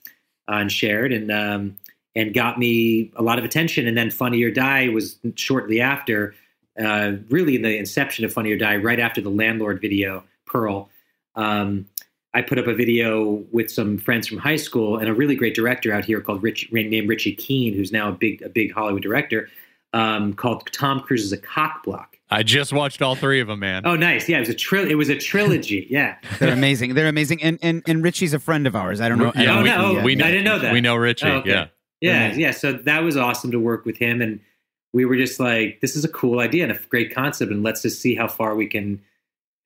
uh, 0.49 0.55
and 0.55 0.71
shared 0.71 1.13
and 1.13 1.31
um, 1.31 1.77
and 2.15 2.33
got 2.33 2.57
me 2.57 3.11
a 3.15 3.21
lot 3.21 3.37
of 3.39 3.45
attention. 3.45 3.87
And 3.87 3.97
then 3.97 4.09
Funny 4.11 4.43
or 4.43 4.51
Die 4.51 4.89
was 4.89 5.17
shortly 5.35 5.81
after, 5.81 6.33
uh, 6.79 7.13
really 7.29 7.55
in 7.55 7.61
the 7.61 7.77
inception 7.77 8.25
of 8.25 8.33
Funny 8.33 8.51
or 8.51 8.57
Die, 8.57 8.75
right 8.77 8.99
after 8.99 9.21
the 9.21 9.29
landlord 9.29 9.79
video 9.79 10.23
Pearl. 10.45 10.89
Um, 11.35 11.87
I 12.37 12.43
put 12.43 12.59
up 12.59 12.67
a 12.67 12.73
video 12.75 13.43
with 13.51 13.71
some 13.71 13.97
friends 13.97 14.27
from 14.27 14.37
high 14.37 14.57
school 14.57 14.97
and 14.99 15.09
a 15.09 15.13
really 15.13 15.35
great 15.35 15.55
director 15.55 15.91
out 15.91 16.05
here 16.05 16.21
called 16.21 16.43
Rich, 16.43 16.71
named 16.71 17.09
Richie 17.09 17.33
Keen, 17.33 17.73
who's 17.73 17.91
now 17.91 18.09
a 18.09 18.11
big 18.11 18.43
a 18.43 18.49
big 18.49 18.71
Hollywood 18.71 19.01
director, 19.01 19.49
um, 19.93 20.33
called 20.33 20.69
Tom 20.71 20.99
Cruise 20.99 21.23
is 21.23 21.31
a 21.31 21.37
cock 21.37 21.83
block. 21.83 22.15
I 22.29 22.43
just 22.43 22.73
watched 22.73 23.01
all 23.01 23.15
three 23.15 23.39
of 23.39 23.47
them, 23.47 23.59
man. 23.59 23.83
Oh, 23.85 23.95
nice. 23.95 24.29
Yeah, 24.29 24.37
it 24.37 24.41
was 24.41 24.49
a 24.49 24.53
tri- 24.53 24.85
It 24.87 24.95
was 24.95 25.09
a 25.09 25.15
trilogy. 25.17 25.87
Yeah. 25.89 26.17
They're 26.39 26.53
amazing. 26.53 26.93
They're 26.93 27.07
amazing. 27.07 27.41
And 27.41 27.57
and 27.63 27.81
and 27.87 28.03
Richie's 28.03 28.33
a 28.35 28.39
friend 28.39 28.67
of 28.67 28.75
ours. 28.75 29.01
I 29.01 29.09
don't 29.09 29.17
know. 29.17 29.31
I 29.33 29.39
Yeah, 29.41 29.45
don't 29.45 29.57
Oh, 29.57 29.63
know 29.63 29.81
no, 29.81 29.87
if 29.87 29.91
he, 29.93 29.97
uh, 29.99 30.03
we- 30.03 30.15
yeah. 30.17 30.25
I 30.27 30.29
didn't 30.31 30.45
know 30.45 30.59
that. 30.59 30.73
We 30.73 30.81
know 30.81 30.95
Richie. 30.95 31.27
Oh, 31.27 31.37
okay. 31.37 31.49
Yeah. 31.49 31.67
Yeah, 32.01 32.33
yeah. 32.35 32.51
So 32.51 32.73
that 32.73 33.01
was 33.03 33.17
awesome 33.17 33.49
to 33.49 33.59
work 33.59 33.83
with 33.83 33.97
him, 33.97 34.21
and 34.21 34.39
we 34.93 35.05
were 35.05 35.15
just 35.17 35.39
like, 35.39 35.79
"This 35.81 35.95
is 35.95 36.05
a 36.05 36.09
cool 36.09 36.39
idea 36.39 36.61
and 36.67 36.71
a 36.71 36.79
great 36.89 37.11
concept, 37.15 37.51
and 37.51 37.63
let's 37.63 37.81
just 37.81 37.99
see 37.99 38.13
how 38.13 38.27
far 38.27 38.55
we 38.55 38.67
can, 38.67 39.01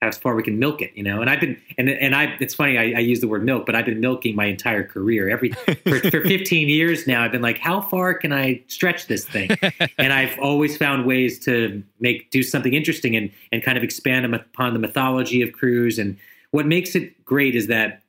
how 0.01 0.11
far 0.11 0.35
we 0.35 0.43
can 0.43 0.59
milk 0.59 0.81
it." 0.81 0.91
You 0.95 1.03
know. 1.03 1.21
And 1.21 1.29
I've 1.29 1.39
been, 1.39 1.59
and 1.77 1.89
and 1.89 2.15
I, 2.15 2.35
it's 2.39 2.53
funny, 2.53 2.77
I, 2.77 2.97
I 2.97 2.99
use 2.99 3.21
the 3.21 3.27
word 3.27 3.43
milk, 3.43 3.65
but 3.65 3.75
I've 3.75 3.85
been 3.85 3.99
milking 3.99 4.35
my 4.35 4.45
entire 4.45 4.83
career. 4.83 5.29
Every 5.29 5.49
for, 5.49 5.99
for 6.09 6.21
15 6.27 6.69
years 6.69 7.07
now, 7.07 7.23
I've 7.23 7.31
been 7.31 7.41
like, 7.41 7.59
"How 7.59 7.81
far 7.81 8.13
can 8.13 8.33
I 8.33 8.63
stretch 8.67 9.07
this 9.07 9.25
thing?" 9.25 9.51
and 9.97 10.13
I've 10.13 10.37
always 10.39 10.77
found 10.77 11.05
ways 11.05 11.39
to 11.45 11.83
make 11.99 12.31
do 12.31 12.43
something 12.43 12.73
interesting 12.73 13.15
and 13.15 13.31
and 13.51 13.63
kind 13.63 13.77
of 13.77 13.83
expand 13.83 14.33
upon 14.33 14.73
the 14.73 14.79
mythology 14.79 15.41
of 15.41 15.51
Cruise. 15.51 15.99
And 15.99 16.17
what 16.51 16.65
makes 16.65 16.95
it 16.95 17.23
great 17.25 17.55
is 17.55 17.67
that 17.67 18.01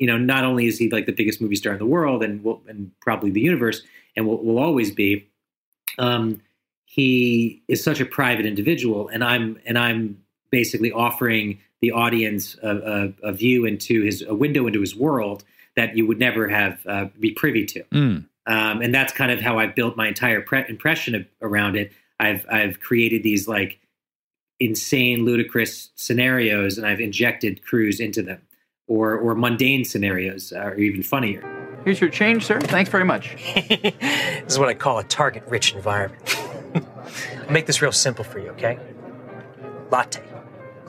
you 0.00 0.06
know, 0.06 0.16
not 0.16 0.44
only 0.44 0.66
is 0.66 0.78
he 0.78 0.88
like 0.88 1.04
the 1.04 1.12
biggest 1.12 1.40
movie 1.40 1.54
star 1.54 1.74
in 1.74 1.78
the 1.78 1.86
world 1.86 2.24
and 2.24 2.42
will, 2.42 2.62
and 2.66 2.90
probably 3.00 3.30
the 3.30 3.40
universe 3.40 3.82
and 4.16 4.26
will, 4.26 4.42
will 4.42 4.58
always 4.58 4.90
be, 4.90 5.28
um, 5.98 6.40
he 6.86 7.62
is 7.68 7.84
such 7.84 8.00
a 8.00 8.06
private 8.06 8.46
individual, 8.46 9.08
and 9.08 9.22
I'm 9.22 9.60
and 9.66 9.78
I'm 9.78 10.18
basically 10.50 10.92
offering 10.92 11.60
the 11.80 11.92
audience 11.92 12.56
a, 12.62 13.12
a, 13.22 13.28
a 13.28 13.32
view 13.32 13.64
into 13.64 14.02
his 14.02 14.22
a 14.22 14.34
window 14.34 14.66
into 14.66 14.80
his 14.80 14.94
world 14.94 15.44
that 15.76 15.96
you 15.96 16.06
would 16.06 16.18
never 16.18 16.48
have 16.48 16.80
uh, 16.86 17.06
be 17.18 17.30
privy 17.30 17.64
to. 17.64 17.82
Mm. 17.84 18.26
Um, 18.46 18.82
and 18.82 18.94
that's 18.94 19.12
kind 19.12 19.30
of 19.30 19.40
how 19.40 19.58
I've 19.58 19.74
built 19.74 19.96
my 19.96 20.08
entire 20.08 20.40
pre- 20.40 20.68
impression 20.68 21.14
of, 21.14 21.26
around 21.40 21.76
it. 21.76 21.92
I've 22.18 22.44
I've 22.50 22.80
created 22.80 23.22
these 23.22 23.48
like 23.48 23.78
insane, 24.58 25.24
ludicrous 25.24 25.90
scenarios, 25.94 26.76
and 26.76 26.86
I've 26.86 27.00
injected 27.00 27.64
Cruise 27.64 28.00
into 28.00 28.22
them, 28.22 28.42
or 28.86 29.16
or 29.16 29.34
mundane 29.34 29.84
scenarios, 29.84 30.52
or 30.52 30.74
even 30.74 31.02
funnier. 31.02 31.42
Here's 31.84 32.00
your 32.00 32.10
change, 32.10 32.44
sir. 32.44 32.60
Thanks 32.60 32.90
very 32.90 33.04
much. 33.04 33.36
this 33.54 34.44
is 34.46 34.58
what 34.58 34.68
I 34.68 34.74
call 34.74 34.98
a 34.98 35.04
target 35.04 35.44
rich 35.46 35.74
environment. 35.74 36.36
I'll 36.74 37.50
make 37.50 37.64
this 37.66 37.80
real 37.80 37.92
simple 37.92 38.22
for 38.22 38.38
you, 38.38 38.50
okay? 38.50 38.78
Latte, 39.90 40.22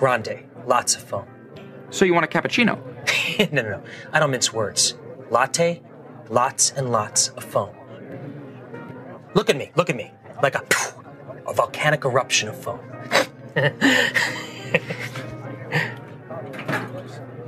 grande, 0.01 0.43
lots 0.65 0.95
of 0.95 1.03
foam. 1.03 1.27
So 1.91 2.05
you 2.05 2.13
want 2.15 2.25
a 2.25 2.27
cappuccino? 2.27 2.75
no, 3.51 3.61
no, 3.61 3.69
no. 3.69 3.83
I 4.11 4.19
don't 4.19 4.31
mince 4.31 4.51
words. 4.51 4.95
Latte, 5.29 5.79
lots 6.27 6.71
and 6.71 6.91
lots 6.91 7.27
of 7.29 7.43
foam. 7.43 7.75
Look 9.35 9.51
at 9.51 9.55
me, 9.57 9.71
look 9.75 9.91
at 9.91 9.95
me. 9.95 10.11
Like 10.41 10.55
a, 10.55 10.63
a 11.47 11.53
volcanic 11.53 12.03
eruption 12.03 12.49
of 12.49 12.59
foam. 12.59 12.79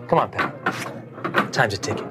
Come 0.07 0.19
on, 0.19 0.29
pal. 0.29 1.49
Time's 1.49 1.73
a 1.73 1.77
ticking. 1.77 2.07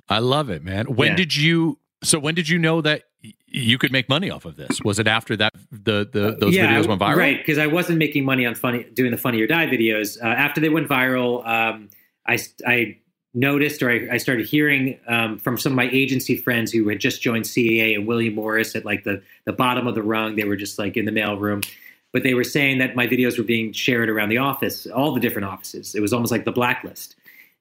I 0.08 0.20
love 0.20 0.48
it, 0.48 0.64
man. 0.64 0.86
When 0.86 1.08
Yeah. 1.10 1.16
did 1.16 1.36
you? 1.36 1.78
So 2.02 2.18
when 2.18 2.34
did 2.34 2.48
you 2.48 2.58
know 2.58 2.80
that 2.80 3.04
you 3.46 3.78
could 3.78 3.90
make 3.90 4.08
money 4.08 4.30
off 4.30 4.44
of 4.44 4.56
this? 4.56 4.80
Was 4.84 4.98
it 4.98 5.06
after 5.06 5.36
that 5.36 5.52
the 5.72 6.08
the 6.10 6.36
those 6.38 6.54
videos 6.54 6.86
went 6.86 7.00
viral? 7.00 7.16
Right, 7.16 7.38
because 7.38 7.58
I 7.58 7.66
wasn't 7.66 7.98
making 7.98 8.24
money 8.24 8.46
on 8.46 8.54
funny 8.54 8.84
doing 8.94 9.10
the 9.10 9.16
Funny 9.16 9.40
or 9.40 9.46
Die 9.46 9.66
videos. 9.66 10.22
Uh, 10.22 10.26
after 10.26 10.60
they 10.60 10.68
went 10.68 10.88
viral, 10.88 11.46
um, 11.46 11.88
I 12.26 12.38
I 12.66 12.98
noticed 13.34 13.82
or 13.82 13.90
I, 13.90 14.08
I 14.12 14.16
started 14.18 14.46
hearing 14.46 14.98
um, 15.06 15.38
from 15.38 15.58
some 15.58 15.72
of 15.72 15.76
my 15.76 15.88
agency 15.90 16.36
friends 16.36 16.72
who 16.72 16.88
had 16.88 17.00
just 17.00 17.20
joined 17.20 17.44
CAA 17.44 17.94
and 17.94 18.06
William 18.06 18.34
Morris 18.34 18.76
at 18.76 18.84
like 18.84 19.04
the 19.04 19.22
the 19.44 19.52
bottom 19.52 19.86
of 19.86 19.94
the 19.94 20.02
rung. 20.02 20.36
They 20.36 20.44
were 20.44 20.56
just 20.56 20.78
like 20.78 20.96
in 20.96 21.04
the 21.04 21.12
mailroom, 21.12 21.68
but 22.12 22.22
they 22.22 22.34
were 22.34 22.44
saying 22.44 22.78
that 22.78 22.94
my 22.94 23.06
videos 23.06 23.38
were 23.38 23.44
being 23.44 23.72
shared 23.72 24.08
around 24.08 24.28
the 24.28 24.38
office, 24.38 24.86
all 24.86 25.12
the 25.12 25.20
different 25.20 25.48
offices. 25.48 25.94
It 25.94 26.00
was 26.00 26.12
almost 26.12 26.30
like 26.30 26.44
the 26.44 26.52
blacklist. 26.52 27.16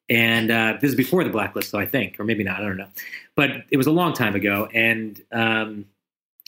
And 0.09 0.51
uh, 0.51 0.77
this 0.79 0.91
is 0.91 0.95
before 0.95 1.23
the 1.23 1.29
blacklist, 1.29 1.71
though 1.71 1.79
I 1.79 1.85
think, 1.85 2.19
or 2.19 2.23
maybe 2.23 2.43
not. 2.43 2.61
I 2.61 2.65
don't 2.65 2.77
know, 2.77 2.87
but 3.35 3.49
it 3.71 3.77
was 3.77 3.87
a 3.87 3.91
long 3.91 4.13
time 4.13 4.35
ago, 4.35 4.69
and 4.73 5.21
um, 5.33 5.85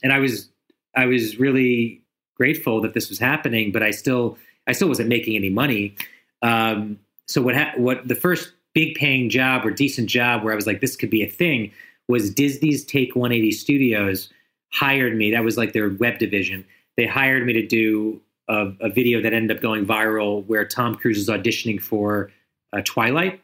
and 0.01 0.13
I 0.13 0.19
was 0.19 0.49
I 0.95 1.05
was 1.05 1.39
really 1.39 2.01
grateful 2.35 2.81
that 2.81 2.93
this 2.93 3.09
was 3.09 3.19
happening, 3.19 3.71
but 3.71 3.83
I 3.83 3.91
still 3.91 4.37
I 4.67 4.71
still 4.71 4.87
wasn't 4.87 5.09
making 5.09 5.35
any 5.35 5.49
money. 5.49 5.95
Um, 6.41 6.99
so 7.27 7.41
what 7.41 7.55
ha- 7.55 7.73
what 7.75 8.07
the 8.07 8.15
first 8.15 8.53
big 8.73 8.95
paying 8.95 9.29
job 9.29 9.65
or 9.65 9.71
decent 9.71 10.09
job 10.09 10.43
where 10.43 10.53
I 10.53 10.55
was 10.55 10.67
like 10.67 10.79
this 10.79 10.95
could 10.95 11.09
be 11.09 11.23
a 11.23 11.29
thing 11.29 11.71
was 12.07 12.33
Disney's 12.33 12.85
Take 12.85 13.15
180 13.15 13.51
Studios 13.51 14.29
hired 14.71 15.15
me. 15.15 15.31
That 15.31 15.43
was 15.43 15.57
like 15.57 15.73
their 15.73 15.89
web 15.89 16.17
division. 16.17 16.65
They 16.97 17.05
hired 17.05 17.45
me 17.45 17.53
to 17.53 17.65
do 17.65 18.21
a, 18.47 18.71
a 18.81 18.89
video 18.89 19.21
that 19.21 19.33
ended 19.33 19.55
up 19.55 19.61
going 19.61 19.85
viral 19.85 20.45
where 20.47 20.65
Tom 20.65 20.95
Cruise 20.95 21.17
is 21.17 21.29
auditioning 21.29 21.81
for 21.81 22.31
uh, 22.73 22.81
Twilight, 22.83 23.41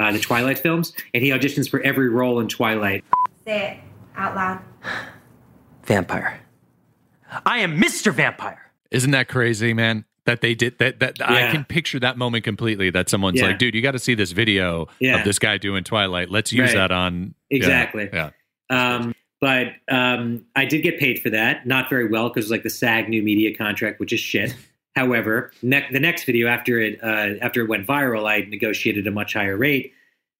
uh, 0.00 0.12
the 0.12 0.18
Twilight 0.18 0.58
films, 0.58 0.92
and 1.14 1.22
he 1.22 1.30
auditions 1.30 1.68
for 1.70 1.80
every 1.82 2.08
role 2.08 2.40
in 2.40 2.48
Twilight. 2.48 3.04
Say 3.44 3.72
it 3.72 3.76
out 4.16 4.34
loud. 4.34 4.60
Vampire. 5.84 6.40
I 7.46 7.58
am 7.60 7.80
Mr. 7.80 8.12
Vampire. 8.12 8.70
Isn't 8.90 9.12
that 9.12 9.28
crazy, 9.28 9.72
man? 9.72 10.04
That 10.24 10.40
they 10.40 10.54
did 10.54 10.78
that. 10.78 11.00
That 11.00 11.20
I 11.22 11.50
can 11.50 11.64
picture 11.64 11.98
that 12.00 12.18
moment 12.18 12.44
completely. 12.44 12.90
That 12.90 13.08
someone's 13.08 13.40
Yeah. 13.40 13.46
like, 13.48 13.58
"Dude, 13.58 13.74
you 13.74 13.82
got 13.82 13.92
to 13.92 13.98
see 13.98 14.14
this 14.14 14.32
video 14.32 14.88
Yeah. 15.00 15.18
of 15.18 15.24
this 15.24 15.38
guy 15.38 15.58
doing 15.58 15.82
Twilight. 15.84 16.30
Let's 16.30 16.52
use 16.52 16.68
Right. 16.70 16.74
that 16.76 16.92
on 16.92 17.34
Exactly. 17.50 18.08
Yeah, 18.12 18.30
Um, 18.68 19.14
but 19.40 19.68
um, 19.88 20.44
I 20.54 20.66
did 20.66 20.82
get 20.82 20.98
paid 21.00 21.20
for 21.20 21.30
that. 21.30 21.66
Not 21.66 21.88
very 21.90 22.06
well 22.06 22.28
because 22.28 22.46
it 22.46 22.50
like 22.50 22.62
the 22.62 22.70
SAG 22.70 23.08
new 23.08 23.22
media 23.22 23.54
contract, 23.56 23.98
which 23.98 24.12
is 24.12 24.20
shit. 24.20 24.54
However, 24.96 25.52
ne- 25.62 25.86
the 25.92 26.00
next 26.00 26.24
video 26.24 26.48
after 26.48 26.80
it 26.80 26.98
uh, 27.02 27.38
after 27.40 27.62
it 27.62 27.68
went 27.68 27.86
viral, 27.86 28.28
I 28.28 28.40
negotiated 28.48 29.06
a 29.06 29.10
much 29.10 29.34
higher 29.34 29.56
rate. 29.56 29.92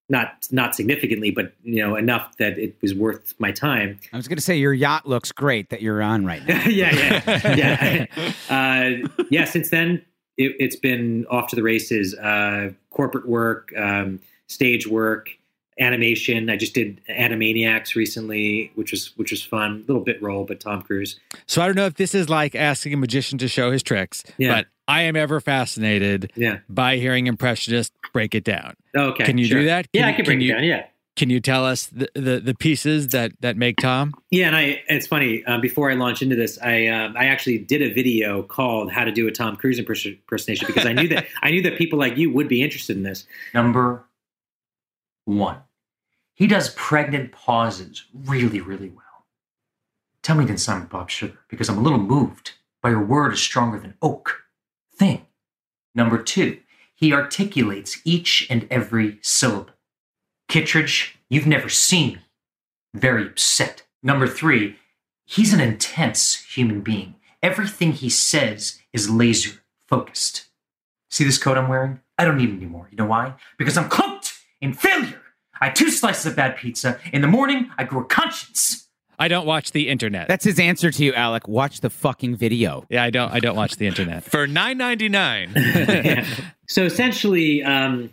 Not 0.09 0.49
not 0.51 0.75
significantly, 0.75 1.31
but 1.31 1.53
you 1.63 1.77
know 1.77 1.95
enough 1.95 2.37
that 2.39 2.59
it 2.59 2.77
was 2.83 2.93
worth 2.93 3.35
my 3.39 3.53
time. 3.53 4.01
I 4.13 4.17
was 4.17 4.27
going 4.27 4.39
to 4.39 4.43
say 4.43 4.57
your 4.57 4.75
yacht 4.75 5.07
looks 5.07 5.31
great 5.31 5.71
that 5.71 5.83
you're 5.83 6.03
on 6.03 6.27
right 6.27 6.45
now. 6.47 6.65
yeah, 6.67 7.23
yeah, 7.25 8.07
yeah. 8.51 9.05
uh, 9.05 9.09
yeah. 9.31 9.45
Since 9.45 9.71
then, 9.71 10.05
it, 10.37 10.57
it's 10.59 10.77
been 10.77 11.27
off 11.31 11.49
to 11.51 11.57
the 11.57 11.63
races. 11.63 12.15
Uh, 12.15 12.73
corporate 12.91 13.29
work, 13.29 13.73
um, 13.77 14.19
stage 14.49 14.89
work, 14.89 15.31
animation. 15.79 16.51
I 16.51 16.57
just 16.57 16.75
did 16.75 17.01
Animaniacs 17.09 17.95
recently, 17.95 18.73
which 18.75 18.91
was 18.93 19.16
which 19.16 19.31
was 19.31 19.43
fun. 19.43 19.85
Little 19.87 20.03
bit 20.03 20.21
role, 20.23 20.45
but 20.45 20.61
Tom 20.61 20.83
Cruise. 20.83 21.18
So 21.47 21.62
I 21.62 21.66
don't 21.66 21.77
know 21.77 21.87
if 21.87 21.95
this 21.95 22.14
is 22.14 22.29
like 22.29 22.55
asking 22.55 22.95
a 22.95 22.97
magician 22.97 23.39
to 23.39 23.49
show 23.49 23.71
his 23.71 23.83
tricks, 23.83 24.25
Yeah. 24.39 24.55
but 24.55 24.66
I 24.89 25.03
am 25.03 25.16
ever 25.16 25.41
fascinated 25.41 26.33
Yeah. 26.37 26.59
by 26.68 26.97
hearing 26.97 27.27
impressionists 27.27 27.95
break 28.12 28.35
it 28.35 28.45
down. 28.45 28.75
Okay. 28.97 29.25
Can 29.25 29.39
you 29.39 29.47
sure. 29.47 29.61
do 29.61 29.66
that? 29.66 29.87
Yeah, 29.93 30.09
I 30.09 30.12
can 30.12 30.25
break 30.25 30.41
you, 30.41 30.51
it 30.51 30.55
down. 30.55 30.64
Yeah. 30.64 30.87
Can 31.16 31.29
you 31.29 31.41
tell 31.41 31.66
us 31.66 31.87
the, 31.87 32.09
the, 32.14 32.41
the 32.41 32.55
pieces 32.55 33.09
that, 33.09 33.33
that 33.41 33.57
make 33.57 33.77
Tom? 33.77 34.14
Yeah, 34.31 34.47
and 34.47 34.57
I 34.57 34.83
it's 34.89 35.07
funny. 35.07 35.45
Um, 35.45 35.61
before 35.61 35.91
I 35.91 35.95
launch 35.95 36.23
into 36.23 36.35
this, 36.35 36.59
I 36.62 36.87
um, 36.87 37.14
I 37.16 37.27
actually 37.27 37.59
did 37.59 37.83
a 37.83 37.93
video 37.93 38.43
called 38.43 38.91
"How 38.91 39.05
to 39.05 39.12
Do 39.12 39.27
a 39.29 39.31
Tom 39.31 39.57
Cruise 39.57 39.79
Impersonation" 39.79 40.66
because 40.66 40.87
I 40.87 40.93
knew 40.95 41.09
that 41.09 41.27
I 41.43 41.51
knew 41.51 41.62
that 41.62 41.77
people 41.77 41.99
like 41.99 42.16
you 42.16 42.33
would 42.33 42.49
be 42.49 42.62
interested 42.62 42.97
in 42.97 43.03
this. 43.03 43.27
Number 43.53 44.03
one. 45.37 45.59
He 46.35 46.47
does 46.47 46.74
pregnant 46.74 47.33
pauses 47.33 48.05
really, 48.14 48.61
really 48.61 48.89
well. 48.89 49.05
Tell 50.22 50.37
me, 50.37 50.45
then, 50.45 50.59
Simon 50.59 50.87
Bob 50.87 51.11
Sugar, 51.11 51.39
because 51.49 51.68
I'm 51.68 51.78
a 51.78 51.83
little 51.83 51.99
moved 51.99 52.53
by 52.83 52.91
your 52.91 53.05
word 53.05 53.33
is 53.33 53.41
stronger 53.41 53.78
than 53.78 53.95
oak 54.03 54.43
thing. 54.95 55.26
Number 55.95 56.22
two, 56.22 56.61
he 56.95 57.12
articulates 57.12 58.01
each 58.05 58.47
and 58.51 58.66
every 58.70 59.18
syllable. 59.22 59.70
Kittredge, 60.49 61.18
you've 61.28 61.47
never 61.47 61.68
seen 61.68 62.14
me. 62.14 62.20
Very 62.95 63.26
upset. 63.26 63.83
Number 64.03 64.26
three, 64.26 64.76
he's 65.24 65.53
an 65.53 65.61
intense 65.61 66.45
human 66.55 66.81
being. 66.81 67.14
Everything 67.43 67.93
he 67.93 68.11
says 68.11 68.81
is 68.93 69.09
laser 69.09 69.61
focused. 69.87 70.47
See 71.09 71.24
this 71.24 71.39
coat 71.39 71.57
I'm 71.57 71.68
wearing? 71.68 72.01
I 72.18 72.24
don't 72.24 72.37
need 72.37 72.51
it 72.51 72.57
anymore. 72.57 72.89
You 72.91 72.97
know 72.97 73.07
why? 73.07 73.35
Because 73.59 73.76
I'm 73.76 73.89
cloaked 73.89 74.35
in 74.61 74.74
failure. 74.74 75.20
I 75.61 75.67
had 75.67 75.77
two 75.77 75.91
slices 75.91 76.27
of 76.27 76.37
bad 76.37 76.57
pizza. 76.57 76.99
In 77.13 77.23
the 77.23 77.29
morning, 77.29 77.71
I 77.79 77.85
grew 77.85 78.01
a 78.01 78.05
conscience. 78.05 78.89
I 79.19 79.29
don't 79.29 79.45
watch 79.45 79.73
the 79.73 79.89
internet. 79.89 80.29
That's 80.29 80.45
his 80.45 80.59
answer 80.59 80.91
to 80.91 81.05
you, 81.05 81.13
Alec. 81.13 81.47
Watch 81.47 81.81
the 81.81 81.91
fucking 81.91 82.37
video. 82.37 82.87
yeah, 82.89 83.05
I 83.05 83.11
don't 83.11 83.31
I 83.31 83.39
don't 83.39 83.55
watch 83.57 83.77
the 83.77 83.87
internet. 83.87 84.25
for 84.25 84.47
nine 84.47 84.79
ninety 84.79 85.09
nine. 85.09 85.55
So 86.71 86.85
essentially, 86.85 87.65
um, 87.65 88.11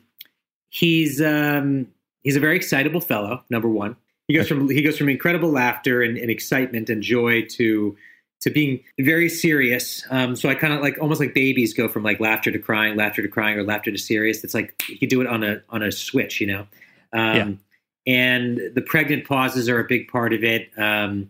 he's 0.69 1.21
um, 1.21 1.87
he's 2.23 2.35
a 2.35 2.39
very 2.39 2.55
excitable 2.55 2.99
fellow. 3.01 3.43
Number 3.51 3.69
one, 3.69 3.95
he 4.27 4.33
goes 4.33 4.47
from 4.47 4.67
he 4.67 4.81
goes 4.81 4.97
from 4.97 5.09
incredible 5.09 5.51
laughter 5.51 6.01
and, 6.01 6.17
and 6.17 6.31
excitement 6.31 6.89
and 6.89 7.03
joy 7.03 7.43
to 7.51 7.95
to 8.41 8.49
being 8.49 8.83
very 8.99 9.29
serious. 9.29 10.03
Um, 10.09 10.35
so 10.35 10.49
I 10.49 10.55
kind 10.55 10.73
of 10.73 10.81
like 10.81 10.97
almost 10.99 11.19
like 11.19 11.35
babies 11.35 11.75
go 11.75 11.87
from 11.87 12.01
like 12.01 12.19
laughter 12.19 12.51
to 12.51 12.57
crying, 12.57 12.95
laughter 12.97 13.21
to 13.21 13.27
crying, 13.27 13.59
or 13.59 13.63
laughter 13.63 13.91
to 13.91 13.97
serious. 13.99 14.43
It's 14.43 14.55
like 14.55 14.73
you 14.89 14.97
could 14.97 15.09
do 15.09 15.21
it 15.21 15.27
on 15.27 15.43
a 15.43 15.61
on 15.69 15.83
a 15.83 15.91
switch, 15.91 16.41
you 16.41 16.47
know. 16.47 16.65
Um, 17.17 17.35
Yeah. 17.35 17.51
And 18.07 18.61
the 18.73 18.81
pregnant 18.81 19.27
pauses 19.27 19.67
are 19.67 19.79
a 19.79 19.83
big 19.83 20.07
part 20.07 20.31
of 20.31 20.41
it. 20.41 20.69
Um, 20.77 21.29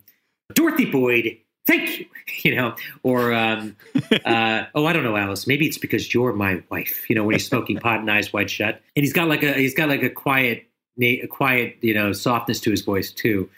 Dorothy 0.54 0.86
Boyd, 0.86 1.38
thank 1.66 2.00
you. 2.00 2.06
You 2.44 2.56
know, 2.56 2.76
or 3.04 3.34
um, 3.34 3.76
uh, 4.26 4.66
oh, 4.76 4.86
I 4.86 4.94
don't 4.94 5.04
know, 5.04 5.16
Alice. 5.16 5.48
Maybe 5.48 5.66
it's 5.66 5.78
because 5.78 6.14
you're 6.14 6.34
my 6.34 6.62
wife. 6.70 7.10
You 7.10 7.16
know, 7.16 7.24
when 7.24 7.34
he's 7.34 7.48
smoking 7.48 7.78
pot 7.78 8.00
and 8.02 8.12
eyes 8.12 8.32
wide 8.32 8.52
shut, 8.52 8.82
and 8.96 9.04
he's 9.04 9.14
got 9.14 9.28
like 9.28 9.44
a 9.44 9.54
he's 9.54 9.74
got 9.74 9.90
like 9.90 10.04
a 10.04 10.10
quiet, 10.10 10.68
a 11.02 11.26
quiet, 11.28 11.78
you 11.82 11.94
know, 11.94 12.12
softness 12.12 12.60
to 12.60 12.70
his 12.70 12.82
voice 12.82 13.12
too. 13.12 13.50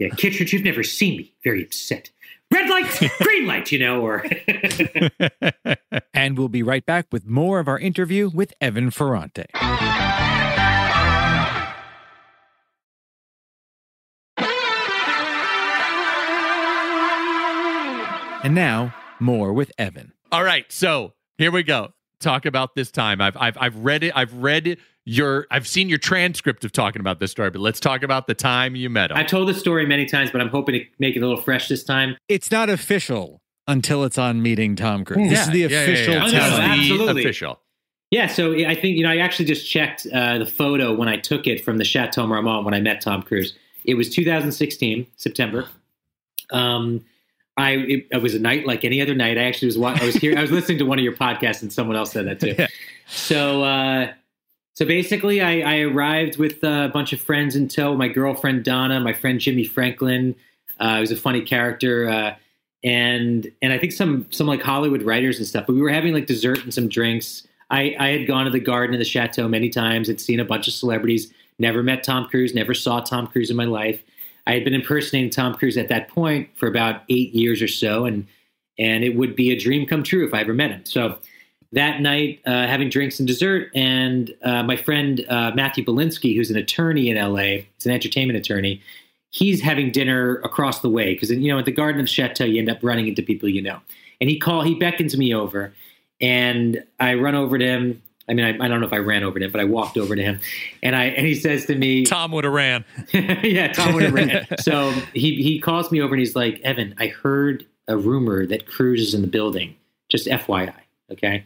Yeah, 0.00 0.08
Kittredge, 0.16 0.52
you've 0.52 0.64
never 0.64 0.82
seen 0.82 1.16
me 1.16 1.32
very 1.44 1.62
upset. 1.62 2.10
Red 2.52 2.68
light, 2.68 3.10
green 3.22 3.46
light, 3.46 3.72
you 3.72 3.78
know, 3.78 4.02
or 4.02 4.24
and 6.12 6.36
we'll 6.36 6.48
be 6.48 6.62
right 6.62 6.84
back 6.84 7.06
with 7.10 7.26
more 7.26 7.58
of 7.58 7.68
our 7.68 7.78
interview 7.78 8.28
with 8.28 8.52
Evan 8.60 8.90
Ferrante. 8.90 9.46
And 18.44 18.54
now, 18.54 18.94
more 19.20 19.54
with 19.54 19.72
Evan. 19.78 20.12
All 20.30 20.44
right, 20.44 20.70
so 20.70 21.14
here 21.38 21.50
we 21.50 21.62
go. 21.62 21.94
Talk 22.20 22.44
about 22.44 22.74
this 22.74 22.90
time. 22.90 23.20
I've 23.22 23.36
I've 23.38 23.56
I've 23.58 23.76
read 23.76 24.04
it. 24.04 24.12
I've 24.14 24.34
read 24.34 24.76
your. 25.06 25.46
I've 25.50 25.66
seen 25.66 25.88
your 25.88 25.96
transcript 25.98 26.62
of 26.64 26.70
talking 26.70 27.00
about 27.00 27.20
this 27.20 27.30
story. 27.30 27.48
But 27.50 27.60
let's 27.60 27.80
talk 27.80 28.02
about 28.02 28.26
the 28.26 28.34
time 28.34 28.76
you 28.76 28.90
met 28.90 29.10
him. 29.10 29.16
I've 29.16 29.28
told 29.28 29.48
this 29.48 29.58
story 29.58 29.86
many 29.86 30.04
times, 30.04 30.30
but 30.30 30.42
I'm 30.42 30.48
hoping 30.50 30.74
to 30.74 30.84
make 30.98 31.16
it 31.16 31.20
a 31.22 31.26
little 31.26 31.42
fresh 31.42 31.68
this 31.68 31.84
time. 31.84 32.16
It's 32.28 32.50
not 32.50 32.68
official 32.68 33.40
until 33.66 34.04
it's 34.04 34.18
on 34.18 34.42
meeting 34.42 34.76
Tom 34.76 35.06
Cruise. 35.06 35.30
This 35.30 35.40
is 35.40 35.50
the 35.50 35.60
Yeah, 35.60 35.68
yeah, 35.68 35.76
yeah, 35.76 35.82
official 35.84 36.14
yeah. 36.14 36.20
Oh, 36.20 36.26
no, 36.26 36.32
This 36.32 36.34
is 36.44 36.48
telling. 36.50 36.68
the 36.68 36.80
absolutely. 36.82 37.22
official. 37.22 37.60
Yeah, 38.10 38.26
so 38.26 38.52
I 38.54 38.74
think 38.74 38.96
you 38.98 39.02
know 39.04 39.10
I 39.10 39.16
actually 39.18 39.46
just 39.46 39.70
checked 39.70 40.06
uh, 40.12 40.36
the 40.38 40.46
photo 40.46 40.94
when 40.94 41.08
I 41.08 41.16
took 41.16 41.46
it 41.46 41.64
from 41.64 41.78
the 41.78 41.84
Chateau 41.84 42.26
Marmont 42.26 42.66
when 42.66 42.74
I 42.74 42.80
met 42.80 43.00
Tom 43.00 43.22
Cruise. 43.22 43.54
It 43.84 43.94
was 43.94 44.08
2016 44.14 45.06
September. 45.16 45.66
Um, 46.50 47.04
I 47.56 47.70
it, 47.72 48.06
it 48.10 48.22
was 48.22 48.34
a 48.34 48.38
night 48.38 48.66
like 48.66 48.84
any 48.84 49.00
other 49.00 49.14
night. 49.14 49.38
I 49.38 49.44
actually 49.44 49.66
was 49.66 49.76
I 49.76 50.04
was 50.04 50.16
here 50.16 50.36
I 50.36 50.42
was 50.42 50.50
listening 50.50 50.78
to 50.78 50.84
one 50.84 50.98
of 50.98 51.04
your 51.04 51.14
podcasts 51.14 51.62
and 51.62 51.72
someone 51.72 51.96
else 51.96 52.12
said 52.12 52.26
that 52.26 52.40
too. 52.40 52.54
Yeah. 52.58 52.66
So 53.06 53.62
uh, 53.62 54.12
so 54.74 54.84
basically, 54.84 55.40
I, 55.40 55.60
I 55.60 55.80
arrived 55.82 56.36
with 56.36 56.62
a 56.64 56.90
bunch 56.92 57.12
of 57.12 57.20
friends 57.20 57.54
in 57.54 57.68
tow. 57.68 57.96
My 57.96 58.08
girlfriend 58.08 58.64
Donna, 58.64 58.98
my 58.98 59.12
friend 59.12 59.38
Jimmy 59.38 59.64
Franklin. 59.64 60.34
Uh, 60.80 60.96
he 60.96 61.00
was 61.00 61.12
a 61.12 61.16
funny 61.16 61.42
character. 61.42 62.08
Uh, 62.08 62.34
and 62.82 63.50
and 63.62 63.72
I 63.72 63.78
think 63.78 63.92
some 63.92 64.26
some 64.30 64.48
like 64.48 64.60
Hollywood 64.60 65.02
writers 65.02 65.38
and 65.38 65.46
stuff. 65.46 65.66
But 65.66 65.74
we 65.74 65.80
were 65.80 65.90
having 65.90 66.12
like 66.12 66.26
dessert 66.26 66.64
and 66.64 66.74
some 66.74 66.88
drinks. 66.88 67.46
I, 67.70 67.96
I 67.98 68.08
had 68.08 68.26
gone 68.26 68.44
to 68.44 68.50
the 68.50 68.60
garden 68.60 68.94
of 68.94 68.98
the 68.98 69.04
chateau 69.04 69.48
many 69.48 69.70
times. 69.70 70.08
Had 70.08 70.20
seen 70.20 70.40
a 70.40 70.44
bunch 70.44 70.66
of 70.66 70.74
celebrities. 70.74 71.32
Never 71.60 71.84
met 71.84 72.02
Tom 72.02 72.26
Cruise. 72.26 72.52
Never 72.52 72.74
saw 72.74 73.00
Tom 73.00 73.28
Cruise 73.28 73.50
in 73.50 73.56
my 73.56 73.64
life. 73.64 74.02
I 74.46 74.52
had 74.54 74.64
been 74.64 74.74
impersonating 74.74 75.30
Tom 75.30 75.54
Cruise 75.54 75.76
at 75.76 75.88
that 75.88 76.08
point 76.08 76.48
for 76.56 76.66
about 76.66 77.02
eight 77.08 77.34
years 77.34 77.62
or 77.62 77.68
so, 77.68 78.04
and 78.04 78.26
and 78.78 79.04
it 79.04 79.16
would 79.16 79.36
be 79.36 79.50
a 79.50 79.58
dream 79.58 79.86
come 79.86 80.02
true 80.02 80.26
if 80.26 80.34
I 80.34 80.40
ever 80.40 80.52
met 80.52 80.70
him. 80.70 80.84
So 80.84 81.18
that 81.72 82.00
night, 82.00 82.40
uh, 82.46 82.66
having 82.66 82.88
drinks 82.88 83.18
and 83.18 83.26
dessert, 83.26 83.70
and 83.74 84.34
uh, 84.42 84.62
my 84.62 84.76
friend 84.76 85.24
uh, 85.28 85.52
Matthew 85.54 85.84
Belinsky, 85.84 86.36
who's 86.36 86.50
an 86.50 86.56
attorney 86.56 87.08
in 87.08 87.16
LA, 87.16 87.64
he's 87.74 87.86
an 87.86 87.92
entertainment 87.92 88.38
attorney. 88.38 88.80
He's 89.30 89.60
having 89.60 89.90
dinner 89.90 90.36
across 90.44 90.80
the 90.80 90.88
way 90.88 91.14
because 91.14 91.30
you 91.30 91.52
know 91.52 91.58
at 91.58 91.64
the 91.64 91.72
Garden 91.72 92.00
of 92.00 92.08
Chateau 92.08 92.44
you 92.44 92.60
end 92.60 92.70
up 92.70 92.78
running 92.82 93.08
into 93.08 93.22
people 93.22 93.48
you 93.48 93.62
know. 93.62 93.80
And 94.20 94.30
he 94.30 94.38
call 94.38 94.62
he 94.62 94.74
beckons 94.74 95.16
me 95.16 95.34
over, 95.34 95.74
and 96.20 96.84
I 97.00 97.14
run 97.14 97.34
over 97.34 97.58
to 97.58 97.64
him. 97.64 98.02
I 98.28 98.34
mean, 98.34 98.44
I, 98.44 98.64
I 98.64 98.68
don't 98.68 98.80
know 98.80 98.86
if 98.86 98.92
I 98.92 98.98
ran 98.98 99.22
over 99.22 99.38
to 99.38 99.44
him, 99.44 99.52
but 99.52 99.60
I 99.60 99.64
walked 99.64 99.96
over 99.98 100.16
to 100.16 100.22
him, 100.22 100.40
and 100.82 100.96
I 100.96 101.04
and 101.06 101.26
he 101.26 101.34
says 101.34 101.66
to 101.66 101.74
me, 101.74 102.04
Tom 102.04 102.32
would 102.32 102.44
have 102.44 102.52
ran. 102.52 102.84
yeah, 103.12 103.72
Tom 103.72 103.94
would 103.94 104.02
have 104.04 104.14
ran. 104.14 104.46
So 104.60 104.90
he 105.12 105.34
he 105.42 105.60
calls 105.60 105.90
me 105.92 106.00
over 106.00 106.14
and 106.14 106.20
he's 106.20 106.34
like, 106.34 106.60
Evan, 106.62 106.94
I 106.98 107.08
heard 107.08 107.66
a 107.88 107.96
rumor 107.96 108.46
that 108.46 108.66
Cruise 108.66 109.00
is 109.02 109.14
in 109.14 109.20
the 109.22 109.28
building. 109.28 109.76
Just 110.10 110.26
FYI, 110.26 110.72
okay. 111.12 111.44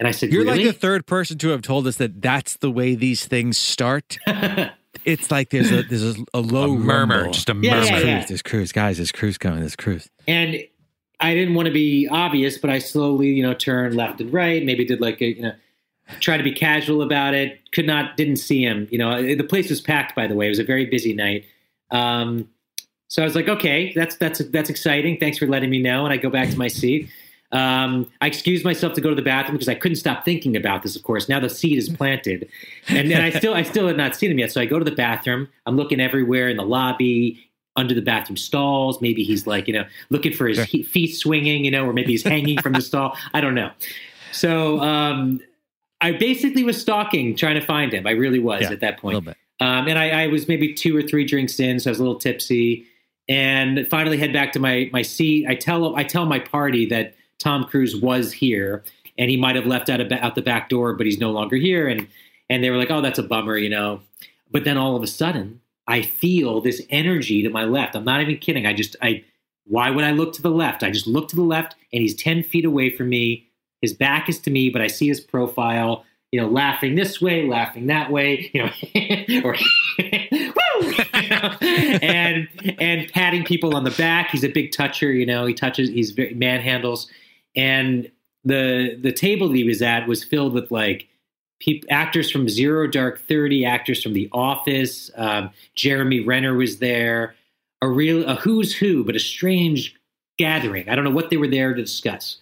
And 0.00 0.06
I 0.06 0.10
said, 0.12 0.30
You're 0.32 0.44
really? 0.44 0.64
like 0.64 0.74
the 0.74 0.78
third 0.78 1.06
person 1.06 1.38
to 1.38 1.48
have 1.48 1.62
told 1.62 1.86
us 1.86 1.96
that 1.96 2.20
that's 2.22 2.56
the 2.58 2.70
way 2.70 2.94
these 2.94 3.24
things 3.26 3.56
start. 3.58 4.18
it's 5.04 5.30
like 5.30 5.50
there's 5.50 5.70
a 5.72 5.82
there's 5.82 6.02
a, 6.18 6.24
a 6.34 6.40
low 6.40 6.72
A 6.74 6.76
murmur, 6.78 7.16
rumble. 7.16 7.32
just 7.32 7.48
a 7.48 7.54
Yeah, 7.54 7.74
murmur. 7.80 7.84
yeah, 7.86 7.90
There's 7.92 8.04
yeah. 8.04 8.24
there's 8.26 8.42
cruise, 8.42 8.72
guys. 8.72 8.96
There's 8.98 9.12
cruise 9.12 9.38
coming. 9.38 9.60
There's 9.60 9.76
cruise. 9.76 10.08
and 10.26 10.58
I 11.20 11.34
didn't 11.34 11.54
want 11.54 11.66
to 11.66 11.72
be 11.74 12.06
obvious, 12.08 12.58
but 12.58 12.70
I 12.70 12.78
slowly, 12.78 13.28
you 13.28 13.42
know, 13.42 13.52
turned 13.54 13.96
left 13.96 14.20
and 14.20 14.32
right. 14.32 14.64
Maybe 14.64 14.84
did 14.84 15.00
like 15.00 15.20
a, 15.20 15.26
you 15.34 15.42
know, 15.42 15.52
try 16.20 16.36
to 16.36 16.42
be 16.42 16.52
casual 16.52 17.02
about 17.02 17.34
it. 17.34 17.60
Could 17.72 17.86
not, 17.86 18.16
didn't 18.16 18.36
see 18.36 18.62
him. 18.62 18.88
You 18.90 18.98
know, 18.98 19.22
the 19.22 19.44
place 19.44 19.70
was 19.70 19.80
packed. 19.80 20.14
By 20.14 20.26
the 20.26 20.34
way, 20.34 20.46
it 20.46 20.50
was 20.50 20.58
a 20.58 20.64
very 20.64 20.86
busy 20.86 21.12
night. 21.12 21.44
Um, 21.90 22.48
so 23.08 23.22
I 23.22 23.24
was 23.24 23.34
like, 23.34 23.48
okay, 23.48 23.92
that's 23.94 24.16
that's 24.16 24.38
that's 24.50 24.68
exciting. 24.68 25.18
Thanks 25.18 25.38
for 25.38 25.46
letting 25.46 25.70
me 25.70 25.80
know. 25.80 26.04
And 26.04 26.12
I 26.12 26.18
go 26.18 26.30
back 26.30 26.50
to 26.50 26.58
my 26.58 26.68
seat. 26.68 27.08
Um, 27.50 28.06
I 28.20 28.26
excused 28.26 28.62
myself 28.62 28.92
to 28.94 29.00
go 29.00 29.08
to 29.08 29.14
the 29.14 29.22
bathroom 29.22 29.56
because 29.56 29.70
I 29.70 29.74
couldn't 29.74 29.96
stop 29.96 30.22
thinking 30.22 30.54
about 30.54 30.82
this. 30.82 30.94
Of 30.94 31.02
course, 31.02 31.28
now 31.28 31.40
the 31.40 31.48
seed 31.48 31.78
is 31.78 31.88
planted, 31.88 32.46
and, 32.88 33.10
and 33.10 33.22
I 33.22 33.30
still 33.30 33.54
I 33.54 33.62
still 33.62 33.86
had 33.86 33.96
not 33.96 34.14
seen 34.14 34.30
him 34.30 34.38
yet. 34.38 34.52
So 34.52 34.60
I 34.60 34.66
go 34.66 34.78
to 34.78 34.84
the 34.84 34.94
bathroom. 34.94 35.48
I'm 35.64 35.76
looking 35.76 36.00
everywhere 36.00 36.50
in 36.50 36.58
the 36.58 36.64
lobby, 36.64 37.42
under 37.76 37.94
the 37.94 38.02
bathroom 38.02 38.36
stalls. 38.36 39.00
Maybe 39.00 39.22
he's 39.22 39.46
like 39.46 39.66
you 39.66 39.72
know 39.72 39.86
looking 40.10 40.34
for 40.34 40.46
his 40.46 40.62
he- 40.64 40.82
feet 40.82 41.16
swinging, 41.16 41.64
you 41.64 41.70
know, 41.70 41.86
or 41.86 41.94
maybe 41.94 42.12
he's 42.12 42.22
hanging 42.22 42.60
from 42.60 42.74
the 42.74 42.82
stall. 42.82 43.16
I 43.32 43.40
don't 43.40 43.54
know. 43.54 43.70
So 44.32 44.80
um, 44.80 45.40
I 46.00 46.12
basically 46.12 46.64
was 46.64 46.80
stalking, 46.80 47.34
trying 47.34 47.56
to 47.56 47.64
find 47.64 47.92
him. 47.92 48.06
I 48.06 48.12
really 48.12 48.38
was 48.38 48.62
Yeah, 48.62 48.70
at 48.70 48.80
that 48.80 48.98
point. 48.98 49.16
Um, 49.60 49.88
and 49.88 49.98
I, 49.98 50.24
I 50.24 50.26
was 50.28 50.46
maybe 50.46 50.72
two 50.72 50.96
or 50.96 51.02
three 51.02 51.24
drinks 51.24 51.58
in, 51.58 51.80
so 51.80 51.90
I 51.90 51.92
was 51.92 51.98
a 51.98 52.02
little 52.02 52.18
tipsy. 52.18 52.86
And 53.28 53.86
finally 53.88 54.16
head 54.16 54.32
back 54.32 54.52
to 54.52 54.60
my 54.60 54.88
my 54.92 55.02
seat. 55.02 55.46
I 55.48 55.54
tell 55.54 55.96
I 55.96 56.04
tell 56.04 56.24
my 56.24 56.38
party 56.38 56.86
that 56.86 57.14
Tom 57.38 57.64
Cruise 57.64 57.96
was 57.96 58.32
here, 58.32 58.84
and 59.18 59.30
he 59.30 59.36
might 59.36 59.56
have 59.56 59.66
left 59.66 59.90
out 59.90 60.00
of, 60.00 60.10
out 60.12 60.34
the 60.34 60.42
back 60.42 60.68
door, 60.68 60.94
but 60.94 61.04
he's 61.04 61.18
no 61.18 61.30
longer 61.30 61.56
here. 61.56 61.88
And 61.88 62.06
and 62.48 62.64
they 62.64 62.70
were 62.70 62.78
like, 62.78 62.90
"Oh, 62.90 63.02
that's 63.02 63.18
a 63.18 63.22
bummer," 63.22 63.58
you 63.58 63.68
know. 63.68 64.00
But 64.50 64.64
then 64.64 64.78
all 64.78 64.96
of 64.96 65.02
a 65.02 65.06
sudden, 65.06 65.60
I 65.86 66.02
feel 66.02 66.60
this 66.60 66.80
energy 66.88 67.42
to 67.42 67.50
my 67.50 67.64
left. 67.64 67.94
I'm 67.94 68.04
not 68.04 68.22
even 68.22 68.38
kidding. 68.38 68.66
I 68.66 68.72
just 68.72 68.96
I 69.02 69.24
why 69.64 69.90
would 69.90 70.04
I 70.04 70.12
look 70.12 70.32
to 70.34 70.42
the 70.42 70.50
left? 70.50 70.82
I 70.82 70.90
just 70.90 71.06
look 71.06 71.28
to 71.28 71.36
the 71.36 71.42
left, 71.42 71.74
and 71.92 72.00
he's 72.00 72.14
ten 72.14 72.42
feet 72.42 72.64
away 72.64 72.90
from 72.90 73.10
me. 73.10 73.47
His 73.82 73.92
back 73.92 74.28
is 74.28 74.38
to 74.40 74.50
me, 74.50 74.70
but 74.70 74.82
I 74.82 74.86
see 74.86 75.08
his 75.08 75.20
profile. 75.20 76.04
You 76.32 76.40
know, 76.40 76.48
laughing 76.48 76.94
this 76.94 77.22
way, 77.22 77.46
laughing 77.46 77.86
that 77.86 78.10
way. 78.10 78.50
You 78.52 78.64
know, 78.64 79.42
or 79.44 79.56
and 81.60 82.48
and 82.78 83.12
patting 83.12 83.44
people 83.44 83.74
on 83.74 83.84
the 83.84 83.90
back. 83.92 84.30
He's 84.30 84.44
a 84.44 84.48
big 84.48 84.72
toucher. 84.72 85.10
You 85.10 85.26
know, 85.26 85.46
he 85.46 85.54
touches. 85.54 85.88
He's 85.88 86.12
very 86.12 86.34
manhandles, 86.34 87.06
and 87.56 88.10
the 88.44 88.98
the 89.00 89.12
table 89.12 89.48
that 89.48 89.56
he 89.56 89.64
was 89.64 89.82
at 89.82 90.06
was 90.06 90.22
filled 90.24 90.52
with 90.52 90.70
like 90.70 91.08
actors 91.90 92.30
from 92.30 92.48
Zero 92.48 92.86
Dark 92.86 93.20
Thirty, 93.20 93.64
actors 93.64 94.02
from 94.02 94.12
The 94.12 94.28
Office. 94.32 95.10
Um, 95.16 95.50
Jeremy 95.74 96.20
Renner 96.20 96.54
was 96.54 96.78
there. 96.78 97.34
A 97.82 97.88
real 97.88 98.24
a 98.26 98.34
who's 98.34 98.74
who, 98.74 99.04
but 99.04 99.16
a 99.16 99.20
strange 99.20 99.94
gathering. 100.38 100.88
I 100.88 100.94
don't 100.94 101.04
know 101.04 101.10
what 101.10 101.30
they 101.30 101.36
were 101.36 101.48
there 101.48 101.74
to 101.74 101.82
discuss, 101.82 102.38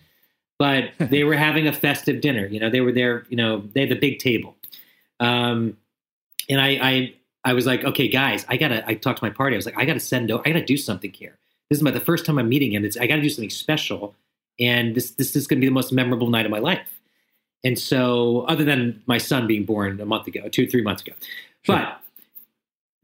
but 0.58 0.90
they 0.98 1.24
were 1.24 1.34
having 1.34 1.66
a 1.66 1.72
festive 1.72 2.20
dinner. 2.20 2.46
You 2.46 2.60
know, 2.60 2.70
they 2.70 2.80
were 2.80 2.92
there. 2.92 3.26
You 3.28 3.36
know, 3.36 3.62
they 3.74 3.80
had 3.80 3.90
the 3.90 3.98
big 3.98 4.18
table, 4.18 4.56
um, 5.20 5.76
and 6.48 6.60
I, 6.60 6.68
I 6.80 7.14
I 7.44 7.52
was 7.52 7.64
like, 7.64 7.84
okay, 7.84 8.08
guys, 8.08 8.44
I 8.48 8.56
gotta. 8.56 8.86
I 8.88 8.94
talked 8.94 9.20
to 9.20 9.24
my 9.24 9.30
party. 9.30 9.54
I 9.54 9.58
was 9.58 9.66
like, 9.66 9.78
I 9.78 9.84
gotta 9.84 10.00
send. 10.00 10.30
I 10.30 10.36
gotta 10.36 10.64
do 10.64 10.76
something 10.76 11.12
here. 11.12 11.38
This 11.70 11.78
is 11.78 11.82
my 11.82 11.92
the 11.92 12.00
first 12.00 12.26
time 12.26 12.38
I'm 12.38 12.48
meeting 12.48 12.72
him. 12.72 12.84
It's 12.84 12.96
I 12.96 13.06
gotta 13.06 13.22
do 13.22 13.28
something 13.28 13.50
special, 13.50 14.14
and 14.58 14.94
this 14.94 15.12
this 15.12 15.36
is 15.36 15.46
gonna 15.46 15.60
be 15.60 15.66
the 15.66 15.72
most 15.72 15.92
memorable 15.92 16.28
night 16.28 16.44
of 16.44 16.50
my 16.50 16.58
life. 16.58 17.00
And 17.64 17.78
so, 17.78 18.40
other 18.48 18.64
than 18.64 19.02
my 19.06 19.18
son 19.18 19.46
being 19.46 19.64
born 19.64 20.00
a 20.00 20.04
month 20.04 20.26
ago, 20.26 20.48
two 20.48 20.66
three 20.66 20.82
months 20.82 21.02
ago, 21.02 21.12
but 21.66 22.00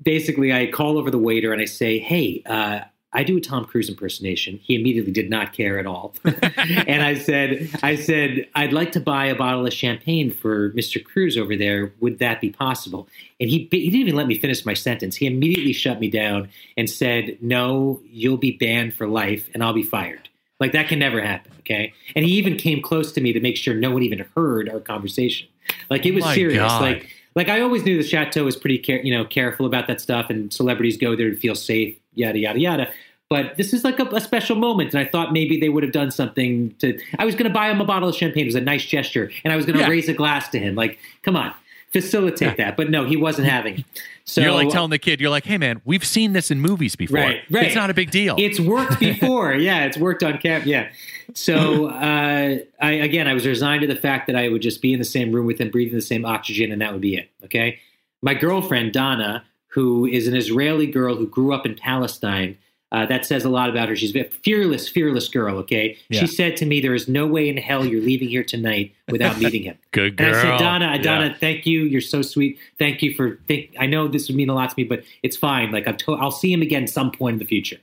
basically, 0.02 0.52
I 0.52 0.66
call 0.66 0.98
over 0.98 1.10
the 1.10 1.18
waiter 1.18 1.52
and 1.52 1.62
I 1.62 1.66
say, 1.66 2.00
"Hey, 2.00 2.42
uh, 2.44 2.80
I 3.12 3.24
do 3.24 3.36
a 3.36 3.40
Tom 3.40 3.64
Cruise 3.64 3.88
impersonation." 3.88 4.58
He 4.62 4.74
immediately 4.74 5.12
did 5.12 5.30
not 5.30 5.52
care 5.52 5.78
at 5.78 5.86
all, 5.86 6.14
and 6.24 7.02
I 7.02 7.14
said, 7.14 7.70
"I 7.82 7.96
said 7.96 8.48
I'd 8.54 8.72
like 8.72 8.92
to 8.92 9.00
buy 9.00 9.26
a 9.26 9.34
bottle 9.34 9.66
of 9.66 9.72
champagne 9.72 10.30
for 10.30 10.70
Mr. 10.70 11.02
Cruise 11.02 11.36
over 11.36 11.56
there. 11.56 11.92
Would 12.00 12.18
that 12.18 12.40
be 12.40 12.50
possible?" 12.50 13.08
And 13.40 13.50
he 13.50 13.68
he 13.70 13.90
didn't 13.90 14.00
even 14.00 14.16
let 14.16 14.26
me 14.26 14.38
finish 14.38 14.64
my 14.64 14.74
sentence. 14.74 15.16
He 15.16 15.26
immediately 15.26 15.72
shut 15.72 16.00
me 16.00 16.10
down 16.10 16.48
and 16.76 16.88
said, 16.88 17.38
"No, 17.40 18.00
you'll 18.10 18.36
be 18.36 18.52
banned 18.52 18.94
for 18.94 19.06
life, 19.06 19.48
and 19.54 19.62
I'll 19.62 19.72
be 19.72 19.82
fired." 19.82 20.28
Like 20.62 20.70
that 20.72 20.86
can 20.86 21.00
never 21.00 21.20
happen, 21.20 21.50
okay? 21.58 21.92
And 22.14 22.24
he 22.24 22.32
even 22.34 22.56
came 22.56 22.80
close 22.80 23.10
to 23.12 23.20
me 23.20 23.32
to 23.32 23.40
make 23.40 23.56
sure 23.56 23.74
no 23.74 23.90
one 23.90 24.04
even 24.04 24.24
heard 24.36 24.68
our 24.68 24.78
conversation. 24.78 25.48
Like 25.90 26.06
it 26.06 26.14
was 26.14 26.24
My 26.24 26.36
serious. 26.36 26.58
God. 26.58 26.80
Like 26.80 27.08
like 27.34 27.48
I 27.48 27.60
always 27.62 27.84
knew 27.84 27.96
the 27.96 28.06
chateau 28.06 28.44
was 28.44 28.56
pretty 28.56 28.78
care, 28.78 29.02
you 29.02 29.12
know 29.12 29.24
careful 29.24 29.66
about 29.66 29.88
that 29.88 30.00
stuff, 30.00 30.30
and 30.30 30.52
celebrities 30.52 30.96
go 30.96 31.16
there 31.16 31.30
to 31.30 31.36
feel 31.36 31.56
safe, 31.56 31.96
yada 32.14 32.38
yada 32.38 32.58
yada. 32.58 32.92
But 33.28 33.56
this 33.56 33.72
is 33.72 33.82
like 33.82 33.98
a, 33.98 34.04
a 34.06 34.20
special 34.20 34.56
moment, 34.56 34.92
and 34.94 35.00
I 35.00 35.08
thought 35.10 35.32
maybe 35.32 35.58
they 35.58 35.70
would 35.70 35.82
have 35.82 35.92
done 35.92 36.10
something 36.10 36.74
to. 36.80 36.98
I 37.18 37.24
was 37.24 37.34
going 37.34 37.48
to 37.48 37.54
buy 37.54 37.70
him 37.70 37.80
a 37.80 37.84
bottle 37.84 38.08
of 38.08 38.14
champagne. 38.14 38.42
It 38.42 38.46
was 38.48 38.54
a 38.56 38.60
nice 38.60 38.84
gesture, 38.84 39.30
and 39.44 39.52
I 39.52 39.56
was 39.56 39.64
going 39.64 39.76
to 39.78 39.84
Yeah. 39.84 39.88
raise 39.88 40.08
a 40.08 40.12
glass 40.12 40.48
to 40.50 40.58
him. 40.58 40.74
Like, 40.74 40.98
come 41.22 41.34
on, 41.36 41.52
facilitate 41.92 42.58
that. 42.58 42.76
But 42.76 42.90
no, 42.90 43.04
he 43.06 43.16
wasn't 43.16 43.48
having. 43.48 43.78
it. 43.80 43.84
So 44.24 44.40
you're 44.40 44.52
like 44.52 44.68
telling 44.68 44.90
the 44.90 44.98
kid, 44.98 45.20
you're 45.20 45.30
like, 45.30 45.44
hey 45.46 45.58
man, 45.58 45.80
we've 45.84 46.04
seen 46.04 46.32
this 46.32 46.50
in 46.50 46.60
movies 46.60 46.94
before. 46.94 47.18
Right, 47.20 47.40
right. 47.50 47.66
It's 47.66 47.74
not 47.74 47.90
a 47.90 47.94
big 47.94 48.10
deal. 48.10 48.36
It's 48.38 48.60
worked 48.60 49.00
before. 49.00 49.54
yeah, 49.54 49.84
it's 49.84 49.96
worked 49.96 50.22
on 50.22 50.38
camp. 50.38 50.64
Yeah. 50.66 50.90
So 51.34 51.86
uh, 51.86 52.58
I 52.80 52.92
again, 52.92 53.26
I 53.28 53.32
was 53.34 53.46
resigned 53.46 53.80
to 53.80 53.86
the 53.88 53.96
fact 53.96 54.26
that 54.26 54.36
I 54.36 54.48
would 54.48 54.62
just 54.62 54.82
be 54.82 54.92
in 54.92 54.98
the 54.98 55.04
same 55.04 55.32
room 55.32 55.46
with 55.46 55.58
him, 55.60 55.70
breathing 55.70 55.94
the 55.94 56.02
same 56.02 56.24
oxygen, 56.26 56.70
and 56.70 56.82
that 56.82 56.92
would 56.92 57.00
be 57.00 57.16
it. 57.16 57.30
Okay. 57.44 57.80
My 58.20 58.34
girlfriend 58.34 58.92
Donna, 58.92 59.42
who 59.72 60.06
is 60.06 60.26
an 60.28 60.34
Israeli 60.36 60.86
girl 60.86 61.16
who 61.16 61.26
grew 61.26 61.52
up 61.54 61.64
in 61.66 61.74
Palestine. 61.74 62.58
Uh, 62.90 63.06
that 63.06 63.24
says 63.24 63.42
a 63.42 63.48
lot 63.48 63.70
about 63.70 63.88
her. 63.88 63.96
She's 63.96 64.14
a 64.14 64.24
fearless, 64.24 64.86
fearless 64.86 65.26
girl. 65.26 65.56
Okay, 65.60 65.96
Yeah. 66.10 66.20
she 66.20 66.26
said 66.26 66.58
to 66.58 66.66
me, 66.66 66.78
"There 66.78 66.94
is 66.94 67.08
no 67.08 67.26
way 67.26 67.48
in 67.48 67.56
hell 67.56 67.86
you're 67.86 68.02
leaving 68.02 68.28
here 68.28 68.44
tonight 68.44 68.92
without 69.10 69.38
meeting 69.40 69.62
him." 69.62 69.78
Good 69.92 70.20
And 70.20 70.32
girl. 70.32 70.34
I 70.36 70.42
said, 70.42 70.58
Donna, 70.58 71.00
Yeah. 71.02 71.34
Thank 71.40 71.64
you. 71.64 71.84
You're 71.84 72.02
so 72.02 72.20
sweet. 72.20 72.58
Thank 72.78 73.00
you 73.02 73.14
for. 73.14 73.38
Think, 73.48 73.74
I 73.80 73.86
know 73.86 74.08
this 74.08 74.28
would 74.28 74.36
mean 74.36 74.50
a 74.50 74.54
lot 74.54 74.68
to 74.68 74.74
me, 74.76 74.84
but 74.84 75.04
it's 75.22 75.38
fine. 75.38 75.72
Like 75.72 75.88
I'm, 75.88 75.96
to- 75.96 76.16
I'll 76.16 76.30
see 76.30 76.52
him 76.52 76.60
again 76.60 76.86
some 76.86 77.10
point 77.10 77.34
in 77.34 77.38
the 77.38 77.46
future. 77.46 77.78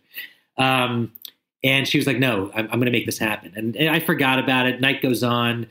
Um, 0.59 1.11
and 1.63 1.87
she 1.87 1.97
was 1.97 2.05
like, 2.05 2.19
"No, 2.19 2.51
I'm, 2.53 2.65
I'm 2.65 2.79
going 2.79 2.85
to 2.85 2.91
make 2.91 3.07
this 3.07 3.17
happen." 3.17 3.51
And, 3.55 3.75
and 3.75 3.89
I 3.89 3.99
forgot 3.99 4.37
about 4.39 4.67
it. 4.67 4.79
Night 4.79 5.01
goes 5.01 5.23
on. 5.23 5.65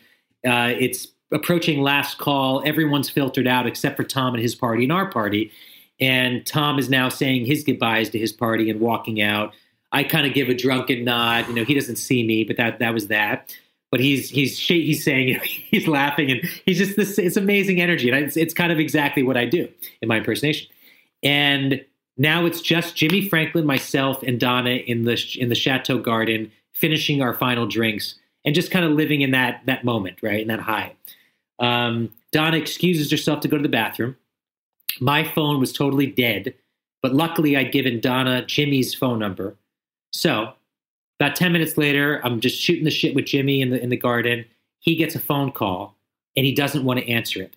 Uh, 0.45 0.73
it's 0.79 1.07
approaching 1.31 1.81
last 1.81 2.19
call. 2.19 2.63
Everyone's 2.67 3.09
filtered 3.09 3.47
out 3.47 3.67
except 3.69 3.97
for 3.97 4.03
Tom 4.05 4.35
and 4.35 4.43
his 4.43 4.55
party 4.57 4.83
and 4.83 4.93
our 4.93 5.09
party. 5.11 5.53
And 6.01 6.47
Tom 6.47 6.79
is 6.79 6.89
now 6.89 7.09
saying 7.09 7.47
his 7.47 7.65
goodbyes 7.65 8.11
to 8.11 8.19
his 8.19 8.33
party 8.33 8.71
and 8.71 8.81
walking 8.81 9.21
out. 9.21 9.53
I 9.91 10.05
kind 10.05 10.27
of 10.27 10.35
give 10.35 10.49
a 10.49 10.55
drunken 10.55 11.05
nod. 11.05 11.49
You 11.49 11.55
know, 11.55 11.65
he 11.65 11.75
doesn't 11.75 11.97
see 11.97 12.27
me, 12.27 12.45
but 12.45 12.57
that 12.57 12.79
that 12.79 12.95
was 12.95 13.09
that. 13.09 13.55
But 13.91 14.01
he's 14.01 14.29
he's 14.29 14.59
he's 14.59 15.03
saying 15.03 15.29
you 15.29 15.35
know, 15.35 15.41
he's 15.45 15.89
laughing 15.89 16.31
and 16.31 16.41
he's 16.65 16.79
just 16.79 16.97
this. 16.97 17.19
It's 17.19 17.37
amazing 17.37 17.81
energy, 17.81 18.11
and 18.11 18.25
it's 18.25 18.37
it's 18.37 18.55
kind 18.55 18.71
of 18.71 18.79
exactly 18.79 19.23
what 19.23 19.37
I 19.37 19.45
do 19.45 19.69
in 20.03 20.09
my 20.09 20.19
impersonation. 20.19 20.69
And 21.23 21.85
now 22.17 22.45
it's 22.45 22.61
just 22.61 22.97
Jimmy 22.97 23.29
Franklin, 23.29 23.65
myself, 23.65 24.23
and 24.23 24.39
Donna 24.39 24.71
in 24.71 25.05
the 25.05 25.21
in 25.39 25.49
the 25.49 25.55
Chateau 25.55 25.99
Garden, 25.99 26.53
finishing 26.75 27.23
our 27.23 27.35
final 27.35 27.67
drinks 27.67 28.15
and 28.45 28.55
just 28.55 28.71
kind 28.71 28.85
of 28.85 28.93
living 28.93 29.21
in 29.23 29.31
that 29.33 29.63
that 29.67 29.85
moment, 29.85 30.19
right, 30.23 30.41
in 30.41 30.49
that 30.49 30.61
high. 30.61 30.95
Um, 31.59 32.13
Donna 32.31 32.57
excuses 32.57 33.11
herself 33.11 33.41
to 33.41 33.49
go 33.49 33.57
to 33.57 33.63
the 33.63 33.69
bathroom. 33.69 34.17
My 35.01 35.25
phone 35.25 35.61
was 35.61 35.73
totally 35.73 36.07
dead, 36.07 36.55
but 37.03 37.15
luckily 37.15 37.57
I'd 37.57 37.73
given 37.73 38.01
Donna 38.01 38.45
Jimmy's 38.45 38.95
phone 38.95 39.19
number. 39.19 39.57
So 40.13 40.53
about 41.21 41.37
10 41.37 41.53
minutes 41.53 41.77
later, 41.77 42.21
I'm 42.25 42.41
just 42.41 42.61
shooting 42.61 42.85
the 42.85 42.91
shit 42.91 43.15
with 43.15 43.27
Jimmy 43.27 43.61
in 43.61 43.71
the 43.71 43.83
in 43.83 43.91
the 43.91 43.97
garden. 43.97 44.45
He 44.81 44.97
gets 44.97 45.15
a 45.15 45.21
phone 45.21 45.53
call 45.53 45.97
and 46.37 46.47
he 46.47 46.55
doesn't 46.55 46.85
want 46.85 47.01
to 47.01 47.09
answer 47.09 47.43
it. 47.43 47.55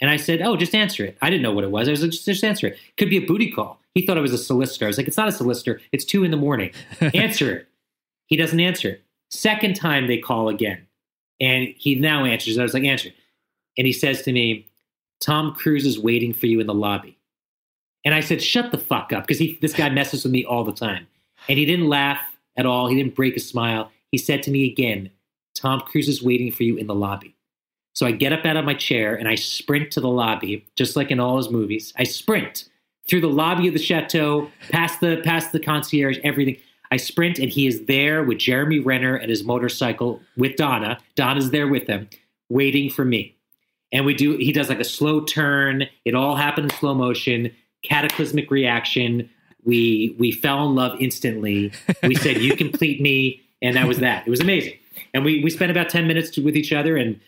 And 0.00 0.08
I 0.08 0.16
said, 0.16 0.40
"Oh, 0.40 0.56
just 0.56 0.74
answer 0.74 1.04
it." 1.04 1.18
I 1.20 1.28
didn't 1.28 1.42
know 1.42 1.52
what 1.52 1.64
it 1.64 1.70
was. 1.70 1.88
I 1.88 1.90
was 1.90 2.02
like, 2.02 2.12
"Just, 2.12 2.24
just 2.24 2.44
answer 2.44 2.68
it." 2.68 2.78
Could 2.96 3.10
be 3.10 3.18
a 3.18 3.26
booty 3.26 3.50
call. 3.50 3.80
He 3.94 4.06
thought 4.06 4.16
it 4.16 4.22
was 4.22 4.32
a 4.32 4.38
solicitor. 4.38 4.86
I 4.86 4.88
was 4.88 4.96
like, 4.96 5.08
"It's 5.08 5.16
not 5.16 5.28
a 5.28 5.32
solicitor. 5.32 5.80
It's 5.92 6.04
two 6.04 6.24
in 6.24 6.30
the 6.30 6.36
morning. 6.36 6.70
answer 7.14 7.54
it." 7.54 7.68
He 8.26 8.36
doesn't 8.36 8.60
answer 8.60 8.88
it. 8.88 9.02
Second 9.30 9.74
time 9.74 10.06
they 10.06 10.18
call 10.18 10.48
again, 10.48 10.86
and 11.40 11.74
he 11.76 11.96
now 11.96 12.24
answers. 12.24 12.56
I 12.56 12.62
was 12.62 12.72
like, 12.72 12.84
"Answer 12.84 13.08
it." 13.08 13.14
And 13.76 13.86
he 13.86 13.92
says 13.92 14.22
to 14.22 14.32
me, 14.32 14.66
"Tom 15.20 15.54
Cruise 15.54 15.86
is 15.86 15.98
waiting 15.98 16.32
for 16.32 16.46
you 16.46 16.60
in 16.60 16.66
the 16.66 16.74
lobby." 16.74 17.16
And 18.04 18.14
I 18.14 18.20
said, 18.20 18.42
"Shut 18.42 18.72
the 18.72 18.78
fuck 18.78 19.12
up," 19.12 19.26
because 19.26 19.42
this 19.60 19.74
guy 19.74 19.88
messes 19.90 20.24
with 20.24 20.32
me 20.32 20.44
all 20.44 20.64
the 20.64 20.72
time. 20.72 21.06
And 21.48 21.58
he 21.58 21.64
didn't 21.64 21.88
laugh 21.88 22.20
at 22.56 22.66
all. 22.66 22.88
He 22.88 22.96
didn't 22.96 23.14
break 23.14 23.36
a 23.36 23.40
smile. 23.40 23.90
He 24.10 24.18
said 24.18 24.42
to 24.44 24.50
me 24.50 24.64
again, 24.64 25.10
"Tom 25.54 25.80
Cruise 25.80 26.08
is 26.08 26.22
waiting 26.22 26.50
for 26.50 26.64
you 26.64 26.76
in 26.76 26.86
the 26.86 26.94
lobby." 26.94 27.34
So 27.94 28.06
I 28.06 28.12
get 28.12 28.32
up 28.32 28.44
out 28.44 28.56
of 28.56 28.64
my 28.64 28.74
chair 28.74 29.14
and 29.14 29.28
I 29.28 29.34
sprint 29.34 29.90
to 29.92 30.00
the 30.00 30.08
lobby, 30.08 30.64
just 30.76 30.96
like 30.96 31.10
in 31.10 31.20
all 31.20 31.36
his 31.36 31.50
movies. 31.50 31.92
I 31.98 32.04
sprint 32.04 32.68
through 33.06 33.20
the 33.20 33.28
lobby 33.28 33.66
of 33.66 33.74
the 33.74 33.80
chateau, 33.80 34.50
past 34.70 35.00
the 35.00 35.20
past 35.24 35.52
the 35.52 35.60
concierge, 35.60 36.18
everything. 36.22 36.56
I 36.92 36.96
sprint 36.96 37.38
and 37.38 37.50
he 37.50 37.66
is 37.66 37.84
there 37.86 38.22
with 38.22 38.38
Jeremy 38.38 38.78
Renner 38.78 39.16
and 39.16 39.28
his 39.30 39.44
motorcycle 39.44 40.20
with 40.36 40.56
Donna. 40.56 40.98
Donna's 41.14 41.50
there 41.50 41.68
with 41.68 41.86
him, 41.86 42.08
waiting 42.48 42.90
for 42.90 43.04
me. 43.04 43.34
And 43.92 44.06
we 44.06 44.14
do 44.14 44.36
he 44.36 44.52
does 44.52 44.68
like 44.68 44.80
a 44.80 44.84
slow 44.84 45.24
turn. 45.24 45.84
It 46.04 46.14
all 46.14 46.36
happened 46.36 46.70
in 46.70 46.78
slow 46.78 46.94
motion, 46.94 47.50
cataclysmic 47.82 48.50
reaction. 48.50 49.28
We 49.64 50.14
we 50.18 50.32
fell 50.32 50.66
in 50.68 50.74
love 50.74 50.96
instantly. 51.00 51.72
We 52.02 52.14
said, 52.14 52.38
You 52.38 52.56
complete 52.56 53.00
me, 53.00 53.42
and 53.60 53.76
that 53.76 53.86
was 53.88 53.98
that. 53.98 54.26
It 54.26 54.30
was 54.30 54.40
amazing. 54.40 54.74
And 55.12 55.24
we 55.24 55.42
we 55.42 55.50
spent 55.50 55.70
about 55.70 55.88
10 55.88 56.06
minutes 56.06 56.36
with 56.36 56.56
each 56.56 56.72
other 56.72 56.96
and 56.96 57.20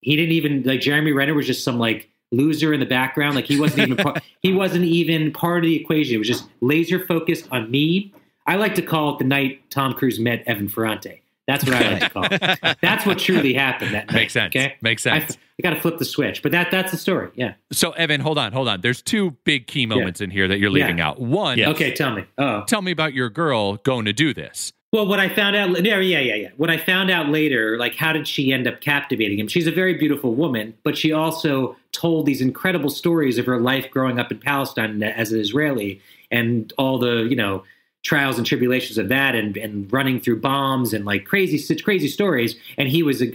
he 0.00 0.16
didn't 0.16 0.32
even 0.32 0.62
like 0.62 0.80
Jeremy 0.80 1.12
Renner 1.12 1.34
was 1.34 1.46
just 1.46 1.64
some 1.64 1.78
like 1.78 2.08
loser 2.30 2.72
in 2.72 2.80
the 2.80 2.86
background. 2.86 3.34
Like 3.34 3.46
he 3.46 3.58
wasn't 3.58 3.90
even 3.90 3.96
part, 3.96 4.22
he 4.42 4.52
wasn't 4.52 4.84
even 4.84 5.32
part 5.32 5.64
of 5.64 5.68
the 5.68 5.76
equation. 5.76 6.14
It 6.14 6.18
was 6.18 6.28
just 6.28 6.46
laser 6.60 7.04
focused 7.04 7.48
on 7.50 7.70
me. 7.70 8.12
I 8.46 8.56
like 8.56 8.74
to 8.76 8.82
call 8.82 9.14
it 9.14 9.18
the 9.18 9.24
night 9.24 9.70
Tom 9.70 9.92
Cruise 9.92 10.18
met 10.18 10.42
Evan 10.46 10.68
Ferrante. 10.68 11.20
That's 11.48 11.64
what 11.64 11.74
I 11.74 11.90
like 11.94 12.00
to 12.02 12.10
call 12.10 12.24
it. 12.30 12.78
That's 12.82 13.04
what 13.04 13.18
truly 13.18 13.54
happened 13.54 13.94
that 13.94 14.06
night. 14.06 14.14
Makes 14.14 14.34
sense. 14.34 14.54
Okay, 14.54 14.76
Makes 14.82 15.02
sense. 15.02 15.36
I 15.58 15.62
got 15.62 15.70
to 15.70 15.80
flip 15.80 15.98
the 15.98 16.04
switch, 16.04 16.42
but 16.42 16.52
that 16.52 16.70
that's 16.70 16.92
the 16.92 16.96
story. 16.98 17.30
Yeah. 17.34 17.54
So, 17.72 17.90
Evan, 17.92 18.20
hold 18.20 18.38
on, 18.38 18.52
hold 18.52 18.68
on. 18.68 18.80
There's 18.82 19.02
two 19.02 19.32
big 19.42 19.66
key 19.66 19.86
moments 19.86 20.20
in 20.20 20.30
here 20.30 20.46
that 20.46 20.60
you're 20.60 20.70
leaving 20.70 20.98
Yeah. 20.98 21.08
out. 21.08 21.20
One, 21.20 21.60
Okay, 21.60 21.92
tell 21.92 22.14
me. 22.14 22.24
Oh, 22.38 22.62
tell 22.68 22.82
me 22.82 22.92
about 22.92 23.12
your 23.14 23.28
girl 23.30 23.78
going 23.78 24.04
to 24.04 24.12
do 24.12 24.32
this. 24.32 24.72
Well, 24.92 25.06
what 25.06 25.20
I 25.20 25.28
found 25.28 25.54
out, 25.56 25.84
yeah, 25.84 25.98
yeah, 25.98 26.18
yeah, 26.20 26.34
yeah. 26.34 26.48
What 26.56 26.70
I 26.70 26.76
found 26.78 27.10
out 27.10 27.28
later, 27.28 27.76
like, 27.76 27.94
how 27.96 28.12
did 28.12 28.26
she 28.28 28.52
end 28.52 28.66
up 28.66 28.80
captivating 28.80 29.38
him? 29.38 29.46
She's 29.48 29.66
a 29.66 29.70
very 29.72 29.94
beautiful 29.94 30.34
woman, 30.34 30.74
but 30.82 30.96
she 30.96 31.12
also 31.12 31.76
told 31.92 32.24
these 32.24 32.40
incredible 32.40 32.88
stories 32.88 33.36
of 33.36 33.44
her 33.46 33.60
life 33.60 33.90
growing 33.90 34.18
up 34.18 34.30
in 34.32 34.38
Palestine 34.38 35.02
as 35.02 35.32
an 35.32 35.40
Israeli 35.40 36.00
and 36.30 36.72
all 36.78 36.98
the, 36.98 37.26
you 37.28 37.36
know, 37.36 37.64
trials 38.04 38.38
and 38.38 38.46
tribulations 38.46 38.96
of 38.96 39.08
that 39.08 39.34
and, 39.34 39.56
and 39.56 39.92
running 39.92 40.20
through 40.20 40.40
bombs 40.40 40.92
and 40.94 41.04
like 41.04 41.24
crazy, 41.24 41.58
such 41.58 41.82
crazy 41.84 42.06
stories. 42.08 42.54
And 42.78 42.88
he 42.88 43.02
was, 43.02 43.20
uh, 43.20 43.26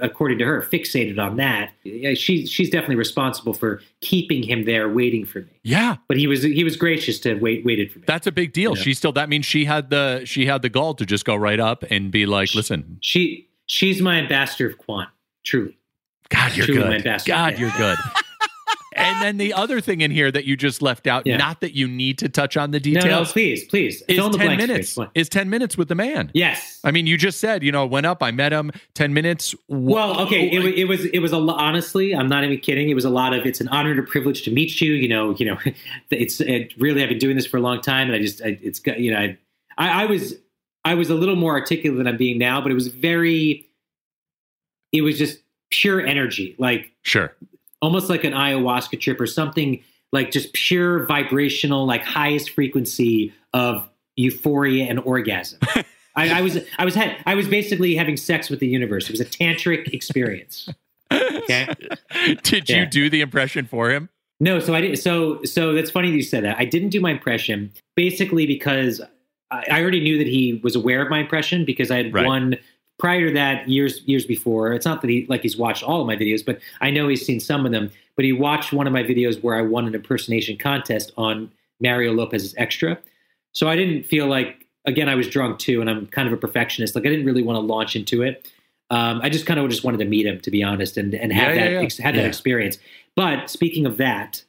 according 0.00 0.38
to 0.38 0.44
her, 0.44 0.62
fixated 0.62 1.18
on 1.18 1.36
that. 1.36 1.72
Yeah, 1.82 2.14
She, 2.14 2.46
she's 2.46 2.70
definitely 2.70 2.96
responsible 2.96 3.52
for 3.52 3.82
keeping 4.00 4.42
him 4.44 4.64
there 4.64 4.88
waiting 4.88 5.26
for 5.26 5.40
me. 5.40 5.48
Yeah, 5.64 5.96
But 6.06 6.16
he 6.18 6.26
was, 6.28 6.42
he 6.44 6.62
was 6.64 6.76
gracious 6.76 7.18
to 7.20 7.34
wait, 7.34 7.64
waited 7.64 7.90
for 7.92 7.98
me. 7.98 8.04
that's 8.06 8.26
a 8.26 8.32
big 8.32 8.52
deal. 8.52 8.76
Yeah. 8.76 8.82
She 8.82 8.94
still 8.94 9.12
that 9.12 9.28
means 9.28 9.44
she 9.44 9.64
had 9.64 9.90
the 9.90 10.22
she 10.24 10.46
had 10.46 10.62
the 10.62 10.68
gall 10.70 10.94
to 10.94 11.04
just 11.04 11.24
go 11.24 11.34
right 11.36 11.60
up 11.60 11.84
and 11.90 12.10
be 12.10 12.24
like, 12.24 12.54
listen, 12.54 12.98
She, 13.00 13.48
she's 13.66 14.00
my 14.00 14.18
ambassador 14.18 14.68
of 14.68 14.78
Kwan, 14.78 15.08
truly. 15.44 15.76
God, 16.28 16.56
you're 16.56 16.64
Truly 16.66 16.80
my 16.88 16.98
good. 16.98 17.20
God, 17.26 17.52
Yeah. 17.52 17.58
you're 17.58 17.72
good. 17.76 17.98
and 18.96 19.22
then 19.22 19.36
the 19.38 19.52
other 19.52 19.80
thing 19.80 20.00
in 20.00 20.10
here 20.10 20.30
that 20.30 20.44
you 20.44 20.56
just 20.56 20.82
left 20.82 21.06
out, 21.06 21.26
Yeah. 21.26 21.36
not 21.36 21.60
that 21.60 21.74
you 21.74 21.86
need 21.88 22.18
to 22.18 22.28
touch 22.28 22.56
on 22.56 22.70
the 22.70 22.78
No, 22.80 22.92
no, 22.92 23.00
details, 23.00 23.32
please, 23.32 23.64
please. 23.64 24.02
is 24.08 24.16
Fill 24.16 24.26
in 24.26 24.32
the 24.32 24.38
ten 24.38 24.46
blanks, 24.48 24.66
minutes. 24.66 24.94
please. 24.94 24.98
What? 24.98 25.10
Is 25.14 25.28
ten 25.28 25.50
minutes 25.50 25.76
with 25.78 25.88
the 25.88 25.94
man. 25.94 26.30
Yes. 26.34 26.80
I 26.84 26.90
mean, 26.90 27.06
you 27.06 27.16
just 27.16 27.40
said, 27.40 27.62
you 27.62 27.72
know, 27.72 27.86
went 27.86 28.06
up, 28.06 28.22
I 28.22 28.30
met 28.30 28.52
him, 28.52 28.70
ten 28.94 29.12
minutes. 29.14 29.54
Well, 29.68 30.20
okay. 30.22 30.48
It, 30.50 30.64
it 30.78 30.84
was 30.86 31.04
it 31.06 31.18
was 31.20 31.32
a 31.32 31.36
honestly, 31.36 32.14
I'm 32.14 32.28
not 32.28 32.44
even 32.44 32.58
kidding. 32.58 32.88
It 32.90 32.94
was 32.94 33.04
a 33.04 33.10
lot 33.10 33.34
of. 33.34 33.46
It's 33.46 33.60
an 33.60 33.68
honor 33.68 33.90
and 33.90 34.00
a 34.00 34.02
privilege 34.02 34.42
to 34.42 34.50
meet 34.50 34.80
you. 34.80 34.92
You 34.94 35.08
know, 35.08 35.34
you 35.36 35.46
know, 35.46 35.58
it's 36.10 36.40
it 36.40 36.72
really. 36.78 37.02
I've 37.02 37.08
been 37.08 37.18
doing 37.18 37.36
this 37.36 37.46
for 37.46 37.56
a 37.56 37.60
long 37.60 37.80
time, 37.80 38.08
and 38.08 38.16
I 38.16 38.20
just 38.20 38.42
I, 38.42 38.58
it's 38.62 38.78
got- 38.78 38.98
you 39.00 39.10
know, 39.12 39.18
I, 39.18 39.38
I 39.78 40.02
I 40.02 40.06
was 40.06 40.34
I 40.84 40.94
was 40.94 41.10
a 41.10 41.14
little 41.14 41.36
more 41.36 41.52
articulate 41.52 41.98
than 41.98 42.06
I'm 42.08 42.16
being 42.16 42.38
now, 42.38 42.60
but 42.60 42.70
it 42.70 42.74
was 42.74 42.88
very. 42.88 43.68
It 44.92 45.02
was 45.02 45.16
just 45.18 45.38
pure 45.70 46.04
energy, 46.04 46.54
like 46.58 46.90
Sure. 47.02 47.32
Almost 47.82 48.08
like 48.08 48.24
an 48.24 48.32
ayahuasca 48.32 48.98
trip 49.00 49.20
or 49.20 49.26
something 49.26 49.82
like 50.12 50.30
just 50.30 50.52
pure 50.52 51.04
vibrational, 51.06 51.84
like 51.86 52.02
highest 52.02 52.50
frequency 52.50 53.32
of 53.52 53.88
euphoria 54.16 54.84
and 54.84 55.00
orgasm. 55.00 55.58
I, 56.16 56.38
I 56.38 56.40
was 56.42 56.58
I 56.78 56.84
was 56.84 56.94
had 56.94 57.16
I 57.26 57.34
was 57.34 57.48
basically 57.48 57.94
having 57.94 58.16
sex 58.16 58.48
with 58.50 58.60
the 58.60 58.66
universe. 58.66 59.06
It 59.06 59.12
was 59.12 59.20
a 59.20 59.24
tantric 59.24 59.92
experience. 59.94 60.68
Okay. 61.10 61.68
Did 62.42 62.68
Yeah. 62.68 62.80
you 62.80 62.86
do 62.86 63.10
the 63.10 63.20
impression 63.22 63.66
for 63.66 63.90
him? 63.90 64.08
No, 64.38 64.58
so 64.60 64.74
I 64.74 64.80
didn't. 64.80 64.96
So 64.98 65.42
so 65.44 65.72
that's 65.72 65.90
funny 65.90 66.10
that 66.10 66.16
you 66.16 66.22
said 66.22 66.44
that. 66.44 66.58
I 66.58 66.64
didn't 66.66 66.90
do 66.90 67.00
my 67.00 67.10
impression 67.12 67.72
basically 67.96 68.44
because 68.46 69.00
I, 69.50 69.64
I 69.70 69.80
already 69.80 70.00
knew 70.00 70.18
that 70.18 70.26
he 70.26 70.60
was 70.62 70.76
aware 70.76 71.00
of 71.02 71.08
my 71.10 71.18
impression 71.20 71.64
because 71.64 71.90
I 71.90 71.96
had 71.96 72.12
Right. 72.12 72.26
won 72.26 72.56
prior 73.02 73.26
to 73.26 73.34
that 73.34 73.68
years 73.68 74.00
years 74.06 74.24
before. 74.24 74.72
It's 74.72 74.86
not 74.86 75.02
that 75.02 75.10
he 75.10 75.26
like 75.28 75.42
he's 75.42 75.56
watched 75.56 75.82
all 75.82 76.00
of 76.00 76.06
my 76.06 76.14
videos, 76.14 76.46
but 76.46 76.60
I 76.80 76.88
know 76.88 77.08
he's 77.08 77.26
seen 77.26 77.40
some 77.40 77.66
of 77.66 77.72
them. 77.72 77.90
But 78.14 78.24
he 78.24 78.32
watched 78.32 78.72
one 78.72 78.86
of 78.86 78.92
my 78.92 79.02
videos 79.02 79.42
where 79.42 79.56
I 79.56 79.62
won 79.62 79.88
an 79.88 79.94
impersonation 79.96 80.56
contest 80.56 81.10
on 81.16 81.50
Mario 81.80 82.12
Lopez's 82.12 82.54
Extra. 82.56 82.96
So 83.50 83.68
I 83.68 83.74
didn't 83.74 84.04
feel 84.04 84.28
like 84.28 84.68
again 84.84 85.08
I 85.08 85.16
was 85.16 85.28
drunk 85.28 85.58
too, 85.58 85.80
and 85.80 85.90
I'm 85.90 86.06
kind 86.06 86.28
of 86.28 86.32
a 86.32 86.36
perfectionist. 86.36 86.94
Like 86.94 87.04
I 87.04 87.08
didn't 87.08 87.26
really 87.26 87.42
want 87.42 87.56
to 87.56 87.60
launch 87.60 87.96
into 87.96 88.22
it. 88.22 88.48
Um, 88.90 89.20
I 89.20 89.30
just 89.30 89.46
kind 89.46 89.58
of 89.58 89.68
just 89.68 89.82
wanted 89.82 89.98
to 89.98 90.04
meet 90.04 90.24
him, 90.24 90.40
to 90.40 90.50
be 90.52 90.62
honest, 90.62 90.96
and 90.96 91.12
and 91.12 91.32
have 91.32 91.56
Yeah, 91.56 91.60
that 91.60 91.72
yeah, 91.72 91.78
yeah. 91.78 91.84
Ex- 91.84 91.98
have 91.98 92.14
that 92.14 92.24
experience. 92.24 92.78
But 93.16 93.50
speaking 93.50 93.84
of 93.84 93.96
that, 93.96 94.44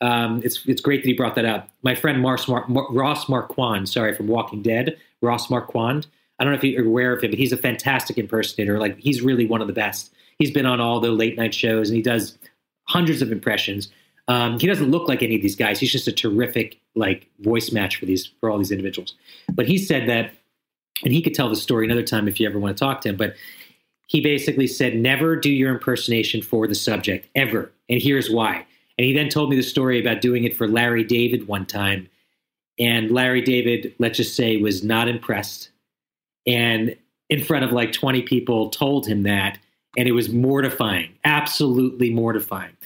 um, 0.00 0.42
it's 0.44 0.66
it's 0.66 0.80
great 0.80 1.04
that 1.04 1.08
he 1.08 1.14
brought 1.14 1.36
that 1.36 1.44
up. 1.44 1.68
My 1.82 1.94
friend 1.94 2.20
Mars 2.20 2.48
Mar- 2.48 2.66
Mar- 2.66 2.90
Ross 2.90 3.28
Marquand, 3.28 3.88
sorry, 3.88 4.12
from 4.12 4.26
Walking 4.26 4.60
Dead, 4.60 4.96
Ross 5.20 5.48
Marquand. 5.48 6.08
I 6.38 6.44
don't 6.44 6.52
know 6.52 6.58
if 6.58 6.64
you're 6.64 6.86
aware 6.86 7.12
of 7.12 7.22
him, 7.22 7.30
but 7.30 7.38
he's 7.38 7.52
a 7.52 7.56
fantastic 7.56 8.18
impersonator. 8.18 8.78
Like 8.78 8.98
he's 8.98 9.22
really 9.22 9.46
one 9.46 9.60
of 9.60 9.66
the 9.66 9.72
best. 9.72 10.12
He's 10.38 10.50
been 10.50 10.66
on 10.66 10.80
all 10.80 11.00
the 11.00 11.10
late 11.10 11.36
night 11.36 11.54
shows 11.54 11.88
and 11.88 11.96
he 11.96 12.02
does 12.02 12.36
hundreds 12.88 13.22
of 13.22 13.30
impressions. 13.30 13.90
Um, 14.28 14.58
he 14.58 14.66
doesn't 14.66 14.90
look 14.90 15.08
like 15.08 15.22
any 15.22 15.36
of 15.36 15.42
these 15.42 15.56
guys. 15.56 15.80
He's 15.80 15.92
just 15.92 16.08
a 16.08 16.12
terrific 16.12 16.80
like 16.94 17.28
voice 17.40 17.72
match 17.72 17.96
for 17.96 18.06
these 18.06 18.30
for 18.40 18.50
all 18.50 18.58
these 18.58 18.70
individuals. 18.70 19.14
But 19.52 19.66
he 19.66 19.78
said 19.78 20.08
that, 20.08 20.32
and 21.04 21.12
he 21.12 21.22
could 21.22 21.34
tell 21.34 21.48
the 21.48 21.56
story 21.56 21.84
another 21.84 22.02
time 22.02 22.28
if 22.28 22.38
you 22.38 22.48
ever 22.48 22.58
want 22.58 22.76
to 22.76 22.84
talk 22.84 23.00
to 23.02 23.08
him. 23.08 23.16
But 23.16 23.34
he 24.06 24.20
basically 24.20 24.66
said, 24.66 24.94
never 24.94 25.36
do 25.36 25.50
your 25.50 25.72
impersonation 25.72 26.42
for 26.42 26.66
the 26.66 26.74
subject 26.74 27.28
ever, 27.34 27.72
and 27.88 28.00
here's 28.00 28.30
why. 28.30 28.66
And 28.98 29.06
he 29.06 29.14
then 29.14 29.28
told 29.28 29.50
me 29.50 29.56
the 29.56 29.62
story 29.62 29.98
about 30.00 30.20
doing 30.20 30.44
it 30.44 30.56
for 30.56 30.68
Larry 30.68 31.02
David 31.02 31.48
one 31.48 31.66
time, 31.66 32.08
and 32.78 33.10
Larry 33.10 33.40
David, 33.40 33.94
let's 33.98 34.18
just 34.18 34.36
say, 34.36 34.58
was 34.58 34.84
not 34.84 35.08
impressed, 35.08 35.70
and 36.46 36.96
in 37.30 37.42
front 37.44 37.64
of 37.64 37.72
like 37.72 37.92
20 37.92 38.22
people 38.22 38.68
told 38.70 39.06
him 39.06 39.22
that, 39.22 39.58
and 39.96 40.08
it 40.08 40.12
was 40.12 40.28
mortifying, 40.30 41.10
absolutely 41.24 42.10
mortifying. 42.10 42.76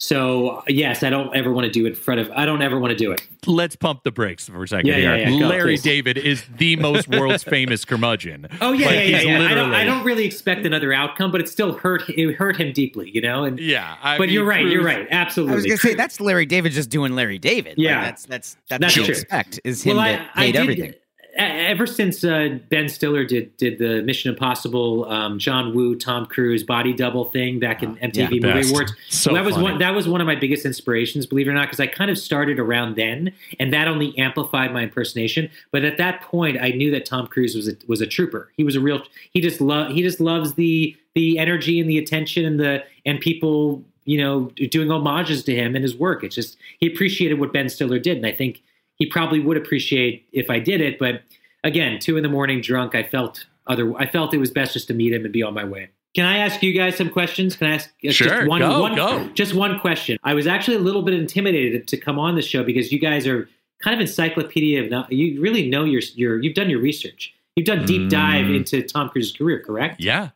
So 0.00 0.62
yes, 0.66 1.02
I 1.04 1.08
don't 1.08 1.34
ever 1.36 1.52
want 1.52 1.66
to 1.66 1.70
do 1.70 1.86
it 1.86 1.90
in 1.90 1.94
front 1.94 2.20
of. 2.20 2.30
I 2.32 2.44
don't 2.44 2.60
ever 2.62 2.78
want 2.80 2.90
to 2.90 2.96
do 2.96 3.12
it. 3.12 3.26
Let's 3.46 3.76
pump 3.76 4.02
the 4.02 4.10
brakes 4.10 4.48
for 4.48 4.62
a 4.64 4.68
second 4.68 4.86
Yeah, 4.88 4.96
here. 4.96 5.16
yeah, 5.16 5.28
yeah, 5.28 5.46
Larry 5.46 5.74
please. 5.74 5.82
David 5.82 6.18
is 6.18 6.44
the 6.58 6.74
most 6.76 7.08
world's 7.08 7.42
famous 7.56 7.84
curmudgeon. 7.84 8.48
Oh 8.60 8.72
yeah, 8.72 8.86
Like, 8.86 8.94
yeah, 8.96 9.02
yeah. 9.02 9.16
he's 9.18 9.26
yeah. 9.26 9.40
I, 9.42 9.54
don't, 9.54 9.72
I 9.72 9.84
don't 9.84 10.04
really 10.04 10.26
expect 10.26 10.66
another 10.66 10.92
outcome, 10.92 11.30
but 11.30 11.40
it 11.40 11.48
still 11.48 11.72
hurt. 11.74 12.02
It 12.10 12.34
hurt 12.34 12.56
him 12.56 12.72
deeply, 12.72 13.10
you 13.14 13.20
know. 13.20 13.44
And 13.44 13.58
Yeah, 13.60 13.96
I 14.02 14.18
but 14.18 14.24
mean, 14.26 14.34
you're 14.34 14.44
right. 14.44 14.66
You're 14.66 14.82
right. 14.84 15.06
Absolutely. 15.10 15.52
I 15.52 15.56
was 15.56 15.64
gonna 15.66 15.76
say 15.78 15.94
that's 15.94 16.20
Larry 16.20 16.44
David 16.46 16.72
just 16.72 16.90
doing 16.90 17.14
Larry 17.14 17.38
David. 17.38 17.78
Like, 17.78 17.84
Yeah. 17.84 18.02
that's 18.04 18.26
that's 18.26 18.56
that's, 18.68 18.80
That's 18.80 18.96
what 18.98 19.06
you 19.06 19.12
expect 19.12 19.60
is 19.64 19.82
him 19.84 19.96
well, 19.96 20.04
to 20.16 20.22
I, 20.34 20.42
I 20.42 20.46
did, 20.46 20.56
everything. 20.56 20.94
Ever 21.36 21.86
since 21.86 22.22
uh, 22.22 22.58
Ben 22.68 22.88
Stiller 22.88 23.24
did 23.24 23.56
did 23.56 23.78
the 23.78 24.02
Mission 24.02 24.30
Impossible, 24.30 25.04
um, 25.06 25.38
John 25.38 25.74
Woo, 25.74 25.96
Tom 25.96 26.26
Cruise 26.26 26.62
body 26.62 26.92
double 26.92 27.24
thing 27.24 27.58
back 27.58 27.82
in 27.82 27.96
MTV 27.96 28.40
yeah, 28.40 28.54
Movie. 28.54 28.70
Awards, 28.70 28.92
So 29.08 29.32
that 29.34 29.44
was 29.44 29.54
funny. 29.54 29.64
one. 29.64 29.78
That 29.78 29.94
was 29.94 30.06
one 30.06 30.20
of 30.20 30.28
my 30.28 30.36
biggest 30.36 30.64
inspirations, 30.64 31.26
believe 31.26 31.48
it 31.48 31.50
or 31.50 31.54
not, 31.54 31.66
because 31.66 31.80
I 31.80 31.88
kind 31.88 32.10
of 32.10 32.18
started 32.18 32.60
around 32.60 32.96
then, 32.96 33.32
and 33.58 33.72
that 33.72 33.88
only 33.88 34.16
amplified 34.16 34.72
my 34.72 34.82
impersonation. 34.82 35.50
But 35.72 35.84
at 35.84 35.98
that 35.98 36.20
point, 36.22 36.58
I 36.60 36.70
knew 36.70 36.92
that 36.92 37.04
Tom 37.04 37.26
Cruise 37.26 37.56
was 37.56 37.68
a, 37.68 37.76
was 37.88 38.00
a 38.00 38.06
trooper. 38.06 38.50
He 38.56 38.62
was 38.62 38.76
a 38.76 38.80
real. 38.80 39.02
He 39.32 39.40
just 39.40 39.60
love. 39.60 39.90
He 39.92 40.02
just 40.02 40.20
loves 40.20 40.54
the 40.54 40.96
the 41.14 41.38
energy 41.38 41.80
and 41.80 41.88
the 41.88 41.98
attention 41.98 42.44
and 42.44 42.60
the 42.60 42.84
and 43.04 43.20
people 43.20 43.82
you 44.04 44.18
know 44.18 44.50
doing 44.70 44.88
homages 44.88 45.42
to 45.44 45.54
him 45.54 45.74
and 45.74 45.82
his 45.82 45.96
work. 45.96 46.22
It's 46.22 46.34
just 46.34 46.56
he 46.78 46.86
appreciated 46.86 47.40
what 47.40 47.52
Ben 47.52 47.68
Stiller 47.68 47.98
did, 47.98 48.16
and 48.16 48.26
I 48.26 48.32
think 48.32 48.62
he 48.96 49.06
probably 49.06 49.40
would 49.40 49.56
appreciate 49.56 50.26
if 50.32 50.50
I 50.50 50.58
did 50.58 50.80
it. 50.80 50.98
But 50.98 51.22
again, 51.62 51.98
two 51.98 52.16
in 52.16 52.22
the 52.22 52.28
morning, 52.28 52.60
drunk, 52.60 52.94
I 52.94 53.02
felt 53.02 53.46
other. 53.66 53.94
I 53.96 54.06
felt 54.06 54.34
it 54.34 54.38
was 54.38 54.50
best 54.50 54.72
just 54.74 54.88
to 54.88 54.94
meet 54.94 55.12
him 55.12 55.24
and 55.24 55.32
be 55.32 55.42
on 55.42 55.54
my 55.54 55.64
way. 55.64 55.88
Can 56.14 56.26
I 56.26 56.38
ask 56.38 56.62
you 56.62 56.72
guys 56.72 56.96
some 56.96 57.10
questions? 57.10 57.56
Can 57.56 57.66
I 57.66 57.74
ask 57.74 57.90
uh, 58.06 58.12
Sure, 58.12 58.28
just 58.28 58.46
one, 58.48 58.60
go, 58.60 58.80
one- 58.82 58.94
go. 58.94 59.28
just 59.34 59.52
one 59.54 59.80
question? 59.80 60.16
I 60.22 60.34
was 60.34 60.46
actually 60.46 60.76
a 60.76 60.80
little 60.80 61.02
bit 61.02 61.14
intimidated 61.14 61.88
to 61.88 61.96
come 61.96 62.18
on 62.20 62.36
the 62.36 62.42
show 62.42 62.62
because 62.62 62.92
you 62.92 63.00
guys 63.00 63.26
are 63.26 63.48
kind 63.82 63.94
of 63.94 64.00
encyclopedia 64.00 64.84
of. 64.84 64.90
no- 64.90 65.06
You 65.10 65.40
really 65.40 65.68
know 65.68 65.84
your 65.84 66.02
your. 66.14 66.40
You've 66.40 66.54
done 66.54 66.70
your 66.70 66.80
research. 66.80 67.34
You've 67.56 67.66
done 67.66 67.84
deep 67.84 68.10
dive 68.10 68.46
Mm. 68.46 68.56
into 68.58 68.82
Tom 68.82 69.08
Cruise's 69.08 69.32
career, 69.32 69.60
correct? 69.60 70.00
Yeah. 70.00 70.30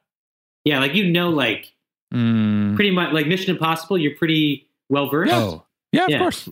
Yeah, 0.65 0.81
like 0.81 0.95
you 0.95 1.09
know, 1.11 1.31
like 1.31 1.73
Mm. 2.13 2.75
pretty 2.75 2.91
much 2.91 3.13
like 3.13 3.27
Mission 3.29 3.51
Impossible. 3.51 3.99
You're 3.99 4.17
pretty 4.17 4.67
well 4.89 5.09
versed. 5.11 5.33
Oh, 5.33 5.65
Yeah, 5.93 6.05
of 6.05 6.11
Yeah. 6.11 6.19
course. 6.19 6.49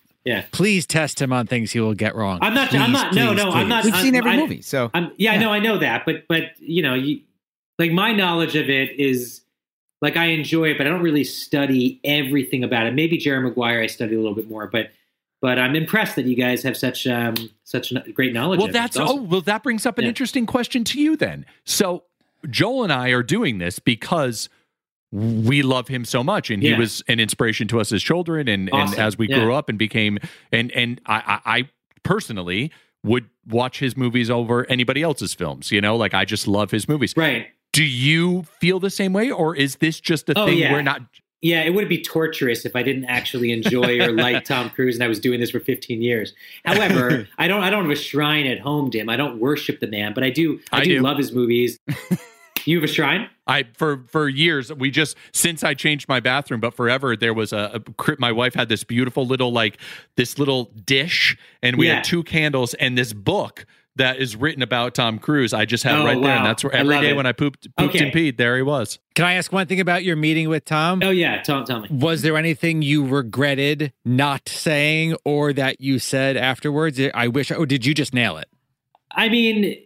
Please 0.52 0.86
test 0.86 1.20
him 1.20 1.32
on 1.32 1.46
things 1.46 1.72
he 1.72 1.80
will 1.80 1.94
get 1.94 2.14
wrong. 2.14 2.38
I'm 2.42 2.54
not. 2.54 2.74
I'm 2.74 2.86
Please, 2.86 2.92
not. 2.92 3.14
No, 3.14 3.28
please, 3.34 3.36
no. 3.44 3.50
I'm 3.50 3.68
not. 3.68 3.84
We've 3.84 3.94
I'm- 3.94 4.02
seen 4.04 4.14
every 4.16 4.32
I- 4.32 4.36
movie, 4.36 4.62
so 4.62 4.90
I'm, 4.94 5.12
yeah, 5.16 5.30
I 5.32 5.34
Yeah. 5.34 5.40
know, 5.40 5.52
I 5.52 5.58
know 5.58 5.78
that, 5.78 6.04
but 6.06 6.26
but 6.28 6.52
you 6.60 6.82
know, 6.82 6.94
you, 6.94 7.20
like 7.78 7.92
my 7.92 8.12
knowledge 8.12 8.56
of 8.56 8.68
it 8.68 8.98
is 8.98 9.42
like 10.02 10.16
I 10.16 10.26
enjoy 10.26 10.70
it, 10.70 10.78
but 10.78 10.86
I 10.86 10.90
don't 10.90 11.02
really 11.02 11.24
study 11.24 12.00
everything 12.04 12.64
about 12.64 12.86
it. 12.86 12.94
Maybe 12.94 13.16
Jerry 13.18 13.40
Maguire 13.40 13.80
I 13.80 13.86
study 13.86 14.14
a 14.14 14.18
little 14.18 14.34
bit 14.34 14.48
more, 14.50 14.66
but 14.66 14.90
but 15.42 15.58
I'm 15.58 15.76
impressed 15.76 16.16
that 16.16 16.24
you 16.26 16.34
guys 16.34 16.62
have 16.62 16.76
such 16.76 17.06
um, 17.06 17.34
such 17.64 17.92
great 18.14 18.32
knowledge. 18.32 18.58
Well, 18.58 18.68
of 18.68 18.72
that's 18.72 18.96
It's 18.96 19.04
awesome. 19.04 19.18
oh 19.20 19.22
well, 19.22 19.40
that 19.42 19.62
brings 19.62 19.86
up 19.86 19.98
an 19.98 20.04
Yeah. 20.04 20.08
interesting 20.08 20.46
question 20.46 20.82
to 20.84 21.00
you 21.00 21.16
then. 21.16 21.44
So 21.64 22.04
Joel 22.50 22.84
and 22.84 22.92
I 22.92 23.10
are 23.10 23.22
doing 23.22 23.58
this 23.58 23.78
because 23.78 24.48
we 25.16 25.62
love 25.62 25.88
him 25.88 26.04
so 26.04 26.22
much, 26.22 26.50
and 26.50 26.62
he 26.62 26.74
was 26.74 27.02
an 27.08 27.20
inspiration 27.20 27.66
to 27.68 27.80
us 27.80 27.90
as 27.92 28.02
children, 28.02 28.48
and, 28.48 28.68
and 28.72 28.94
as 28.98 29.16
we 29.16 29.28
Yeah. 29.28 29.40
grew 29.40 29.54
up 29.54 29.68
and 29.68 29.78
became, 29.78 30.18
and 30.52 30.70
and 30.72 31.00
I, 31.06 31.40
I, 31.44 31.58
I 31.58 31.68
personally 32.02 32.70
would 33.04 33.28
watch 33.46 33.78
his 33.78 33.96
movies 33.96 34.30
over 34.30 34.66
anybody 34.70 35.02
else's 35.02 35.32
films. 35.32 35.70
You 35.72 35.80
know, 35.80 35.96
like 35.96 36.12
I 36.14 36.24
just 36.24 36.46
love 36.46 36.70
his 36.70 36.88
movies. 36.88 37.14
right. 37.16 37.46
Do 37.72 37.84
you 37.84 38.44
feel 38.60 38.80
the 38.80 38.88
same 38.90 39.12
way, 39.12 39.30
or 39.30 39.54
is 39.54 39.76
this 39.76 40.00
just 40.00 40.28
a 40.30 40.38
Oh, 40.38 40.46
thing 40.46 40.58
yeah. 40.58 40.72
where 40.72 40.82
not? 40.82 41.02
Yeah, 41.42 41.62
it 41.62 41.74
would 41.74 41.88
be 41.90 42.00
torturous 42.02 42.64
if 42.64 42.74
I 42.74 42.82
didn't 42.82 43.04
actually 43.04 43.52
enjoy 43.52 44.00
or 44.00 44.12
like 44.26 44.44
Tom 44.44 44.70
Cruise 44.70 44.96
and 44.96 45.04
I 45.04 45.08
was 45.08 45.20
doing 45.20 45.40
this 45.40 45.50
for 45.50 45.60
15 45.60 46.00
years. 46.00 46.32
However, 46.64 47.28
I 47.38 47.46
don't 47.48 47.62
I 47.62 47.68
don't 47.70 47.82
have 47.82 47.90
a 47.92 47.94
shrine 47.96 48.46
at 48.46 48.58
home 48.60 48.90
him. 48.92 49.08
I 49.10 49.16
don't 49.16 49.38
worship 49.40 49.80
the 49.80 49.86
man, 49.88 50.14
but 50.14 50.24
I 50.24 50.30
do 50.30 50.58
I, 50.72 50.80
I 50.80 50.84
do, 50.84 50.96
do. 50.96 51.02
love 51.02 51.18
his 51.18 51.32
movies. 51.32 51.78
you 52.66 52.76
have 52.76 52.84
a 52.84 52.92
shrine? 52.92 53.28
I 53.46 53.64
for 53.74 54.04
for 54.08 54.28
years 54.28 54.72
we 54.72 54.90
just 54.90 55.16
since 55.32 55.62
I 55.64 55.74
changed 55.74 56.08
my 56.08 56.20
bathroom, 56.20 56.60
but 56.60 56.74
forever 56.74 57.16
there 57.16 57.32
was 57.34 57.52
a, 57.52 57.80
a 57.98 58.16
my 58.18 58.32
wife 58.32 58.54
had 58.54 58.68
this 58.68 58.84
beautiful 58.84 59.26
little 59.26 59.52
like 59.52 59.78
this 60.16 60.38
little 60.38 60.64
dish, 60.84 61.36
and 61.62 61.76
we 61.76 61.86
Yeah. 61.86 61.96
had 61.96 62.04
two 62.04 62.22
candles 62.24 62.74
and 62.74 62.98
this 62.98 63.12
book 63.12 63.64
that 63.94 64.18
is 64.18 64.36
written 64.36 64.62
about 64.62 64.94
Tom 64.94 65.18
Cruise. 65.18 65.54
I 65.54 65.64
just 65.64 65.82
have 65.84 66.00
Oh, 66.00 66.04
right 66.04 66.20
there, 66.20 66.36
and 66.36 66.44
that's 66.44 66.62
where 66.62 66.74
I 66.76 66.80
every 66.80 66.94
love 66.96 67.02
day 67.02 67.10
it. 67.10 67.16
when 67.16 67.24
I 67.24 67.32
pooped 67.32 67.66
pooped 67.78 67.94
Okay. 67.94 68.04
and 68.04 68.12
peed, 68.14 68.36
there 68.36 68.56
he 68.56 68.62
was. 68.62 68.98
Can 69.14 69.24
I 69.24 69.34
ask 69.34 69.50
one 69.52 69.66
thing 69.66 69.80
about 69.80 70.04
your 70.04 70.16
meeting 70.16 70.50
with 70.50 70.64
Tom? 70.66 71.00
Oh 71.02 71.08
yeah, 71.10 71.40
Tom, 71.42 71.64
tell 71.64 71.80
me. 71.80 71.88
Was 71.90 72.20
there 72.22 72.36
anything 72.36 72.82
you 72.82 73.06
regretted 73.06 73.92
not 74.04 74.48
saying 74.50 75.16
or 75.24 75.52
that 75.54 75.80
you 75.80 75.98
said 75.98 76.36
afterwards? 76.36 77.00
I 77.14 77.28
wish, 77.28 77.50
or 77.50 77.64
did 77.64 77.86
you 77.86 77.94
just 77.94 78.12
nail 78.12 78.36
it? 78.36 78.48
I 79.12 79.30
mean, 79.30 79.76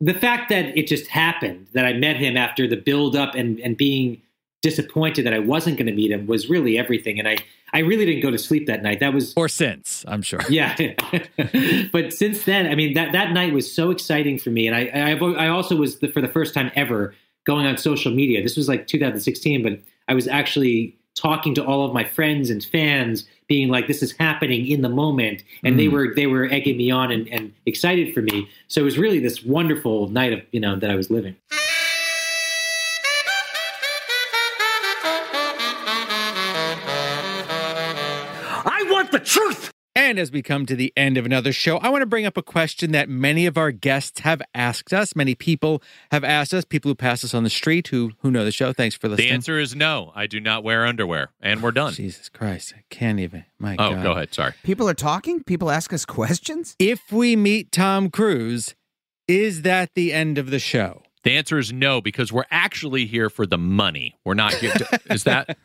the 0.00 0.14
fact 0.14 0.48
that 0.50 0.76
it 0.76 0.86
just 0.86 1.06
happened 1.06 1.68
that 1.72 1.84
I 1.84 1.92
met 1.92 2.16
him 2.16 2.36
after 2.36 2.66
the 2.66 2.76
build 2.76 3.16
up 3.16 3.34
and 3.34 3.58
and 3.60 3.76
being 3.76 4.20
disappointed 4.64 5.26
that 5.26 5.34
I 5.34 5.40
wasn't 5.40 5.76
going 5.76 5.88
to 5.88 5.92
meet 5.92 6.10
him 6.10 6.26
was 6.26 6.48
really 6.48 6.78
everything. 6.78 7.18
And 7.18 7.28
I 7.28 7.36
I 7.74 7.80
really 7.80 8.06
didn't 8.06 8.22
go 8.22 8.30
to 8.30 8.38
sleep 8.38 8.66
that 8.66 8.82
night. 8.82 9.00
That 9.00 9.12
was 9.12 9.34
Or 9.36 9.48
since, 9.48 10.04
I'm 10.08 10.22
sure. 10.22 10.40
yeah. 10.48 10.74
but 11.92 12.12
since 12.12 12.44
then, 12.44 12.66
I 12.66 12.74
mean 12.74 12.94
that 12.94 13.12
that 13.12 13.32
night 13.32 13.52
was 13.52 13.72
so 13.72 13.90
exciting 13.90 14.38
for 14.38 14.50
me, 14.50 14.66
and 14.66 14.74
I 14.74 15.12
I, 15.12 15.46
I 15.46 15.48
also 15.48 15.76
was 15.76 15.98
the, 15.98 16.08
for 16.08 16.20
the 16.20 16.28
first 16.28 16.54
time 16.54 16.70
ever 16.74 17.14
going 17.44 17.66
on 17.66 17.76
social 17.76 18.12
media. 18.12 18.42
This 18.42 18.56
was 18.56 18.68
like 18.68 18.86
2016, 18.86 19.62
but 19.62 19.78
I 20.08 20.14
was 20.14 20.26
actually 20.26 20.96
talking 21.14 21.54
to 21.54 21.64
all 21.64 21.84
of 21.86 21.92
my 21.92 22.04
friends 22.04 22.50
and 22.50 22.64
fans, 22.64 23.24
being 23.46 23.68
like, 23.68 23.86
"This 23.86 24.02
is 24.02 24.12
happening 24.12 24.66
in 24.66 24.82
the 24.82 24.88
moment," 24.88 25.42
and 25.62 25.78
they 25.78 25.86
mm. 25.86 25.92
were 25.92 26.14
they 26.14 26.26
were 26.26 26.46
egging 26.46 26.76
me 26.76 26.90
on 26.90 27.10
and, 27.10 27.28
and 27.28 27.52
excited 27.66 28.14
for 28.14 28.22
me. 28.22 28.48
So 28.68 28.80
it 28.80 28.84
was 28.84 28.98
really 28.98 29.18
this 29.18 29.44
wonderful 29.44 30.08
night 30.08 30.32
of 30.32 30.40
you 30.52 30.60
know 30.60 30.76
that 30.76 30.90
I 30.90 30.96
was 30.96 31.10
living. 31.10 31.36
And 40.14 40.20
as 40.20 40.30
we 40.30 40.42
come 40.42 40.64
to 40.66 40.76
the 40.76 40.92
end 40.96 41.16
of 41.16 41.26
another 41.26 41.52
show, 41.52 41.78
I 41.78 41.88
want 41.88 42.02
to 42.02 42.06
bring 42.06 42.24
up 42.24 42.36
a 42.36 42.42
question 42.42 42.92
that 42.92 43.08
many 43.08 43.46
of 43.46 43.58
our 43.58 43.72
guests 43.72 44.20
have 44.20 44.40
asked 44.54 44.92
us. 44.92 45.16
Many 45.16 45.34
people 45.34 45.82
have 46.12 46.22
asked 46.22 46.54
us, 46.54 46.64
people 46.64 46.88
who 46.88 46.94
pass 46.94 47.24
us 47.24 47.34
on 47.34 47.42
the 47.42 47.50
street 47.50 47.88
who 47.88 48.12
who 48.20 48.30
know 48.30 48.44
the 48.44 48.52
show. 48.52 48.72
Thanks 48.72 48.94
for 48.94 49.08
listening. 49.08 49.26
The 49.30 49.34
answer 49.34 49.58
is 49.58 49.74
no. 49.74 50.12
I 50.14 50.28
do 50.28 50.38
not 50.38 50.62
wear 50.62 50.86
underwear, 50.86 51.30
and 51.40 51.64
we're 51.64 51.72
done. 51.72 51.94
Jesus 51.94 52.28
Christ, 52.28 52.74
I 52.76 52.82
can't 52.90 53.18
even. 53.18 53.44
My 53.58 53.72
Oh, 53.74 53.90
God. 53.94 54.02
go 54.04 54.12
ahead. 54.12 54.32
Sorry. 54.32 54.52
People 54.62 54.88
are 54.88 54.94
talking. 54.94 55.42
People 55.42 55.68
ask 55.68 55.92
us 55.92 56.04
questions. 56.06 56.76
If 56.78 57.10
we 57.10 57.34
meet 57.34 57.72
Tom 57.72 58.08
Cruise, 58.08 58.76
is 59.26 59.62
that 59.62 59.94
the 59.96 60.12
end 60.12 60.38
of 60.38 60.50
the 60.50 60.60
show? 60.60 61.02
The 61.24 61.32
answer 61.32 61.58
is 61.58 61.72
no 61.72 62.00
because 62.00 62.32
we're 62.32 62.44
actually 62.52 63.06
here 63.06 63.28
for 63.30 63.46
the 63.46 63.58
money. 63.58 64.14
We're 64.24 64.34
not 64.34 64.54
here. 64.54 64.70
To, 64.74 65.00
is 65.10 65.24
that 65.24 65.58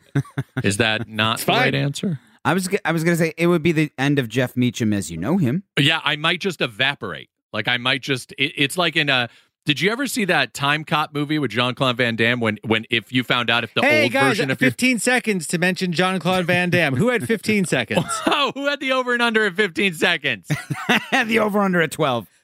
is 0.64 0.78
that 0.78 1.06
not 1.08 1.38
the 1.38 1.44
fine. 1.44 1.60
right 1.60 1.74
answer? 1.76 2.18
I 2.44 2.54
was 2.54 2.68
g- 2.68 2.78
I 2.84 2.92
was 2.92 3.04
gonna 3.04 3.16
say 3.16 3.34
it 3.36 3.46
would 3.46 3.62
be 3.62 3.72
the 3.72 3.90
end 3.98 4.18
of 4.18 4.28
Jeff 4.28 4.56
Meacham 4.56 4.92
as 4.92 5.10
you 5.10 5.16
know 5.16 5.36
him. 5.36 5.64
Yeah, 5.78 6.00
I 6.04 6.16
might 6.16 6.40
just 6.40 6.60
evaporate. 6.60 7.28
Like 7.52 7.68
I 7.68 7.76
might 7.76 8.00
just. 8.02 8.32
It, 8.38 8.52
it's 8.56 8.78
like 8.78 8.96
in 8.96 9.08
a. 9.08 9.28
Did 9.66 9.78
you 9.80 9.90
ever 9.92 10.06
see 10.06 10.24
that 10.24 10.54
Timecop 10.54 11.12
movie 11.12 11.38
with 11.38 11.50
Jean 11.50 11.74
Claude 11.74 11.98
Van 11.98 12.16
Damme? 12.16 12.40
When 12.40 12.58
when 12.66 12.86
if 12.88 13.12
you 13.12 13.22
found 13.22 13.50
out 13.50 13.62
if 13.62 13.74
the 13.74 13.82
hey 13.82 14.04
old 14.04 14.12
guys, 14.12 14.28
version 14.38 14.50
of 14.50 14.56
uh, 14.60 14.64
your 14.64 14.70
15 14.70 14.98
seconds 15.00 15.46
to 15.48 15.58
mention 15.58 15.92
John 15.92 16.18
Claude 16.18 16.46
Van 16.46 16.70
Damme. 16.70 16.96
Who 16.96 17.08
had 17.10 17.26
15 17.26 17.64
seconds? 17.66 18.04
oh 18.26 18.52
who 18.54 18.66
had 18.66 18.80
the 18.80 18.92
over 18.92 19.12
and 19.12 19.20
under 19.20 19.44
at 19.44 19.54
fifteen 19.54 19.92
seconds? 19.92 20.46
I 20.88 21.00
had 21.10 21.28
the 21.28 21.40
over 21.40 21.58
and 21.58 21.66
under 21.66 21.82
at 21.82 21.90
twelve. 21.92 22.26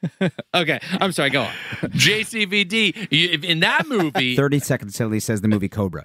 Okay, 0.55 0.78
I'm 1.01 1.11
sorry. 1.11 1.30
Go 1.30 1.42
on. 1.42 1.53
JCVD 1.80 3.42
in 3.44 3.61
that 3.61 3.88
movie. 3.88 4.36
Thirty 4.36 4.59
seconds 4.61 4.97
till 4.97 5.11
he 5.11 5.18
says 5.20 5.40
the 5.40 5.49
movie 5.49 5.68
Cobra. 5.68 6.05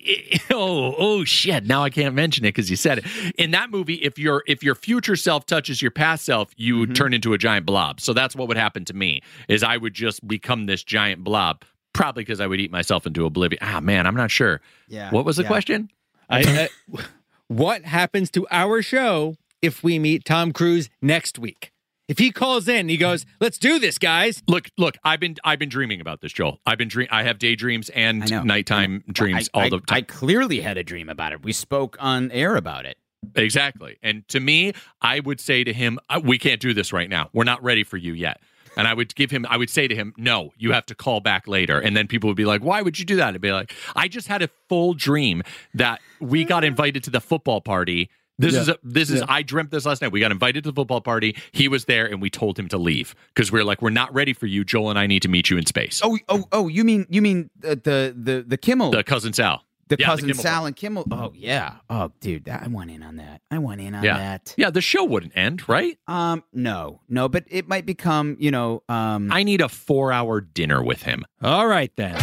oh 0.50 0.94
oh 0.98 1.24
shit! 1.24 1.66
Now 1.66 1.82
I 1.82 1.90
can't 1.90 2.14
mention 2.14 2.44
it 2.44 2.48
because 2.48 2.70
you 2.70 2.76
said 2.76 2.98
it. 2.98 3.34
In 3.38 3.50
that 3.52 3.70
movie, 3.70 3.94
if 3.94 4.18
your 4.18 4.42
if 4.46 4.62
your 4.62 4.74
future 4.74 5.16
self 5.16 5.46
touches 5.46 5.80
your 5.82 5.90
past 5.90 6.24
self, 6.24 6.50
you 6.56 6.80
Mm-hmm. 6.80 6.92
turn 6.94 7.14
into 7.14 7.32
a 7.32 7.38
giant 7.38 7.66
blob. 7.66 8.00
So 8.00 8.12
that's 8.12 8.34
what 8.34 8.48
would 8.48 8.56
happen 8.56 8.84
to 8.86 8.94
me. 8.94 9.22
Is 9.48 9.62
I 9.62 9.76
would 9.76 9.94
just 9.94 10.26
become 10.26 10.66
this 10.66 10.82
giant 10.82 11.22
blob. 11.24 11.64
Probably 11.92 12.22
because 12.22 12.40
I 12.40 12.46
would 12.46 12.60
eat 12.60 12.70
myself 12.70 13.06
into 13.06 13.26
oblivion. 13.26 13.58
Ah 13.62 13.80
man, 13.80 14.06
I'm 14.06 14.14
not 14.16 14.30
sure. 14.30 14.60
Yeah. 14.88 15.10
What 15.10 15.24
was 15.24 15.36
the 15.36 15.42
yeah. 15.42 15.48
question? 15.48 15.90
I, 16.28 16.68
I, 16.92 16.98
what 17.48 17.84
happens 17.84 18.30
to 18.30 18.46
our 18.50 18.80
show 18.82 19.36
if 19.60 19.82
we 19.82 19.98
meet 19.98 20.24
Tom 20.24 20.52
Cruise 20.52 20.88
next 21.02 21.38
week? 21.38 21.72
If 22.10 22.18
he 22.18 22.32
calls 22.32 22.66
in, 22.66 22.88
he 22.88 22.96
goes, 22.96 23.24
"Let's 23.40 23.56
do 23.56 23.78
this, 23.78 23.96
guys." 23.96 24.42
Look, 24.48 24.68
look. 24.76 24.96
I've 25.04 25.20
been 25.20 25.36
I've 25.44 25.60
been 25.60 25.68
dreaming 25.68 26.00
about 26.00 26.20
this, 26.20 26.32
Joel. 26.32 26.58
I've 26.66 26.76
been 26.76 26.88
dream. 26.88 27.06
I 27.12 27.22
have 27.22 27.38
daydreams 27.38 27.88
and 27.90 28.24
I 28.24 28.42
nighttime 28.42 29.04
dreams 29.12 29.48
I, 29.54 29.58
all 29.58 29.64
I- 29.66 29.68
the 29.68 29.78
time. 29.78 29.96
I 29.98 30.02
clearly 30.02 30.60
had 30.60 30.76
a 30.76 30.82
dream 30.82 31.08
about 31.08 31.32
it. 31.32 31.44
We 31.44 31.52
spoke 31.52 31.96
on 32.00 32.32
air 32.32 32.56
about 32.56 32.84
it. 32.84 32.98
Exactly. 33.36 33.96
And 34.02 34.26
to 34.26 34.40
me, 34.40 34.72
I 35.00 35.20
would 35.20 35.38
say 35.38 35.62
to 35.62 35.72
him, 35.72 36.00
"Uh, 36.08 36.20
"We 36.24 36.36
can't 36.36 36.60
do 36.60 36.74
this 36.74 36.92
right 36.92 37.08
now. 37.08 37.30
We're 37.32 37.44
not 37.44 37.62
ready 37.62 37.84
for 37.84 37.96
you 37.96 38.12
yet." 38.12 38.40
And 38.76 38.88
I 38.88 38.94
would 38.94 39.14
give 39.14 39.30
him, 39.30 39.46
I 39.48 39.56
would 39.56 39.70
say 39.70 39.86
to 39.86 39.94
him, 39.94 40.12
"No, 40.16 40.52
you 40.58 40.72
have 40.72 40.86
to 40.86 40.96
call 40.96 41.20
back 41.20 41.46
later." 41.46 41.78
And 41.78 41.96
then 41.96 42.08
people 42.08 42.26
would 42.28 42.36
be 42.36 42.44
like, 42.44 42.62
"Why 42.64 42.82
would 42.82 42.98
you 42.98 43.04
do 43.04 43.16
that?" 43.16 43.34
I'd 43.34 43.40
be 43.40 43.52
like, 43.52 43.72
"I 43.94 44.08
just 44.08 44.26
had 44.26 44.42
a 44.42 44.50
full 44.68 44.94
dream 44.94 45.42
that 45.74 46.00
we 46.18 46.44
got 46.44 46.64
invited 46.64 47.04
to 47.04 47.10
the 47.10 47.20
football 47.20 47.60
party." 47.60 48.10
This 48.40 48.54
is 48.54 48.68
a, 48.68 48.78
this 48.82 49.10
is 49.10 49.22
I 49.28 49.42
dreamt 49.42 49.70
this 49.70 49.84
last 49.86 50.02
night. 50.02 50.12
We 50.12 50.20
got 50.20 50.30
invited 50.32 50.64
to 50.64 50.70
the 50.70 50.74
football 50.74 51.00
party. 51.00 51.36
He 51.52 51.68
was 51.68 51.84
there, 51.84 52.06
and 52.06 52.20
we 52.22 52.30
told 52.30 52.58
him 52.58 52.68
to 52.68 52.78
leave 52.78 53.14
because 53.34 53.52
we 53.52 53.60
are 53.60 53.64
like, 53.64 53.82
"We're 53.82 53.90
not 53.90 54.12
ready 54.14 54.32
for 54.32 54.46
you." 54.46 54.64
Joel 54.64 54.90
and 54.90 54.98
I 54.98 55.06
need 55.06 55.22
to 55.22 55.28
meet 55.28 55.50
you 55.50 55.58
in 55.58 55.66
space. 55.66 56.00
Oh, 56.02 56.18
oh, 56.28 56.44
oh! 56.52 56.68
You 56.68 56.84
mean 56.84 57.06
you 57.10 57.22
mean 57.22 57.50
the 57.58 57.76
the 57.76 58.14
the, 58.16 58.44
the 58.46 58.56
Kimmel, 58.56 58.90
The 58.90 58.98
the, 58.98 59.04
cousin 59.04 59.32
Sal, 59.32 59.64
Yeah, 59.90 59.96
the 59.96 60.04
cousin 60.04 60.28
Kimmel 60.28 60.42
Sal 60.42 60.66
and 60.66 60.76
Kimmel? 60.76 61.04
Oh 61.10 61.32
yeah. 61.34 61.76
Oh, 61.88 62.12
dude, 62.20 62.48
I 62.48 62.66
went 62.68 62.90
in 62.90 63.02
on 63.02 63.16
that. 63.16 63.42
I 63.50 63.58
went 63.58 63.80
in 63.80 63.94
on 63.94 64.02
Yeah. 64.04 64.16
that. 64.18 64.54
Yeah, 64.56 64.70
the 64.70 64.80
show 64.80 65.04
wouldn't 65.04 65.36
end, 65.36 65.68
right? 65.68 65.98
Um, 66.06 66.42
no, 66.52 67.00
no, 67.08 67.28
but 67.28 67.44
it 67.48 67.68
might 67.68 67.86
become, 67.86 68.36
you 68.40 68.50
know, 68.50 68.82
um, 68.88 69.30
I 69.32 69.42
need 69.42 69.60
a 69.60 69.68
four-hour 69.68 70.40
dinner 70.40 70.82
with 70.82 71.02
him. 71.02 71.24
All 71.42 71.66
right 71.66 71.92
then. 71.96 72.18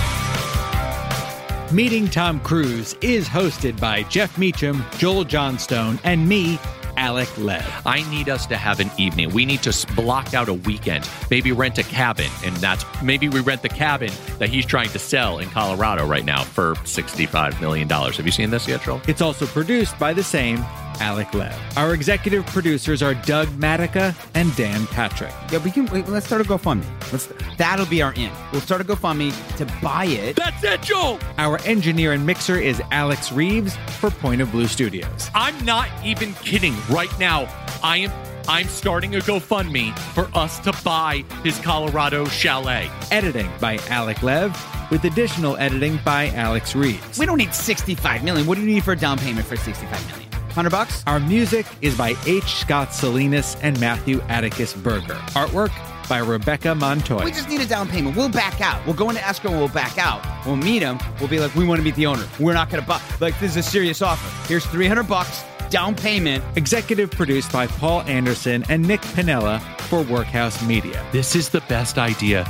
Meeting 1.71 2.07
Tom 2.07 2.39
Cruise 2.39 2.95
is 3.01 3.27
hosted 3.27 3.77
by 3.77 4.03
Jeff 4.03 4.37
Meacham, 4.37 4.85
Joel 4.97 5.25
Johnstone, 5.25 5.99
and 6.05 6.25
me, 6.25 6.57
Alec 6.95 7.27
Lev. 7.37 7.81
I 7.85 8.09
need 8.09 8.29
us 8.29 8.45
to 8.47 8.55
have 8.55 8.79
an 8.79 8.89
evening. 8.97 9.33
We 9.33 9.45
need 9.45 9.61
to 9.63 9.87
block 9.93 10.33
out 10.33 10.47
a 10.47 10.53
weekend. 10.53 11.09
Maybe 11.29 11.51
rent 11.51 11.77
a 11.77 11.83
cabin, 11.83 12.31
and 12.45 12.55
that's 12.55 12.85
maybe 13.03 13.27
we 13.27 13.41
rent 13.41 13.63
the 13.63 13.69
cabin 13.69 14.11
that 14.39 14.47
he's 14.47 14.65
trying 14.65 14.89
to 14.91 14.99
sell 14.99 15.39
in 15.39 15.49
Colorado 15.49 16.07
right 16.07 16.23
now 16.23 16.43
for 16.43 16.75
sixty-five 16.85 17.59
million 17.59 17.89
dollars. 17.89 18.15
Have 18.15 18.25
you 18.25 18.31
seen 18.31 18.49
this 18.49 18.65
yet, 18.65 18.81
Joel? 18.83 19.01
It's 19.05 19.21
also 19.21 19.45
produced 19.45 19.99
by 19.99 20.13
the 20.13 20.23
same 20.23 20.65
Alec 20.99 21.33
Lev. 21.33 21.55
Our 21.77 21.93
executive 21.93 22.45
producers 22.47 23.01
are 23.01 23.13
Doug 23.13 23.47
Matica 23.49 24.15
and 24.33 24.55
Dan 24.55 24.87
Patrick. 24.87 25.33
yeah, 25.51 25.59
we 25.59 25.71
can. 25.71 25.85
Wait, 25.87 26.07
let's 26.07 26.25
start 26.25 26.41
a 26.41 26.45
GoFundMe. 26.45 26.85
Let's. 27.11 27.27
That'll 27.57 27.85
be 27.85 28.01
our 28.01 28.13
in. 28.13 28.31
We'll 28.51 28.61
start 28.61 28.81
a 28.81 28.83
GoFundMe 28.83 29.31
to 29.57 29.65
buy 29.81 30.05
it. 30.05 30.35
That's 30.35 30.63
it, 30.63 30.81
Joel. 30.81 31.19
Our 31.37 31.59
engineer 31.61 32.13
and 32.13 32.25
mixer 32.25 32.57
is 32.57 32.81
Alex 32.91 33.31
Reeves 33.31 33.75
for 33.99 34.09
Point 34.09 34.41
of 34.41 34.51
Blue 34.51 34.67
Studios. 34.67 35.29
I'm 35.33 35.63
not 35.65 35.89
even 36.03 36.33
kidding. 36.35 36.75
Right 36.89 37.11
now, 37.19 37.47
I 37.83 37.97
am. 37.97 38.11
I'm 38.49 38.67
starting 38.67 39.15
a 39.15 39.19
GoFundMe 39.19 39.97
for 40.13 40.29
us 40.33 40.59
to 40.59 40.73
buy 40.83 41.25
his 41.43 41.59
Colorado 41.59 42.23
chalet. 42.25 42.89
Editing 43.11 43.49
by 43.59 43.77
Alec 43.89 44.23
Lev, 44.23 44.55
with 44.89 45.03
additional 45.03 45.57
editing 45.57 45.99
by 46.05 46.29
Alex 46.29 46.73
Reeves. 46.73 47.19
We 47.19 47.25
don't 47.25 47.37
need 47.37 47.53
sixty-five 47.53 48.23
million. 48.23 48.47
What 48.47 48.55
do 48.55 48.61
you 48.61 48.67
need 48.67 48.83
for 48.83 48.93
a 48.93 48.97
down 48.97 49.17
payment 49.17 49.45
for 49.45 49.57
sixty-five 49.57 50.07
million? 50.11 50.26
Hundred 50.57 50.71
bucks. 50.71 51.03
Our 51.05 51.19
music 51.19 51.67
is 51.83 51.95
by 51.95 52.15
H. 52.25 52.55
Scott 52.55 52.91
Salinas 52.91 53.55
and 53.61 53.79
Matthew 53.79 54.21
Atticus 54.21 54.73
Berger. 54.73 55.13
Artwork 55.35 55.69
by 56.09 56.17
Rebecca 56.17 56.73
Montoya. 56.73 57.23
We 57.25 57.29
just 57.29 57.47
need 57.47 57.61
a 57.61 57.67
down 57.67 57.87
payment. 57.87 58.17
We'll 58.17 58.27
back 58.27 58.59
out. 58.59 58.83
We'll 58.83 58.95
go 58.95 59.09
into 59.09 59.23
escrow. 59.23 59.51
And 59.51 59.59
we'll 59.59 59.69
back 59.69 59.99
out. 59.99 60.25
We'll 60.47 60.55
meet 60.55 60.81
him. 60.81 60.97
We'll 61.19 61.29
be 61.29 61.39
like, 61.39 61.53
we 61.53 61.63
want 61.63 61.77
to 61.77 61.85
meet 61.85 61.93
the 61.93 62.07
owner. 62.07 62.27
We're 62.39 62.55
not 62.55 62.71
going 62.71 62.81
to 62.81 62.89
buy. 62.89 62.99
Like, 63.21 63.39
this 63.39 63.51
is 63.51 63.57
a 63.57 63.69
serious 63.69 64.01
offer. 64.01 64.47
Here's 64.47 64.65
300 64.65 65.03
bucks 65.03 65.43
down 65.69 65.93
payment. 65.93 66.43
Executive 66.55 67.11
produced 67.11 67.51
by 67.51 67.67
Paul 67.67 68.01
Anderson 68.07 68.65
and 68.67 68.81
Nick 68.81 69.01
Pinella 69.13 69.59
for 69.81 70.01
Workhouse 70.01 70.65
Media. 70.65 71.05
This 71.11 71.35
is 71.35 71.49
the 71.49 71.61
best 71.69 71.99
idea 71.99 72.47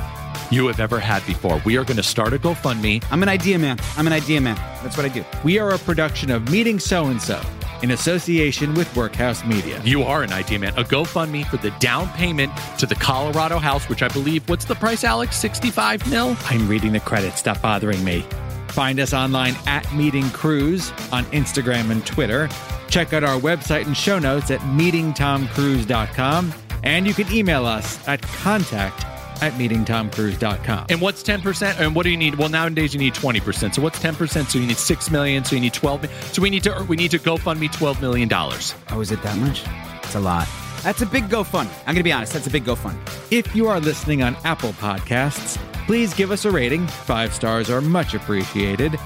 you 0.50 0.66
have 0.66 0.80
ever 0.80 0.98
had 0.98 1.26
before. 1.26 1.60
We 1.66 1.76
are 1.76 1.84
going 1.84 1.98
to 1.98 2.02
start 2.02 2.32
a 2.32 2.38
GoFundMe. 2.38 3.04
I'm 3.10 3.22
an 3.22 3.28
idea 3.28 3.58
man. 3.58 3.78
I'm 3.98 4.06
an 4.06 4.14
idea 4.14 4.40
man. 4.40 4.56
That's 4.82 4.96
what 4.96 5.04
I 5.04 5.10
do. 5.10 5.26
We 5.44 5.58
are 5.58 5.74
a 5.74 5.78
production 5.78 6.30
of 6.30 6.50
Meeting 6.50 6.78
So 6.78 7.08
and 7.08 7.20
So 7.20 7.38
in 7.82 7.90
association 7.92 8.74
with 8.74 8.94
Workhouse 8.96 9.44
Media. 9.44 9.80
You 9.84 10.02
are 10.02 10.22
an 10.22 10.32
idea 10.32 10.58
man. 10.58 10.74
A 10.76 10.84
GoFundMe 10.84 11.46
for 11.46 11.56
the 11.58 11.70
down 11.78 12.08
payment 12.10 12.52
to 12.78 12.86
the 12.86 12.94
Colorado 12.94 13.58
house, 13.58 13.88
which 13.88 14.02
I 14.02 14.08
believe, 14.08 14.48
what's 14.48 14.64
the 14.64 14.74
price, 14.74 15.04
Alex? 15.04 15.36
65 15.36 16.10
mil? 16.10 16.36
I'm 16.44 16.68
reading 16.68 16.92
the 16.92 17.00
credits. 17.00 17.38
Stop 17.38 17.62
bothering 17.62 18.02
me. 18.04 18.24
Find 18.68 19.00
us 19.00 19.12
online 19.12 19.56
at 19.66 19.92
Meeting 19.92 20.28
Cruise 20.30 20.90
on 21.12 21.24
Instagram 21.26 21.90
and 21.90 22.04
Twitter. 22.06 22.48
Check 22.88 23.12
out 23.12 23.24
our 23.24 23.40
website 23.40 23.86
and 23.86 23.96
show 23.96 24.18
notes 24.18 24.50
at 24.50 24.60
meetingtomcruise.com. 24.60 26.54
And 26.84 27.06
you 27.06 27.14
can 27.14 27.32
email 27.32 27.66
us 27.66 28.06
at 28.06 28.22
contact 28.22 29.04
at 29.42 29.52
meetingtomcruise.com. 29.54 30.86
And 30.88 31.00
what's 31.00 31.22
10%? 31.22 31.80
And 31.80 31.94
what 31.94 32.04
do 32.04 32.10
you 32.10 32.16
need? 32.16 32.36
Well, 32.36 32.48
nowadays 32.48 32.92
you 32.94 33.00
need 33.00 33.14
20%. 33.14 33.74
So 33.74 33.82
what's 33.82 33.98
10%? 33.98 34.46
So 34.48 34.58
you 34.58 34.66
need 34.66 34.76
6 34.76 35.10
million. 35.10 35.44
So 35.44 35.56
you 35.56 35.60
need 35.60 35.74
12 35.74 36.02
million. 36.02 36.22
So 36.32 36.42
we 36.42 36.50
need 36.50 36.62
to 36.64 36.86
we 36.88 36.96
need 36.96 37.10
to 37.12 37.18
GoFundMe 37.18 37.72
12 37.72 38.00
million 38.00 38.28
dollars. 38.28 38.74
Oh, 38.90 39.00
is 39.00 39.10
it 39.10 39.22
that 39.22 39.36
much? 39.38 39.64
It's 40.02 40.14
a 40.14 40.20
lot. 40.20 40.48
That's 40.82 41.02
a 41.02 41.06
big 41.06 41.24
GoFund. 41.24 41.68
I'm 41.80 41.86
going 41.86 41.96
to 41.96 42.02
be 42.02 42.12
honest. 42.12 42.32
That's 42.32 42.46
a 42.46 42.50
big 42.50 42.64
GoFund. 42.64 42.96
If 43.30 43.54
you 43.54 43.68
are 43.68 43.80
listening 43.80 44.22
on 44.22 44.36
Apple 44.44 44.72
Podcasts, 44.74 45.56
please 45.86 46.14
give 46.14 46.30
us 46.30 46.44
a 46.44 46.50
rating. 46.50 46.86
Five 46.86 47.34
stars 47.34 47.68
are 47.68 47.80
much 47.80 48.14
appreciated. 48.14 48.98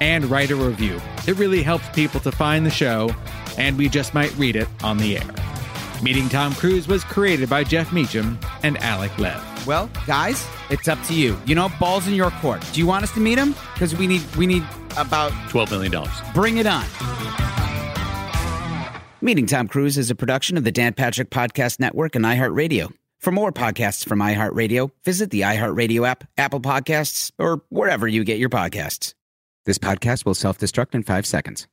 And 0.00 0.26
write 0.26 0.50
a 0.50 0.56
review. 0.56 1.00
It 1.26 1.36
really 1.38 1.62
helps 1.62 1.88
people 1.90 2.20
to 2.20 2.30
find 2.30 2.66
the 2.66 2.70
show, 2.70 3.10
and 3.56 3.78
we 3.78 3.88
just 3.88 4.12
might 4.12 4.34
read 4.36 4.54
it 4.54 4.68
on 4.84 4.98
the 4.98 5.16
air. 5.16 5.30
Meeting 6.02 6.28
Tom 6.28 6.54
Cruise 6.54 6.86
was 6.86 7.02
created 7.02 7.48
by 7.48 7.64
Jeff 7.64 7.92
Meacham 7.92 8.38
and 8.62 8.76
Alec 8.78 9.16
Lev. 9.18 9.55
Well, 9.66 9.90
guys, 10.06 10.46
it's 10.70 10.88
up 10.88 11.02
to 11.04 11.14
you. 11.14 11.36
You 11.44 11.54
know, 11.54 11.68
balls 11.80 12.06
in 12.06 12.14
your 12.14 12.30
court. 12.30 12.64
Do 12.72 12.80
you 12.80 12.86
want 12.86 13.02
us 13.02 13.12
to 13.12 13.20
meet 13.20 13.38
him? 13.38 13.54
Because 13.74 13.96
we 13.96 14.06
need 14.06 14.22
we 14.36 14.46
need 14.46 14.64
about 14.96 15.32
12 15.50 15.70
million 15.70 15.92
dollars. 15.92 16.14
Bring 16.32 16.58
it 16.58 16.66
on. 16.66 16.84
Meeting 19.20 19.46
Tom 19.46 19.66
Cruise 19.66 19.98
is 19.98 20.10
a 20.10 20.14
production 20.14 20.56
of 20.56 20.64
the 20.64 20.70
Dan 20.70 20.92
Patrick 20.92 21.30
Podcast 21.30 21.80
Network 21.80 22.14
and 22.14 22.24
iHeartRadio. 22.24 22.92
For 23.18 23.32
more 23.32 23.50
podcasts 23.50 24.06
from 24.06 24.20
iHeartRadio, 24.20 24.90
visit 25.04 25.30
the 25.30 25.40
iHeartRadio 25.40 26.06
app, 26.06 26.28
Apple 26.36 26.60
Podcasts, 26.60 27.32
or 27.38 27.62
wherever 27.70 28.06
you 28.06 28.22
get 28.22 28.38
your 28.38 28.50
podcasts. 28.50 29.14
This 29.64 29.78
podcast 29.78 30.24
will 30.24 30.34
self 30.34 30.58
destruct 30.58 30.94
in 30.94 31.02
five 31.02 31.26
seconds. 31.26 31.66